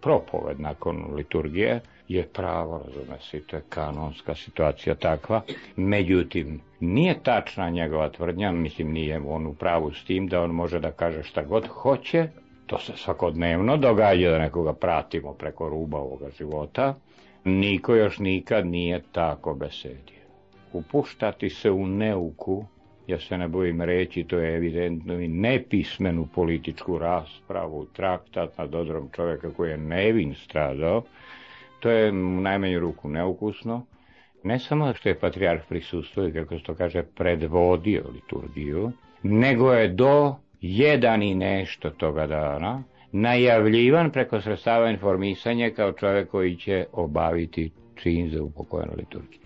propoved 0.00 0.60
nakon 0.60 1.14
liturgije, 1.14 1.80
je 2.14 2.26
pravo, 2.26 2.82
razume 2.86 3.18
se, 3.20 3.40
to 3.46 3.56
je 3.56 3.62
kanonska 3.68 4.34
situacija 4.34 4.94
takva. 4.94 5.42
Međutim, 5.76 6.60
nije 6.80 7.22
tačna 7.22 7.70
njegova 7.70 8.08
tvrdnja, 8.08 8.52
mislim 8.52 8.92
nije 8.92 9.20
on 9.26 9.46
u 9.46 9.54
pravu 9.54 9.92
s 9.92 10.04
tim 10.04 10.26
da 10.26 10.42
on 10.42 10.50
može 10.50 10.80
da 10.80 10.92
kaže 10.92 11.22
šta 11.22 11.42
god 11.42 11.66
hoće, 11.66 12.28
to 12.66 12.78
se 12.78 12.92
svakodnevno 12.96 13.76
događa 13.76 14.30
da 14.30 14.38
nekoga 14.38 14.72
pratimo 14.72 15.32
preko 15.32 15.68
ruba 15.68 15.98
ovoga 15.98 16.30
života, 16.38 16.94
niko 17.44 17.94
još 17.94 18.18
nikad 18.18 18.66
nije 18.66 19.02
tako 19.12 19.54
besedio. 19.54 20.22
Upuštati 20.72 21.50
se 21.50 21.70
u 21.70 21.86
neuku, 21.86 22.64
ja 23.06 23.18
se 23.18 23.38
ne 23.38 23.48
bojim 23.48 23.82
reći, 23.82 24.24
to 24.24 24.38
je 24.38 24.56
evidentno 24.56 25.14
i 25.14 25.28
nepismenu 25.28 26.26
političku 26.34 26.98
raspravu, 26.98 27.86
traktat 27.92 28.58
nad 28.58 28.74
odrom 28.74 29.08
čoveka 29.12 29.50
koji 29.50 29.70
je 29.70 29.78
nevin 29.78 30.34
stradao, 30.34 31.02
To 31.82 31.90
je 31.90 32.10
u 32.10 32.40
najmanju 32.40 32.80
ruku 32.80 33.08
neukusno. 33.08 33.86
Ne 34.44 34.58
samo 34.58 34.94
što 34.94 35.08
je 35.08 35.18
patrijarh 35.18 35.62
prisustuo 35.68 36.28
i 36.28 36.32
kako 36.32 36.58
se 36.58 36.64
to 36.64 36.74
kaže 36.74 37.02
predvodio 37.02 38.04
liturgiju, 38.14 38.92
nego 39.22 39.72
je 39.72 39.88
do 39.88 40.36
jedan 40.60 41.22
i 41.22 41.34
nešto 41.34 41.90
toga 41.90 42.26
dana 42.26 42.82
najavljivan 43.12 44.10
preko 44.10 44.40
sredstava 44.40 44.90
informisanja 44.90 45.70
kao 45.70 45.92
čovjek 45.92 46.30
koji 46.30 46.56
će 46.56 46.86
obaviti 46.92 47.70
čin 47.94 48.30
za 48.30 48.42
upokojenu 48.42 48.92
liturgiju. 48.96 49.40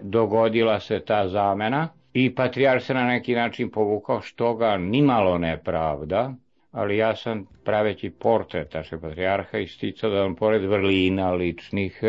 Dogodila 0.00 0.80
se 0.80 1.00
ta 1.00 1.28
zamena 1.28 1.88
i 2.12 2.34
patrijar 2.34 2.82
se 2.82 2.94
na 2.94 3.04
neki 3.04 3.34
način 3.34 3.70
povukao 3.70 4.20
što 4.20 4.54
ga 4.54 4.76
nimalo 4.76 5.38
nepravda, 5.38 6.34
ali 6.74 6.96
ja 6.96 7.16
sam 7.16 7.46
praveći 7.64 8.10
portret 8.10 8.74
naše 8.74 8.98
patrijarha 9.00 9.58
isticao 9.58 10.10
da 10.10 10.24
on 10.24 10.34
pored 10.34 10.64
vrlina 10.64 11.32
ličnih 11.32 12.02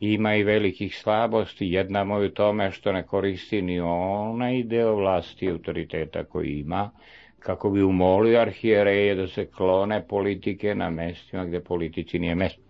ima 0.00 0.34
i 0.34 0.42
velikih 0.42 0.96
slabosti. 0.96 1.66
Jedna 1.66 2.04
mu 2.04 2.18
je 2.18 2.26
u 2.26 2.30
tome 2.30 2.70
što 2.70 2.92
ne 2.92 3.02
koristi 3.02 3.62
ni 3.62 3.80
onaj 3.80 4.62
deo 4.62 4.94
vlasti 4.94 5.46
i 5.46 5.50
autoriteta 5.50 6.24
koji 6.24 6.48
ima, 6.48 6.90
kako 7.38 7.70
bi 7.70 7.82
umolio 7.82 8.40
arhijereje 8.40 9.14
da 9.14 9.28
se 9.28 9.46
klone 9.46 10.06
politike 10.08 10.74
na 10.74 10.90
mestima 10.90 11.44
gde 11.44 11.60
politici 11.60 12.18
nije 12.18 12.34
mesto. 12.34 12.62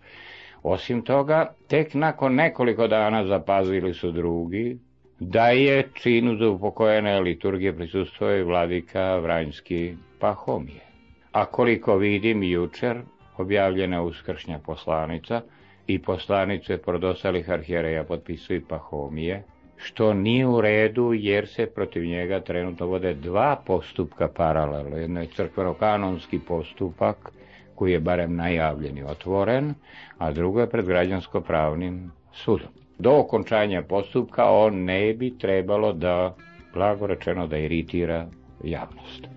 Osim 0.63 1.01
toga, 1.01 1.53
tek 1.67 1.93
nakon 1.93 2.35
nekoliko 2.35 2.87
dana 2.87 3.25
zapazili 3.25 3.93
su 3.93 4.11
drugi 4.11 4.77
da 5.19 5.47
je 5.49 5.89
činu 5.93 6.37
za 6.37 6.49
upokojene 6.49 7.19
liturgije 7.19 7.75
prisustuo 7.75 8.31
i 8.35 8.43
vladika 8.43 9.17
Vranjski 9.17 9.93
Pahomije 10.19 10.92
a 11.33 11.45
koliko 11.45 11.97
vidim 11.97 12.43
jučer 12.43 13.01
objavljena 13.37 14.03
uskršnja 14.03 14.59
poslanica 14.65 15.41
i 15.87 15.99
poslanice 15.99 16.77
pored 16.77 17.03
ostalih 17.03 17.49
arhijereja 17.49 18.03
potpisuju 18.03 18.61
Pahomije, 18.67 19.43
što 19.77 20.13
nije 20.13 20.47
u 20.47 20.61
redu 20.61 21.13
jer 21.13 21.47
se 21.47 21.65
protiv 21.65 22.05
njega 22.05 22.39
trenutno 22.39 22.85
vode 22.85 23.13
dva 23.13 23.61
postupka 23.65 24.27
paralelno. 24.27 24.97
Jedno 24.97 25.21
je 25.21 25.27
crkveno-kanonski 25.27 26.39
postupak 26.47 27.31
koji 27.75 27.91
je 27.91 27.99
barem 27.99 28.35
najavljen 28.35 28.97
i 28.97 29.03
otvoren, 29.03 29.73
a 30.17 30.31
drugo 30.31 30.59
je 30.59 30.69
pred 30.69 30.85
građansko-pravnim 30.85 32.11
sudom. 32.33 32.69
Do 32.99 33.17
okončanja 33.19 33.81
postupka 33.81 34.49
on 34.51 34.83
ne 34.83 35.13
bi 35.13 35.37
trebalo 35.37 35.93
da, 35.93 36.35
blago 36.73 37.07
rečeno, 37.07 37.47
da 37.47 37.57
iritira 37.57 38.27
javnost. 38.63 39.27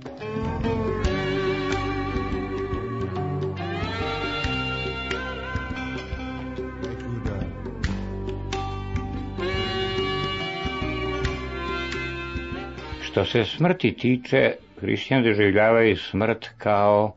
Što 13.16 13.24
se 13.24 13.44
smrti 13.44 13.92
tiče, 13.92 14.52
hrišćani 14.80 15.24
doživljavaju 15.24 15.96
smrt 15.96 16.48
kao 16.58 17.14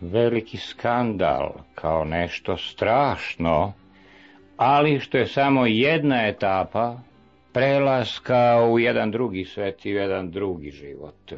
veliki 0.00 0.56
skandal, 0.56 1.52
kao 1.74 2.04
nešto 2.04 2.56
strašno, 2.56 3.72
ali 4.56 5.00
što 5.00 5.18
je 5.18 5.26
samo 5.26 5.66
jedna 5.66 6.26
etapa 6.26 6.98
prelaska 7.52 8.66
u 8.70 8.78
jedan 8.78 9.10
drugi 9.10 9.44
svet 9.44 9.86
i 9.86 9.90
jedan 9.90 10.30
drugi 10.30 10.70
život. 10.70 11.32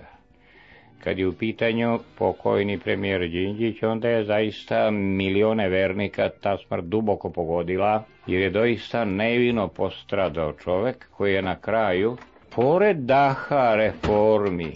Kad 1.05 1.19
je 1.19 1.29
u 1.29 1.33
pitanju 1.33 1.99
pokojni 2.19 2.79
premijer 2.79 3.29
Đinđić, 3.29 3.83
onda 3.83 4.09
je 4.09 4.25
zaista 4.25 4.91
milione 4.91 5.69
vernika 5.69 6.31
ta 6.41 6.57
smrt 6.59 6.85
duboko 6.85 7.31
pogodila, 7.31 8.05
jer 8.27 8.43
je 8.43 8.51
doista 8.51 9.05
nevino 9.05 9.69
postradao 9.69 10.53
čovek 10.53 11.09
koji 11.11 11.35
je 11.35 11.43
na 11.43 11.61
kraju 11.61 12.17
pored 12.51 12.97
daha 12.99 13.75
reformi, 13.77 14.73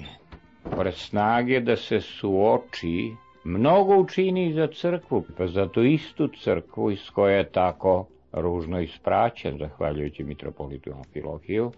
pored 0.66 0.94
snage 0.94 1.60
da 1.60 1.76
se 1.76 2.00
suoči, 2.00 3.12
mnogo 3.44 3.96
učini 3.96 4.52
za 4.52 4.66
crkvu, 4.68 5.24
pa 5.36 5.46
za 5.46 5.68
tu 5.68 5.82
istu 5.84 6.28
crkvu 6.30 6.90
iz 6.90 7.10
koje 7.10 7.36
je 7.36 7.50
tako 7.50 7.96
ružno 8.32 8.80
ispraćen, 8.80 9.58
zahvaljujući 9.58 10.24
mitropolitu 10.24 10.90
Amfilohiju, 10.92 11.72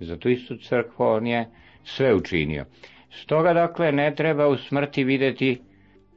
za 0.00 0.16
tu 0.16 0.28
istu 0.28 0.56
crkvu 0.58 1.04
on 1.04 1.26
je 1.26 1.46
sve 1.84 2.14
učinio. 2.14 2.64
Stoga, 3.12 3.52
dakle, 3.52 3.92
ne 3.92 4.14
treba 4.14 4.48
u 4.48 4.56
smrti 4.56 5.04
videti 5.04 5.60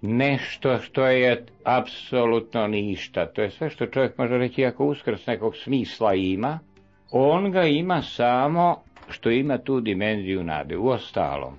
nešto 0.01 0.79
što 0.79 1.05
je 1.05 1.45
apsolutno 1.63 2.67
ništa. 2.67 3.25
To 3.25 3.41
je 3.41 3.51
sve 3.51 3.69
što 3.69 3.85
čovjek 3.85 4.17
može 4.17 4.37
reći 4.37 4.65
ako 4.65 4.85
uskrs 4.85 5.27
nekog 5.27 5.55
smisla 5.55 6.13
ima, 6.13 6.59
on 7.11 7.51
ga 7.51 7.63
ima 7.63 8.01
samo 8.01 8.84
što 9.09 9.29
ima 9.29 9.57
tu 9.57 9.79
dimenziju 9.81 10.43
nade. 10.43 10.77
U 10.77 10.87
ostalom, 10.87 11.53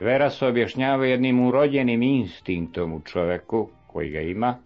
vera 0.00 0.30
se 0.30 0.46
objašnjava 0.46 1.06
jednim 1.06 1.46
urođenim 1.46 2.02
instinktom 2.02 2.92
u 2.92 3.00
čoveku 3.00 3.68
koji 3.86 4.10
ga 4.10 4.20
ima, 4.20 4.56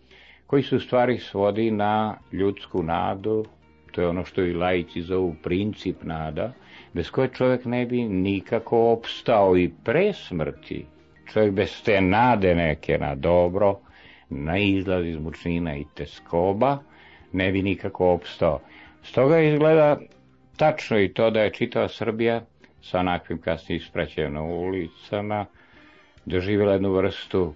koji 0.47 0.63
se 0.63 0.77
u 0.77 0.81
stvari 0.81 1.19
svodi 1.19 1.71
na 1.71 2.17
ljudsku 2.33 2.83
nadu, 2.83 3.45
to 3.93 4.01
je 4.01 4.09
ono 4.09 4.25
što 4.25 4.43
i 4.43 4.55
laici 4.55 5.03
zovu 5.03 5.35
princip 5.43 5.97
nada, 6.03 6.53
bez 6.93 7.11
koje 7.11 7.29
čovjek 7.29 7.65
ne 7.65 7.87
bi 7.87 8.05
nikako 8.05 8.93
opstao 8.93 9.57
i 9.57 9.71
pre 9.85 10.13
smrti. 10.13 10.87
Čovjek 11.33 11.53
bez 11.53 11.83
te 11.83 12.01
nade 12.01 12.55
neke 12.55 12.99
na 12.99 13.15
dobro, 13.15 13.79
na 14.29 14.59
izlaz 14.59 15.07
iz 15.07 15.19
mučnina 15.19 15.77
i 15.77 15.85
teskoba, 15.95 16.79
ne 17.33 17.53
bi 17.53 17.63
nikako 17.63 18.13
opstao. 18.13 18.61
Stoga 19.03 19.41
izgleda 19.41 19.99
tačno 20.57 20.99
i 20.99 21.13
to 21.13 21.31
da 21.31 21.41
je 21.41 21.53
čitava 21.53 21.89
Srbija 21.89 22.43
sa 22.83 22.99
onakvim 22.99 23.41
kasnije 23.41 23.77
ispraćajem 23.77 24.33
na 24.33 24.43
ulicama, 24.43 25.47
doživjela 26.25 26.73
jednu 26.73 26.93
vrstu 26.93 27.55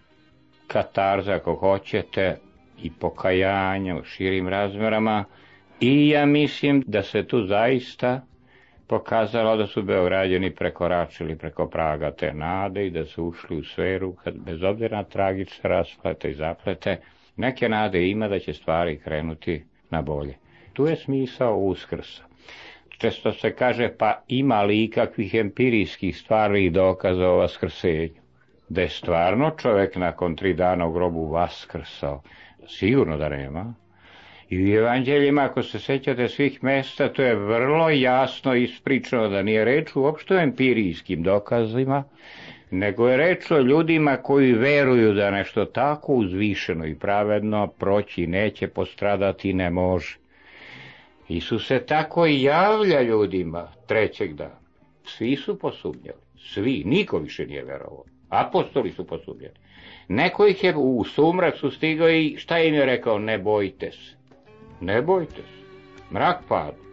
katarza, 0.67 1.35
ako 1.35 1.55
hoćete, 1.55 2.37
i 2.83 2.91
pokajanja 2.91 3.97
u 3.97 4.05
širim 4.05 4.49
razmerama, 4.49 5.25
i 5.81 6.09
ja 6.09 6.27
mislim 6.27 6.85
da 6.87 7.03
se 7.03 7.27
tu 7.27 7.47
zaista 7.47 8.21
pokazalo 8.87 9.57
da 9.57 9.67
su 9.67 9.83
Beograđani 9.83 10.55
prekoračili 10.55 11.39
preko 11.39 11.67
praga 11.69 12.11
te 12.11 12.33
nade 12.35 12.87
i 12.87 12.91
da 12.91 13.05
su 13.05 13.25
ušli 13.25 13.59
u 13.59 13.65
sferu, 13.65 14.13
kad, 14.25 14.35
bez 14.35 14.63
obzira 14.63 14.97
na 14.97 15.05
tragične 15.05 15.71
rasplete 15.71 16.31
i 16.31 16.35
zaplete, 16.35 17.01
neke 17.37 17.69
nade 17.69 18.09
ima 18.09 18.29
da 18.29 18.39
će 18.39 18.53
stvari 18.53 18.99
krenuti 18.99 19.65
na 19.91 20.03
bolje. 20.03 20.35
Tu 20.73 20.87
je 20.87 20.97
smisao 20.97 21.57
uskrsa. 21.57 22.34
Često 22.99 23.33
se 23.33 23.53
kaže, 23.53 23.89
pa 23.99 24.23
ima 24.29 24.63
li 24.63 24.85
ikakvih 24.85 25.35
empirijskih 25.35 26.17
stvari 26.17 26.65
i 26.65 26.71
dokaza 26.71 27.29
o 27.29 27.37
vaskrsenju? 27.37 28.25
Da 28.69 28.81
je 28.81 28.89
stvarno 28.89 29.51
čovek 29.59 29.97
nakon 29.97 30.37
tri 30.37 30.55
dana 30.55 30.87
u 30.87 30.93
grobu 30.93 31.29
vaskrsao? 31.29 32.23
Sigurno 32.69 33.17
da 33.17 33.29
nema. 33.29 33.75
I 34.51 34.65
u 34.65 34.77
evanđeljima, 34.79 35.43
ako 35.43 35.63
se 35.63 35.79
sećate 35.79 36.29
svih 36.29 36.65
mesta, 36.65 37.13
to 37.13 37.23
je 37.23 37.35
vrlo 37.35 37.91
jasno 37.91 38.55
ispričano 38.55 39.29
da 39.29 39.43
nije 39.43 39.65
reč 39.65 39.97
uopšte 39.97 40.35
o 40.35 40.41
empirijskim 40.41 41.23
dokazima, 41.23 42.05
nego 42.71 43.09
je 43.09 43.17
reč 43.17 43.51
o 43.51 43.59
ljudima 43.59 44.17
koji 44.17 44.53
veruju 44.53 45.13
da 45.15 45.31
nešto 45.31 45.65
tako 45.65 46.13
uzvišeno 46.13 46.87
i 46.87 46.95
pravedno 46.95 47.67
proći 47.67 48.27
neće, 48.27 48.69
postradati 48.69 49.53
ne 49.53 49.71
može. 49.71 50.17
Isus 51.29 51.67
se 51.67 51.87
tako 51.87 52.27
i 52.27 52.43
javlja 52.43 53.03
ljudima 53.03 53.69
trećeg 53.87 54.35
dana. 54.35 54.59
Svi 55.05 55.37
su 55.37 55.59
posumnjali. 55.59 56.19
Svi. 56.39 56.83
Niko 56.87 57.19
više 57.19 57.47
nije 57.47 57.65
verovao. 57.65 58.05
Apostoli 58.29 58.93
su 58.93 59.07
posumnjali. 59.07 59.55
Neko 60.09 60.47
ih 60.47 60.65
je 60.65 60.77
u 60.77 61.05
sumrak 61.05 61.57
su 61.57 61.71
stigao 61.71 62.11
i 62.11 62.37
šta 62.39 62.59
im 62.59 62.75
je 62.75 62.87
rekao? 62.87 63.19
Ne 63.19 63.39
bojte 63.39 63.91
se. 63.91 64.17
Ne 64.81 65.03
bojte 65.03 65.37
se. 65.37 65.65
Mrak 66.11 66.39
pada. 66.49 66.85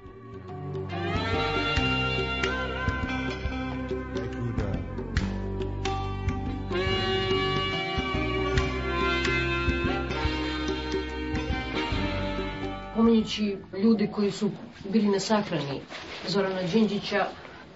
Pominjući 13.21 13.57
ljude 13.83 14.07
koji 14.07 14.31
su 14.31 14.51
bili 14.89 15.07
na 15.07 15.19
sahrani 15.19 15.81
Zorana 16.27 16.61
Đinđića, 16.73 17.25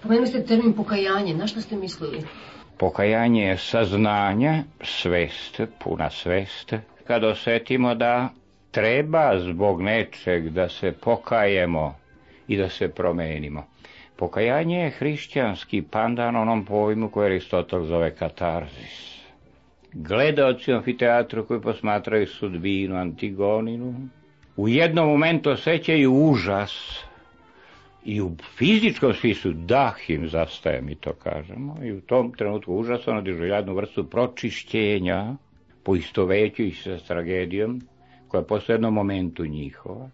pomenuli 0.02 0.26
ste 0.26 0.44
termin 0.44 0.72
pokajanje. 0.72 1.34
Na 1.34 1.46
što 1.46 1.60
ste 1.60 1.76
mislili? 1.76 2.22
Pokajanje 2.78 3.42
je 3.42 3.58
saznanje, 3.58 4.62
svest, 4.80 5.60
puna 5.84 6.10
svest, 6.10 6.72
kad 7.06 7.24
osetimo 7.24 7.94
da 7.94 8.28
treba 8.70 9.38
zbog 9.38 9.82
nečeg 9.82 10.48
da 10.50 10.68
se 10.68 10.92
pokajemo 10.92 11.94
i 12.48 12.56
da 12.56 12.68
se 12.68 12.88
promenimo. 12.88 13.64
Pokajanje 14.16 14.78
je 14.78 14.90
hrišćanski 14.90 15.82
pandan 15.82 16.36
onom 16.36 16.64
pojmu 16.64 17.10
koje 17.10 17.26
Aristotel 17.26 17.84
zove 17.84 18.14
katarzis. 18.14 19.16
Gledaoci 19.92 20.72
u 20.72 20.76
amfiteatru 20.76 21.46
koji 21.46 21.60
posmatraju 21.60 22.26
sudbinu 22.26 22.96
Antigoninu, 22.96 23.94
u 24.56 24.68
jednom 24.68 25.08
momentu 25.08 25.50
osjećaju 25.50 26.12
užas 26.12 27.00
i 28.04 28.20
u 28.20 28.30
fizičkom 28.56 29.12
smislu 29.14 29.52
dah 29.52 30.10
im 30.10 30.28
zastaje, 30.28 30.82
mi 30.82 30.94
to 30.94 31.12
kažemo, 31.12 31.76
i 31.84 31.92
u 31.92 32.00
tom 32.00 32.32
trenutku 32.32 32.74
užas 32.74 33.08
ono 33.08 33.30
jednu 33.30 33.74
vrstu 33.74 34.04
pročišćenja, 34.10 35.34
poistovećujući 35.82 36.82
se 36.82 36.98
s 36.98 37.02
tragedijom, 37.02 37.80
koja 38.28 38.40
je 38.40 38.46
posle 38.46 38.74
jednom 38.74 38.94
momentu 38.94 39.46
njihova. 39.46 40.10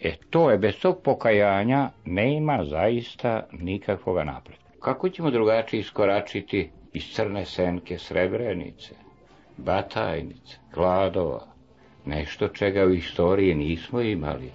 E 0.00 0.16
to 0.30 0.50
je, 0.50 0.58
bez 0.58 0.80
tog 0.80 1.02
pokajanja 1.04 1.90
nema 2.04 2.64
zaista 2.64 3.46
nikakvog 3.52 4.16
napretka. 4.16 4.70
Kako 4.80 5.08
ćemo 5.08 5.30
drugačije 5.30 5.80
iskoračiti 5.80 6.70
iz 6.92 7.12
crne 7.12 7.44
senke 7.44 7.98
srebrenice, 7.98 8.94
batajnice, 9.56 10.56
gladova, 10.74 11.51
nešto 12.06 12.48
čega 12.48 12.84
u 12.84 12.90
istoriji 12.90 13.54
nismo 13.54 14.00
imali. 14.00 14.50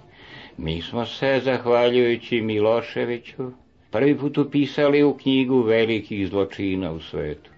Mi 0.56 0.82
smo 0.82 1.06
se, 1.06 1.40
zahvaljujući 1.44 2.40
Miloševiću, 2.40 3.52
prvi 3.90 4.18
put 4.18 4.38
upisali 4.38 5.02
u 5.02 5.14
knjigu 5.14 5.62
velikih 5.62 6.28
zločina 6.28 6.92
u 6.92 7.00
svetu. 7.00 7.50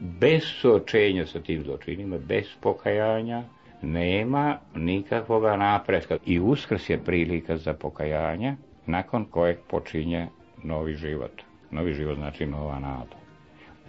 Bez 0.00 0.42
suočenja 0.42 1.26
sa 1.26 1.40
tim 1.40 1.62
zločinima, 1.62 2.18
bez 2.18 2.44
pokajanja, 2.60 3.42
nema 3.82 4.58
nikakvog 4.74 5.42
napretka. 5.42 6.16
I 6.26 6.40
uskrs 6.40 6.90
je 6.90 7.04
prilika 7.04 7.56
za 7.56 7.74
pokajanje, 7.74 8.56
nakon 8.86 9.24
kojeg 9.24 9.56
počinje 9.68 10.28
novi 10.62 10.94
život. 10.94 11.42
Novi 11.70 11.94
život 11.94 12.16
znači 12.16 12.46
nova 12.46 12.78
nada. 12.78 13.16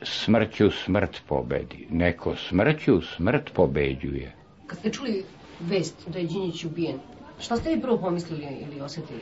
Smrću 0.01 0.71
smrt 0.71 1.21
pobedi. 1.27 1.87
Neko 1.89 2.35
smrću 2.35 3.01
smrt 3.01 3.53
pobeđuje. 3.53 4.36
Kad 4.67 4.77
ste 4.79 4.91
čuli 4.91 5.23
vest 5.59 6.09
da 6.09 6.19
je 6.19 6.25
Đinjić 6.25 6.65
ubijen, 6.65 6.99
šta 7.39 7.55
ste 7.57 7.69
vi 7.69 7.81
prvo 7.81 7.97
pomislili 7.97 8.47
ili 8.61 8.81
osetili? 8.81 9.19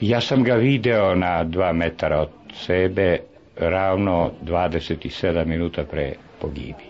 Ja 0.00 0.20
sam 0.20 0.42
ga 0.44 0.54
video 0.54 1.14
na 1.14 1.44
dva 1.44 1.72
metara 1.72 2.20
od 2.20 2.28
sebe, 2.54 3.18
ravno 3.56 4.30
27 4.42 5.44
minuta 5.44 5.84
pre 5.84 6.12
pogibi. 6.40 6.84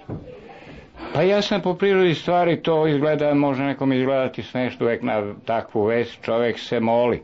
Pa 1.15 1.23
ja 1.23 1.43
sam 1.43 1.61
po 1.61 1.75
prirodi 1.75 2.15
stvari, 2.15 2.63
to 2.63 2.87
izgleda, 2.87 3.35
može 3.35 3.63
nekom 3.63 3.93
izgledati 3.93 4.43
smešno, 4.43 4.87
uvek 4.87 5.03
na 5.03 5.35
takvu 5.45 5.85
vest 5.85 6.19
čovek 6.23 6.59
se 6.59 6.81
moli. 6.81 7.23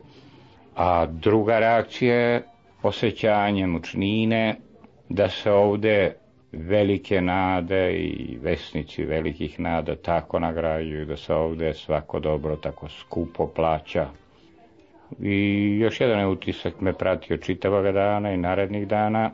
A 0.75 1.05
druga 1.05 1.59
reakcija 1.59 2.15
je 2.15 2.43
osjećanje 2.83 3.67
mučnine, 3.67 4.55
da 5.09 5.29
se 5.29 5.51
ovde 5.51 6.15
velike 6.57 7.21
nade 7.21 7.93
i 7.93 8.37
vesnici 8.41 9.05
velikih 9.05 9.59
nada 9.59 9.95
tako 9.95 10.39
nagrađuju, 10.39 11.05
da 11.05 11.17
se 11.17 11.33
ovde 11.33 11.73
svako 11.73 12.19
dobro 12.19 12.55
tako 12.55 12.87
skupo 12.89 13.47
plaća. 13.47 14.07
I 15.21 15.77
još 15.81 16.01
jedan 16.01 16.29
utisak 16.31 16.81
me 16.81 16.93
pratio 16.93 17.37
čitavog 17.37 17.93
dana 17.93 18.31
i 18.33 18.37
narednih 18.37 18.87
dana, 18.87 19.31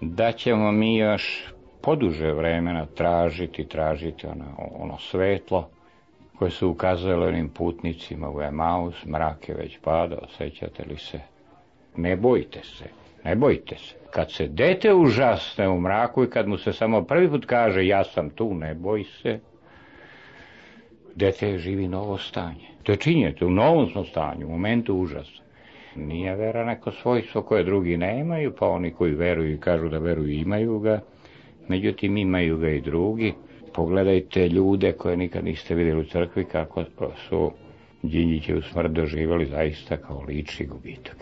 da 0.00 0.32
ćemo 0.32 0.72
mi 0.72 0.96
još 0.96 1.52
poduže 1.82 2.32
vremena 2.32 2.86
tražiti, 2.86 3.68
tražiti 3.68 4.26
ono, 4.26 4.44
ono 4.78 4.98
svetlo 4.98 5.68
koje 6.38 6.50
su 6.50 6.68
ukazale 6.68 7.28
onim 7.28 7.48
putnicima 7.48 8.30
u 8.30 8.42
Emaus, 8.42 9.04
mrak 9.04 9.48
je 9.48 9.54
već 9.54 9.78
padao, 9.78 10.26
sećate 10.38 10.84
li 10.84 10.98
se? 10.98 11.20
Ne 11.96 12.16
bojte 12.16 12.60
se, 12.62 12.84
ne 13.26 13.34
bojte 13.36 13.76
se. 13.76 13.94
Kad 14.10 14.32
se 14.32 14.48
dete 14.48 14.94
užasne 14.94 15.68
u 15.68 15.80
mraku 15.80 16.24
i 16.24 16.30
kad 16.30 16.48
mu 16.48 16.58
se 16.58 16.72
samo 16.72 17.02
prvi 17.04 17.28
put 17.28 17.46
kaže 17.46 17.86
ja 17.86 18.04
sam 18.04 18.30
tu, 18.30 18.54
ne 18.54 18.74
boj 18.74 19.04
se, 19.04 19.40
dete 21.14 21.58
živi 21.58 21.88
novo 21.88 22.18
stanje. 22.18 22.68
To 22.82 22.92
je 22.92 22.96
činjete, 22.96 23.44
u 23.44 23.50
novom 23.50 23.88
smo 23.90 24.04
stanju, 24.04 24.46
u 24.46 24.50
momentu 24.50 24.94
užasa. 24.94 25.42
Nije 25.96 26.36
vera 26.36 26.64
neko 26.64 26.92
svojstvo 26.92 27.42
koje 27.42 27.64
drugi 27.64 27.96
nemaju, 27.96 28.52
pa 28.58 28.68
oni 28.68 28.90
koji 28.90 29.14
veruju 29.14 29.54
i 29.54 29.60
kažu 29.60 29.88
da 29.88 29.98
veruju 29.98 30.30
imaju 30.30 30.78
ga, 30.78 31.00
međutim 31.68 32.16
imaju 32.16 32.58
ga 32.58 32.68
i 32.68 32.80
drugi. 32.80 33.34
Pogledajte 33.74 34.48
ljude 34.48 34.92
koje 34.92 35.16
nikad 35.16 35.44
niste 35.44 35.74
vidjeli 35.74 36.00
u 36.00 36.04
crkvi 36.04 36.44
kako 36.44 36.84
su 37.28 37.50
Đinđićevu 38.02 38.62
smrt 38.62 38.92
doživali 38.92 39.46
zaista 39.46 39.96
kao 39.96 40.22
lični 40.28 40.66
gubitak. 40.66 41.16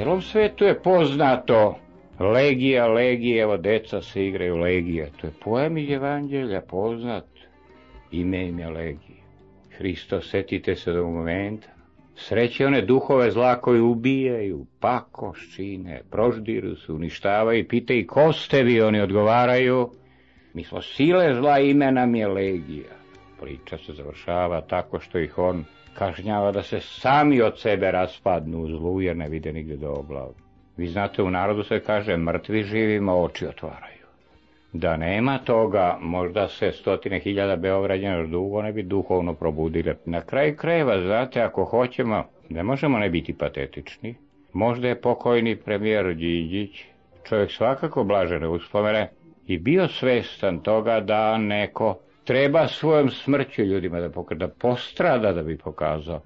Celom 0.00 0.22
svetu 0.22 0.64
je 0.64 0.82
poznato 0.82 1.76
Legija, 2.20 2.86
legija, 2.88 3.42
evo 3.42 3.56
deca 3.56 4.02
se 4.02 4.26
igraju 4.26 4.56
legija. 4.56 5.06
To 5.20 5.26
je 5.26 5.32
pojem 5.44 5.78
iz 5.78 5.90
evanđelja 5.90 6.60
poznat. 6.60 7.24
Ime 8.10 8.48
im 8.48 8.58
je 8.58 8.68
legija. 8.68 9.24
Hristo, 9.76 10.20
setite 10.20 10.76
se 10.76 10.92
do 10.92 11.06
momenta. 11.06 11.68
Sreće 12.16 12.66
one 12.66 12.82
duhove 12.82 13.30
zla 13.30 13.60
koji 13.60 13.80
ubijaju, 13.80 14.66
pakoščine, 14.80 16.02
proždiru 16.10 16.76
se, 16.76 16.92
uništavaju 16.92 17.58
i 17.58 17.68
pitaju 17.68 18.06
ko 18.06 18.32
ste 18.32 18.62
vi, 18.62 18.80
oni 18.82 19.00
odgovaraju. 19.00 19.90
Mi 20.54 20.64
smo 20.64 20.82
sile 20.82 21.34
zla, 21.34 21.58
ime 21.58 21.92
nam 21.92 22.14
je 22.14 22.28
legija. 22.28 22.96
Priča 23.40 23.78
se 23.78 23.92
završava 23.92 24.60
tako 24.60 25.00
što 25.00 25.18
ih 25.18 25.38
on 25.38 25.64
kažnjava 25.94 26.52
da 26.52 26.62
se 26.62 26.80
sami 26.80 27.42
od 27.42 27.58
sebe 27.58 27.90
raspadnu 27.90 28.62
u 28.62 28.68
zlu 28.68 29.00
jer 29.00 29.16
ne 29.16 29.28
vide 29.28 29.52
nigde 29.52 29.76
do 29.76 29.92
oblavu. 29.92 30.34
Vi 30.76 30.86
znate, 30.86 31.22
u 31.22 31.30
narodu 31.30 31.62
se 31.62 31.80
kaže 31.80 32.16
mrtvi 32.16 32.62
živima 32.62 33.14
oči 33.14 33.46
otvaraju. 33.46 34.06
Da 34.72 34.96
nema 34.96 35.38
toga, 35.38 35.98
možda 36.00 36.48
se 36.48 36.72
stotine 36.72 37.18
hiljada 37.18 37.56
Beograđana 37.56 38.26
dugo 38.26 38.62
ne 38.62 38.72
bi 38.72 38.82
duhovno 38.82 39.34
probudile. 39.34 39.94
Na 40.04 40.20
kraju 40.20 40.56
krajeva, 40.56 41.00
znate, 41.00 41.42
ako 41.42 41.64
hoćemo, 41.64 42.24
ne 42.48 42.62
možemo 42.62 42.98
ne 42.98 43.10
biti 43.10 43.38
patetični. 43.38 44.14
Možda 44.52 44.88
je 44.88 45.00
pokojni 45.00 45.56
premijer 45.56 46.14
Điđić, 46.14 46.84
čovjek 47.24 47.50
svakako 47.50 48.04
blažene 48.04 48.48
uspomene, 48.48 49.10
i 49.46 49.58
bio 49.58 49.88
svestan 49.88 50.58
toga 50.58 51.00
da 51.00 51.38
neko 51.38 51.98
treba 52.24 52.68
svojom 52.68 53.10
smrću 53.10 53.62
ljudima 53.62 54.00
da, 54.00 54.10
pokaže, 54.10 54.38
da 54.38 54.48
postrada 54.48 55.32
da 55.32 55.42
bi 55.42 55.58
pokazao. 55.58 56.20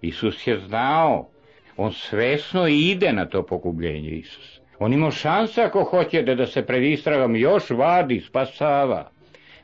Isus 0.00 0.46
je 0.46 0.58
znao, 0.58 1.28
on 1.76 1.92
svesno 1.92 2.66
ide 2.66 3.12
na 3.12 3.26
to 3.26 3.42
pogubljenje 3.42 4.10
Isus. 4.10 4.60
On 4.78 4.92
ima 4.92 5.10
šanse 5.10 5.62
ako 5.62 5.84
hoćete 5.84 6.34
da 6.34 6.46
se 6.46 6.66
pred 6.66 6.82
istragom 6.82 7.36
još 7.36 7.70
vadi, 7.70 8.20
spasava, 8.20 9.10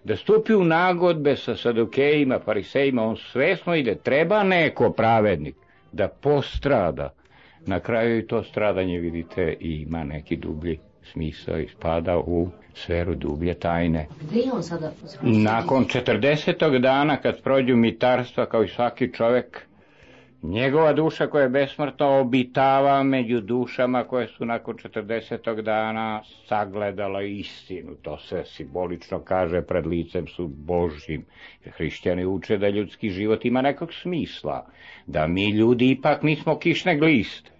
da 0.04 0.16
stupi 0.16 0.54
u 0.54 0.64
nagodbe 0.64 1.36
sa 1.36 1.56
sadukejima, 1.56 2.38
farisejima, 2.44 3.02
on 3.02 3.16
svesno 3.16 3.74
ide, 3.74 3.94
treba 3.94 4.42
neko 4.42 4.92
pravednik 4.92 5.54
da 5.92 6.08
postrada. 6.08 7.14
Na 7.66 7.80
kraju 7.80 8.18
i 8.18 8.26
to 8.26 8.42
stradanje, 8.42 8.98
vidite, 8.98 9.56
ima 9.60 10.04
neki 10.04 10.36
dublji 10.36 10.78
smisao 11.02 11.58
i 11.58 11.68
spada 11.68 12.18
u 12.18 12.48
sferu 12.74 13.14
dublje 13.14 13.54
tajne. 13.54 14.06
Gde 14.22 14.40
je 14.40 14.52
on 14.52 14.62
sada? 14.62 14.92
Nakon 15.22 15.84
40. 15.84 16.78
dana 16.78 17.16
kad 17.16 17.42
prođu 17.42 17.76
mitarstva 17.76 18.46
kao 18.46 18.64
i 18.64 18.68
svaki 18.68 19.12
čovek, 19.12 19.66
njegova 20.42 20.92
duša 20.92 21.26
koja 21.26 21.42
je 21.42 21.48
besmrtna 21.48 22.08
obitava 22.08 23.02
među 23.02 23.40
dušama 23.40 24.04
koje 24.04 24.28
su 24.28 24.44
nakon 24.44 24.76
40. 24.76 25.62
dana 25.62 26.22
sagledala 26.48 27.22
istinu. 27.22 27.94
To 28.02 28.18
se 28.18 28.42
simbolično 28.46 29.18
kaže 29.18 29.62
pred 29.62 29.86
licem 29.86 30.26
su 30.26 30.46
Božjim. 30.48 31.24
Hrišćani 31.64 32.26
uče 32.26 32.58
da 32.58 32.68
ljudski 32.68 33.10
život 33.10 33.44
ima 33.44 33.62
nekog 33.62 33.92
smisla, 33.92 34.66
da 35.06 35.26
mi 35.26 35.50
ljudi 35.50 35.90
ipak 35.90 36.22
nismo 36.22 36.58
kišne 36.58 36.98
gliste. 36.98 37.50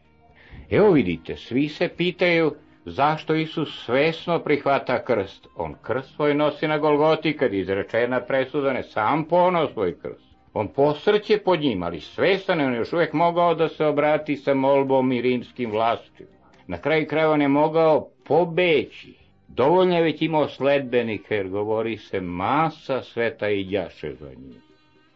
Evo 0.71 0.91
vidite, 0.91 1.37
svi 1.37 1.69
se 1.69 1.89
pitaju 1.89 2.55
zašto 2.85 3.35
Isus 3.35 3.85
svesno 3.85 4.39
prihvata 4.39 5.05
krst. 5.05 5.47
On 5.57 5.75
krst 5.83 6.15
svoj 6.15 6.35
nosi 6.35 6.69
na 6.69 6.79
Golgoti 6.79 7.37
kad 7.37 7.55
izrečena 7.55 8.21
presuda, 8.21 8.73
ne 8.73 8.83
sam 8.83 9.25
ponao 9.25 9.69
svoj 9.69 9.99
krst. 9.99 10.35
On 10.53 10.69
posrće 10.69 11.39
pod 11.39 11.61
njim, 11.61 11.83
ali 11.83 12.01
svestan 12.01 12.61
je 12.61 12.67
on 12.67 12.75
još 12.75 12.93
uvijek 12.93 13.13
mogao 13.13 13.55
da 13.55 13.69
se 13.69 13.87
obrati 13.87 14.37
sa 14.37 14.55
molbom 14.55 15.13
i 15.13 15.23
rimskim 15.23 15.71
vlastima. 15.71 16.29
Na 16.67 16.79
kraju 16.79 17.07
kraja 17.07 17.31
on 17.31 17.43
je 17.43 17.49
mogao 17.49 18.09
pobeći. 18.25 19.15
Dovoljno 19.49 19.97
je 19.97 20.03
već 20.03 20.23
imao 20.23 20.49
sledbenika, 20.49 21.35
jer 21.35 21.49
govori 21.49 21.97
se 21.97 22.21
masa 22.21 23.03
sveta 23.03 23.49
i 23.49 23.65
djaše 23.65 24.15
za 24.21 24.29
njim. 24.29 24.63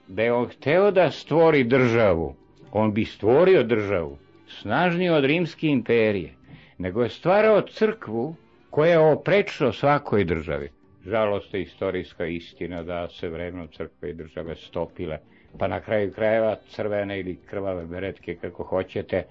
Da 0.09 0.23
je 0.23 0.33
on 0.33 0.49
hteo 0.49 0.91
da 0.91 1.11
stvori 1.11 1.65
državu, 1.65 2.35
on 2.73 2.95
bi 2.95 3.05
stvorio 3.05 3.63
državu, 3.63 4.19
snažniju 4.47 5.15
od 5.15 5.25
rimske 5.25 5.67
imperije 5.67 6.38
nego 6.79 7.03
je 7.03 7.09
stvarao 7.09 7.61
crkvu 7.61 8.35
koja 8.71 8.91
je 8.91 8.99
oprečno 8.99 9.73
svakoj 9.73 10.25
državi. 10.25 10.71
Žalost 11.07 11.55
je 11.55 11.63
istorijska 11.63 12.27
istina 12.27 12.83
da 12.83 13.09
se 13.09 13.29
vremeno 13.29 13.67
crkve 13.67 14.11
i 14.11 14.15
države 14.15 14.55
stopile, 14.55 15.19
pa 15.59 15.69
na 15.69 15.81
kraju 15.81 16.13
krajeva 16.13 16.57
crvene 16.69 17.21
ili 17.21 17.39
krvave 17.47 17.87
beretke, 17.87 18.37
kako 18.37 18.65
hoćete, 18.65 19.25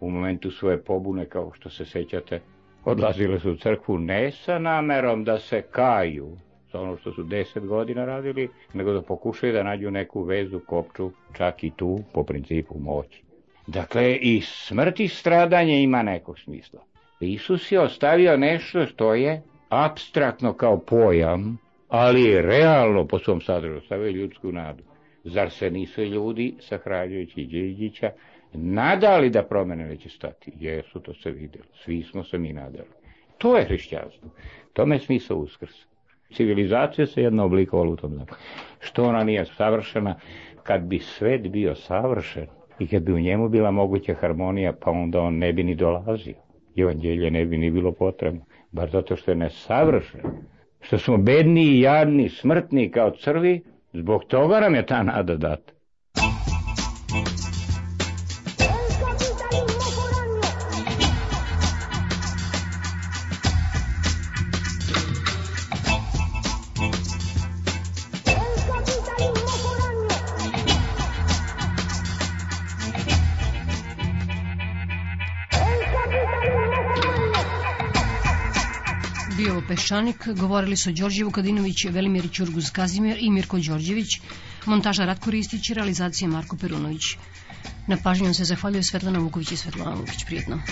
u 0.00 0.10
momentu 0.10 0.50
svoje 0.50 0.82
pobune, 0.82 1.26
kao 1.26 1.52
što 1.54 1.70
se 1.70 1.84
sećate, 1.84 2.40
odlazile 2.84 3.40
su 3.40 3.52
u 3.52 3.56
crkvu 3.56 3.98
ne 3.98 4.30
sa 4.30 4.58
namerom 4.58 5.24
da 5.24 5.38
se 5.38 5.62
kaju 5.62 6.36
za 6.72 6.80
ono 6.80 6.96
što 6.96 7.12
su 7.12 7.22
deset 7.22 7.66
godina 7.66 8.04
radili, 8.04 8.48
nego 8.74 8.92
da 8.92 9.02
pokušaju 9.02 9.52
da 9.52 9.62
nađu 9.62 9.90
neku 9.90 10.22
vezu, 10.22 10.60
kopču, 10.66 11.10
čak 11.32 11.64
i 11.64 11.70
tu, 11.70 12.00
po 12.12 12.24
principu 12.24 12.78
moći. 12.78 13.22
Dakle, 13.66 14.16
i 14.16 14.40
smrt 14.40 15.00
i 15.00 15.08
stradanje 15.08 15.82
ima 15.82 16.02
nekog 16.02 16.38
smisla. 16.38 16.91
Isus 17.22 17.72
je 17.72 17.80
ostavio 17.80 18.36
nešto 18.36 18.86
što 18.86 19.14
je 19.14 19.42
abstraktno 19.68 20.52
kao 20.52 20.78
pojam, 20.78 21.58
ali 21.88 22.42
realno 22.42 23.06
po 23.06 23.18
svom 23.18 23.40
sadržaju 23.40 23.78
ostavio 23.78 24.10
ljudsku 24.10 24.52
nadu. 24.52 24.82
Zar 25.24 25.50
se 25.50 25.70
nisu 25.70 26.02
ljudi, 26.02 26.54
sahranjujući 26.60 27.44
Điđića, 27.44 28.10
nadali 28.52 29.30
da 29.30 29.42
promene 29.42 29.88
neće 29.88 30.08
stati? 30.08 30.52
Jesu, 30.60 31.00
to 31.00 31.14
se 31.14 31.30
vidjelo. 31.30 31.66
Svi 31.74 32.02
smo 32.02 32.24
se 32.24 32.38
mi 32.38 32.52
nadali. 32.52 32.88
To 33.38 33.56
je 33.56 33.64
hrišćanstvo. 33.64 34.30
Tome 34.72 34.94
je 34.94 34.98
smisao 34.98 35.36
uskrsa. 35.36 35.86
Civilizacija 36.34 37.06
se 37.06 37.22
jedno 37.22 37.44
oblikovala 37.44 37.90
u 37.90 37.96
tom 37.96 38.10
zakonu. 38.10 38.40
Što 38.80 39.04
ona 39.04 39.24
nije 39.24 39.44
savršena? 39.44 40.14
Kad 40.62 40.82
bi 40.82 40.98
svet 40.98 41.48
bio 41.48 41.74
savršen 41.74 42.46
i 42.78 42.86
kad 42.86 43.02
bi 43.02 43.12
u 43.12 43.20
njemu 43.20 43.48
bila 43.48 43.70
moguća 43.70 44.14
harmonija, 44.14 44.72
pa 44.72 44.90
onda 44.90 45.20
on 45.20 45.38
ne 45.38 45.52
bi 45.52 45.64
ni 45.64 45.74
dolazio 45.74 46.34
evanđelje 46.76 47.30
ne 47.30 47.44
bi 47.44 47.58
ni 47.58 47.70
bilo 47.70 47.92
potrebno, 47.92 48.40
bar 48.72 48.90
zato 48.90 49.16
što 49.16 49.30
je 49.30 49.34
nesavršen, 49.34 50.20
što 50.80 50.98
smo 50.98 51.16
bedni 51.16 51.62
i 51.62 51.80
jadni, 51.80 52.28
smrtni 52.28 52.90
kao 52.90 53.10
crvi, 53.10 53.62
zbog 53.92 54.24
toga 54.24 54.60
nam 54.60 54.74
je 54.74 54.86
ta 54.86 55.02
nada 55.02 55.36
data. 55.36 55.72
Peščanik, 79.92 80.26
govorili 80.40 80.76
su 80.76 80.90
Đorđe 80.96 81.24
Vukadinović, 81.24 81.82
Velimir 81.92 82.28
Ćurguz 82.32 82.70
Kazimir 82.72 83.18
i 83.20 83.28
Mirko 83.30 83.58
Đorđević, 83.58 84.20
montaža 84.66 85.04
Ratko 85.04 85.30
Ristić 85.30 85.68
i 85.70 85.74
realizacija 85.74 86.28
Marko 86.28 86.56
Perunović. 86.56 87.16
Na 87.88 87.96
pažnju 88.04 88.34
se 88.34 88.44
zahvaljuje 88.44 88.82
Svetlana 88.82 89.18
Vuković 89.18 89.52
i 89.52 89.56
Svetlana 89.56 89.94
Vukić. 89.94 90.24
Prijetno. 90.24 90.62